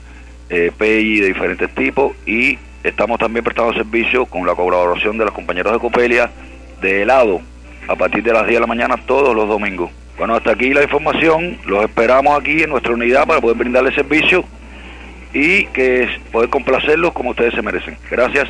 eh, 0.49 0.71
de 0.79 1.27
diferentes 1.27 1.69
tipos, 1.75 2.13
y 2.25 2.57
estamos 2.83 3.19
también 3.19 3.43
prestando 3.43 3.73
servicio 3.73 4.25
con 4.25 4.45
la 4.45 4.55
colaboración 4.55 5.17
de 5.17 5.25
los 5.25 5.33
compañeros 5.33 5.73
de 5.73 5.79
Copelia 5.79 6.31
de 6.81 7.01
helado 7.01 7.41
a 7.87 7.95
partir 7.95 8.23
de 8.23 8.33
las 8.33 8.43
10 8.43 8.55
de 8.55 8.59
la 8.61 8.67
mañana 8.67 8.95
todos 9.05 9.35
los 9.35 9.47
domingos. 9.47 9.91
Bueno, 10.17 10.35
hasta 10.35 10.51
aquí 10.51 10.73
la 10.73 10.83
información, 10.83 11.57
los 11.65 11.83
esperamos 11.83 12.39
aquí 12.39 12.61
en 12.61 12.69
nuestra 12.69 12.93
unidad 12.93 13.25
para 13.25 13.41
poder 13.41 13.57
brindarles 13.57 13.95
servicio 13.95 14.43
y 15.33 15.65
que 15.67 16.07
poder 16.31 16.49
complacerlos 16.49 17.13
como 17.13 17.31
ustedes 17.31 17.53
se 17.53 17.61
merecen. 17.61 17.97
Gracias. 18.09 18.49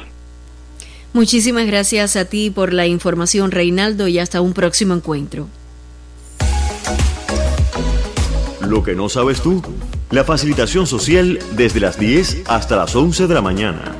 Muchísimas 1.13 1.65
gracias 1.65 2.15
a 2.15 2.25
ti 2.25 2.49
por 2.49 2.73
la 2.73 2.85
información, 2.85 3.51
Reinaldo, 3.51 4.07
y 4.07 4.19
hasta 4.19 4.41
un 4.41 4.53
próximo 4.53 4.93
encuentro. 4.93 5.47
Lo 8.61 8.83
que 8.83 8.93
no 8.93 9.09
sabes 9.09 9.41
tú, 9.41 9.63
la 10.11 10.23
facilitación 10.23 10.85
social 10.85 11.39
desde 11.53 11.79
las 11.79 11.99
10 11.99 12.43
hasta 12.47 12.75
las 12.75 12.95
11 12.95 13.27
de 13.27 13.33
la 13.33 13.41
mañana. 13.41 13.98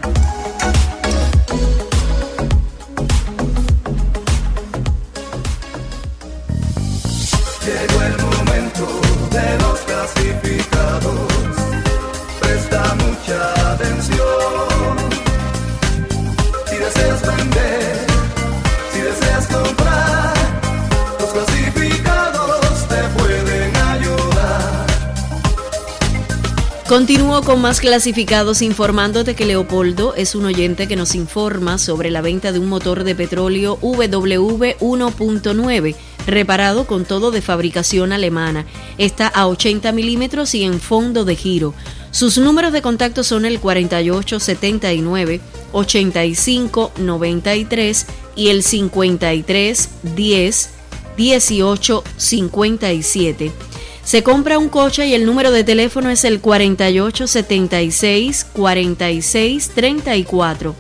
Continúo 26.89 27.41
con 27.43 27.61
más 27.61 27.79
clasificados 27.81 28.63
informándote 28.63 29.35
que 29.35 29.45
Leopoldo 29.45 30.15
es 30.15 30.33
un 30.33 30.45
oyente 30.45 30.87
que 30.87 30.95
nos 30.95 31.13
informa 31.13 31.77
sobre 31.77 32.09
la 32.09 32.21
venta 32.21 32.51
de 32.51 32.57
un 32.57 32.65
motor 32.65 33.03
de 33.03 33.13
petróleo 33.13 33.77
WW 33.83 34.73
1.9 34.79 35.95
reparado 36.25 36.87
con 36.87 37.05
todo 37.05 37.29
de 37.29 37.43
fabricación 37.43 38.11
alemana. 38.11 38.65
Está 38.97 39.27
a 39.27 39.45
80 39.45 39.91
milímetros 39.91 40.55
y 40.55 40.63
en 40.63 40.79
fondo 40.79 41.25
de 41.25 41.35
giro. 41.35 41.75
Sus 42.09 42.39
números 42.39 42.73
de 42.73 42.81
contacto 42.81 43.23
son 43.23 43.45
el 43.45 43.59
4879 43.59 45.41
8593 45.71 48.05
y 48.35 48.49
el 48.49 48.63
5310 48.63 50.69
1857. 51.15 53.68
Se 54.09 54.23
compra 54.23 54.57
un 54.57 54.69
coche 54.69 55.05
y 55.05 55.13
el 55.13 55.27
número 55.27 55.51
de 55.51 55.63
teléfono 55.63 56.09
es 56.09 56.25
el 56.25 56.41
4876 56.41 58.47
4634. 58.53 60.75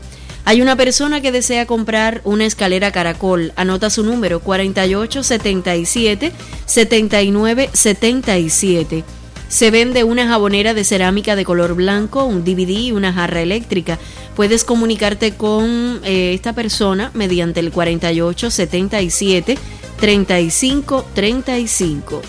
Hay 0.45 0.63
una 0.63 0.75
persona 0.75 1.21
que 1.21 1.31
desea 1.31 1.67
comprar 1.67 2.21
una 2.23 2.47
escalera 2.47 2.91
caracol. 2.91 3.53
Anota 3.55 3.91
su 3.91 4.03
número 4.03 4.39
4877 4.39 6.31
7977. 6.65 9.03
Se 9.47 9.69
vende 9.69 10.03
una 10.03 10.27
jabonera 10.27 10.73
de 10.73 10.83
cerámica 10.83 11.35
de 11.35 11.45
color 11.45 11.75
blanco, 11.75 12.23
un 12.23 12.43
DVD 12.43 12.69
y 12.69 12.93
una 12.93 13.13
jarra 13.13 13.43
eléctrica. 13.43 13.99
Puedes 14.35 14.63
comunicarte 14.63 15.35
con 15.35 16.01
eh, 16.03 16.33
esta 16.33 16.53
persona 16.53 17.11
mediante 17.13 17.59
el 17.59 17.69
4877 17.69 19.55
3535. 19.99 22.23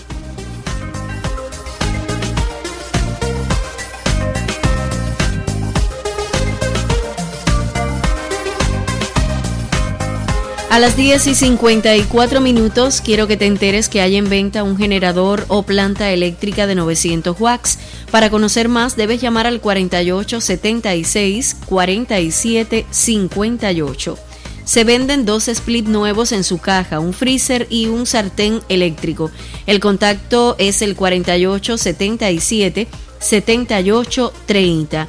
A 10.71 10.79
las 10.79 10.95
10 10.95 11.27
y 11.27 11.35
54 11.35 12.39
minutos 12.39 13.01
quiero 13.01 13.27
que 13.27 13.35
te 13.35 13.45
enteres 13.45 13.89
que 13.89 13.99
hay 13.99 14.15
en 14.15 14.29
venta 14.29 14.63
un 14.63 14.77
generador 14.77 15.43
o 15.49 15.63
planta 15.63 16.11
eléctrica 16.11 16.65
de 16.65 16.75
900 16.75 17.37
watts. 17.41 17.77
Para 18.09 18.29
conocer 18.29 18.69
más 18.69 18.95
debes 18.95 19.19
llamar 19.19 19.47
al 19.47 19.59
48 19.59 20.39
76 20.39 21.57
47 21.65 22.85
58. 22.89 24.17
Se 24.63 24.83
venden 24.85 25.25
dos 25.25 25.49
split 25.49 25.87
nuevos 25.87 26.31
en 26.31 26.45
su 26.45 26.57
caja, 26.57 27.01
un 27.01 27.11
freezer 27.11 27.67
y 27.69 27.87
un 27.87 28.05
sartén 28.05 28.61
eléctrico. 28.69 29.29
El 29.67 29.81
contacto 29.81 30.55
es 30.57 30.81
el 30.81 30.95
48 30.95 31.77
77 31.77 32.87
78 33.19 34.33
30. 34.45 35.07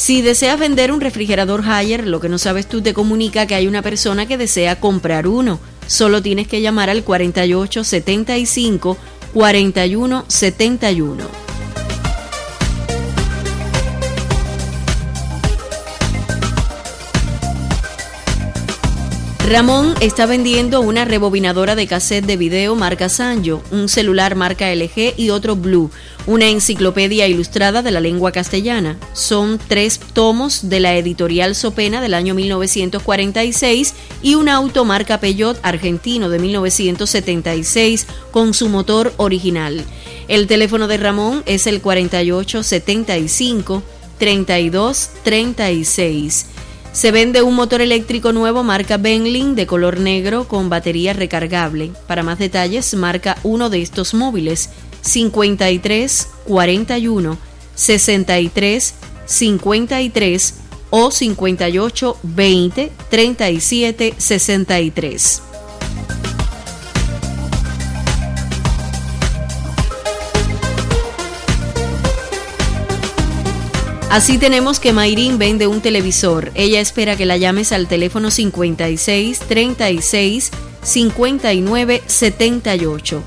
Si 0.00 0.22
deseas 0.22 0.58
vender 0.58 0.92
un 0.92 1.02
refrigerador 1.02 1.62
Haier, 1.62 2.06
lo 2.06 2.20
que 2.20 2.30
no 2.30 2.38
sabes 2.38 2.66
tú 2.66 2.80
te 2.80 2.94
comunica 2.94 3.46
que 3.46 3.54
hay 3.54 3.66
una 3.66 3.82
persona 3.82 4.24
que 4.24 4.38
desea 4.38 4.80
comprar 4.80 5.26
uno. 5.26 5.60
Solo 5.86 6.22
tienes 6.22 6.48
que 6.48 6.62
llamar 6.62 6.88
al 6.88 7.04
4875 7.04 8.96
4171. 9.34 11.49
Ramón 19.50 19.94
está 20.00 20.26
vendiendo 20.26 20.80
una 20.80 21.04
rebobinadora 21.04 21.74
de 21.74 21.88
cassette 21.88 22.24
de 22.24 22.36
video 22.36 22.76
marca 22.76 23.08
Sanyo, 23.08 23.60
un 23.72 23.88
celular 23.88 24.36
marca 24.36 24.72
LG 24.72 25.14
y 25.16 25.30
otro 25.30 25.56
Blue, 25.56 25.90
una 26.28 26.48
enciclopedia 26.48 27.26
ilustrada 27.26 27.82
de 27.82 27.90
la 27.90 27.98
lengua 27.98 28.30
castellana. 28.30 28.96
Son 29.12 29.58
tres 29.66 29.98
tomos 29.98 30.68
de 30.68 30.78
la 30.78 30.96
editorial 30.96 31.56
Sopena 31.56 32.00
del 32.00 32.14
año 32.14 32.32
1946 32.34 33.94
y 34.22 34.36
un 34.36 34.48
auto 34.48 34.84
marca 34.84 35.18
Peugeot 35.18 35.58
argentino 35.64 36.28
de 36.28 36.38
1976 36.38 38.06
con 38.30 38.54
su 38.54 38.68
motor 38.68 39.12
original. 39.16 39.84
El 40.28 40.46
teléfono 40.46 40.86
de 40.86 40.96
Ramón 40.96 41.42
es 41.46 41.66
el 41.66 41.82
4875 41.82 43.82
3236. 44.20 46.46
Se 46.92 47.12
vende 47.12 47.42
un 47.42 47.54
motor 47.54 47.80
eléctrico 47.80 48.32
nuevo 48.32 48.64
marca 48.64 48.96
Benlin 48.96 49.54
de 49.54 49.66
color 49.66 50.00
negro 50.00 50.48
con 50.48 50.68
batería 50.68 51.12
recargable. 51.12 51.92
Para 52.08 52.24
más 52.24 52.38
detalles, 52.38 52.92
marca 52.94 53.36
uno 53.44 53.70
de 53.70 53.80
estos 53.80 54.12
móviles 54.12 54.70
53 55.02 56.28
41 56.46 57.38
63 57.74 58.94
53 59.24 60.54
o 60.90 61.10
58 61.12 62.16
20 62.22 62.92
37 63.08 64.14
63. 64.18 65.42
Así 74.10 74.38
tenemos 74.38 74.80
que 74.80 74.92
Mayrin 74.92 75.38
vende 75.38 75.68
un 75.68 75.80
televisor. 75.80 76.50
Ella 76.56 76.80
espera 76.80 77.14
que 77.16 77.26
la 77.26 77.36
llames 77.36 77.70
al 77.70 77.86
teléfono 77.86 78.32
56 78.32 79.38
36 79.38 80.50
59 80.82 82.02
78. 82.04 83.22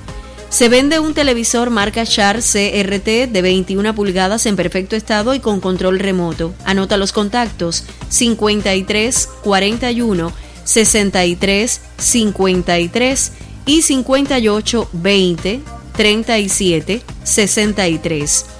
Se 0.50 0.68
vende 0.68 1.00
un 1.00 1.14
televisor 1.14 1.70
marca 1.70 2.06
Char 2.06 2.42
CRT 2.42 3.32
de 3.32 3.42
21 3.42 3.96
pulgadas 3.96 4.46
en 4.46 4.58
perfecto 4.58 4.98
estado 4.98 5.34
y 5.34 5.40
con 5.40 5.62
control 5.62 6.00
remoto. 6.00 6.54
Anota 6.66 6.98
los 6.98 7.14
contactos 7.14 7.86
53 8.10 9.30
41 9.42 10.34
63 10.66 11.82
53 11.98 13.32
y 13.66 13.82
58 13.84 14.90
20 14.92 15.62
37 15.96 17.02
63. 17.24 18.53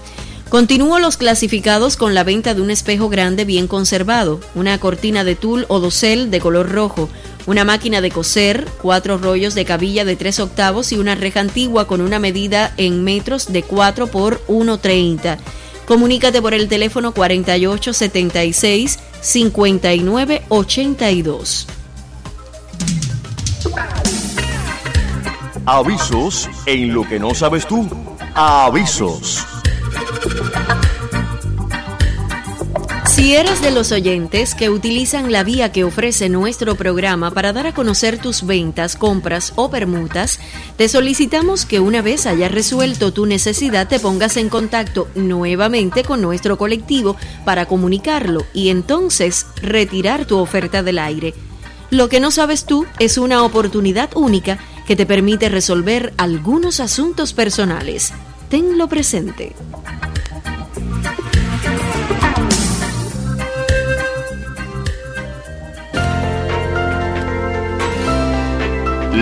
Continúo 0.54 1.00
los 1.00 1.18
clasificados 1.18 1.98
con 1.98 2.14
la 2.14 2.24
venta 2.24 2.54
de 2.54 2.62
un 2.62 2.70
espejo 2.70 3.10
grande 3.10 3.44
bien 3.44 3.66
conservado, 3.66 4.40
una 4.54 4.78
cortina 4.78 5.24
de 5.24 5.34
tul 5.34 5.66
o 5.68 5.80
dosel 5.80 6.30
de 6.30 6.40
color 6.40 6.72
rojo, 6.72 7.10
una 7.48 7.66
máquina 7.66 8.02
de 8.02 8.12
coser, 8.12 8.68
cuatro 8.80 9.18
rollos 9.18 9.56
de 9.56 9.66
cabilla 9.66 10.06
de 10.06 10.16
3 10.16 10.42
octavos 10.42 10.92
y 10.92 10.98
una 10.98 11.16
reja 11.16 11.40
antigua 11.40 11.88
con 11.88 12.02
una 12.02 12.20
medida 12.20 12.72
en 12.78 13.04
metros 13.04 13.52
de 13.52 13.64
4 13.64 14.06
por 14.06 14.46
1,30. 14.46 15.40
Comunícate 15.88 16.40
por 16.40 16.54
el 16.54 16.70
teléfono 16.70 17.16
4876 17.16 19.00
5982. 19.22 21.68
Avisos 25.66 26.48
en 26.68 26.94
lo 26.94 27.10
que 27.10 27.18
no 27.18 27.34
sabes 27.34 27.66
tú. 27.66 27.90
Avisos. 28.36 29.48
Si 33.24 33.34
eres 33.34 33.62
de 33.62 33.72
los 33.72 33.94
oyentes 33.94 34.54
que 34.54 34.70
utilizan 34.70 35.32
la 35.32 35.46
vía 35.46 35.72
que 35.72 35.86
ofrece 35.86 36.28
nuestro 36.28 36.76
programa 36.76 37.32
para 37.32 37.54
dar 37.54 37.68
a 37.68 37.74
conocer 37.74 38.18
tus 38.18 38.46
ventas, 38.46 38.98
compras 38.98 39.54
o 39.56 39.72
permutas, 39.72 40.42
te 40.76 40.90
solicitamos 40.90 41.66
que 41.66 41.80
una 41.80 42.02
vez 42.02 42.26
hayas 42.26 42.52
resuelto 42.52 43.14
tu 43.14 43.26
necesidad 43.26 43.88
te 43.88 44.02
pongas 44.02 44.36
en 44.36 44.50
contacto 44.50 45.08
nuevamente 45.16 46.04
con 46.04 46.22
nuestro 46.22 46.58
colectivo 46.58 47.16
para 47.46 47.66
comunicarlo 47.66 48.46
y 48.54 48.68
entonces 48.68 49.46
retirar 49.62 50.26
tu 50.26 50.38
oferta 50.38 50.84
del 50.84 51.00
aire. 51.00 51.34
Lo 51.92 52.10
que 52.10 52.20
no 52.20 52.30
sabes 52.30 52.66
tú 52.66 52.86
es 53.00 53.18
una 53.18 53.44
oportunidad 53.44 54.10
única 54.18 54.58
que 54.86 54.98
te 54.98 55.06
permite 55.06 55.48
resolver 55.48 56.14
algunos 56.18 56.82
asuntos 56.82 57.32
personales. 57.32 58.12
Tenlo 58.50 58.90
presente. 58.90 59.56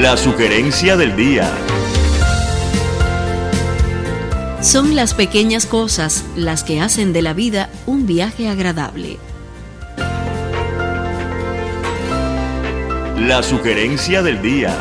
La 0.01 0.17
sugerencia 0.17 0.97
del 0.97 1.15
día. 1.15 1.47
Son 4.59 4.95
las 4.95 5.13
pequeñas 5.13 5.67
cosas 5.67 6.25
las 6.35 6.63
que 6.63 6.81
hacen 6.81 7.13
de 7.13 7.21
la 7.21 7.33
vida 7.33 7.69
un 7.85 8.07
viaje 8.07 8.49
agradable. 8.49 9.19
La 13.19 13.43
sugerencia 13.43 14.23
del 14.23 14.41
día. 14.41 14.75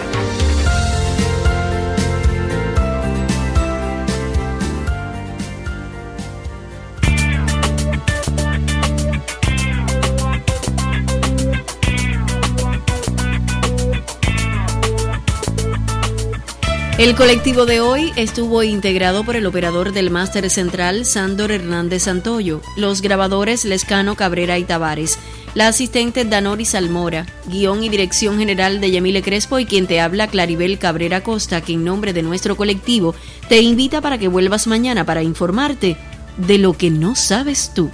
El 17.00 17.14
colectivo 17.14 17.64
de 17.64 17.80
hoy 17.80 18.12
estuvo 18.16 18.62
integrado 18.62 19.24
por 19.24 19.34
el 19.34 19.46
operador 19.46 19.94
del 19.94 20.10
máster 20.10 20.50
central 20.50 21.06
Sándor 21.06 21.50
Hernández 21.50 22.02
Santoyo, 22.02 22.60
los 22.76 23.00
grabadores 23.00 23.64
Lescano 23.64 24.16
Cabrera 24.16 24.58
y 24.58 24.64
Tavares, 24.64 25.18
la 25.54 25.68
asistente 25.68 26.26
Danoris 26.26 26.74
Almora, 26.74 27.24
guion 27.46 27.82
y 27.82 27.88
dirección 27.88 28.38
general 28.38 28.82
de 28.82 28.90
Yamile 28.90 29.22
Crespo 29.22 29.58
y 29.58 29.64
quien 29.64 29.86
te 29.86 29.98
habla 29.98 30.28
Claribel 30.28 30.78
Cabrera 30.78 31.22
Costa, 31.22 31.62
que 31.62 31.72
en 31.72 31.84
nombre 31.84 32.12
de 32.12 32.22
nuestro 32.22 32.54
colectivo 32.54 33.14
te 33.48 33.62
invita 33.62 34.02
para 34.02 34.18
que 34.18 34.28
vuelvas 34.28 34.66
mañana 34.66 35.06
para 35.06 35.22
informarte 35.22 35.96
de 36.36 36.58
lo 36.58 36.74
que 36.74 36.90
no 36.90 37.14
sabes 37.14 37.72
tú. 37.74 37.90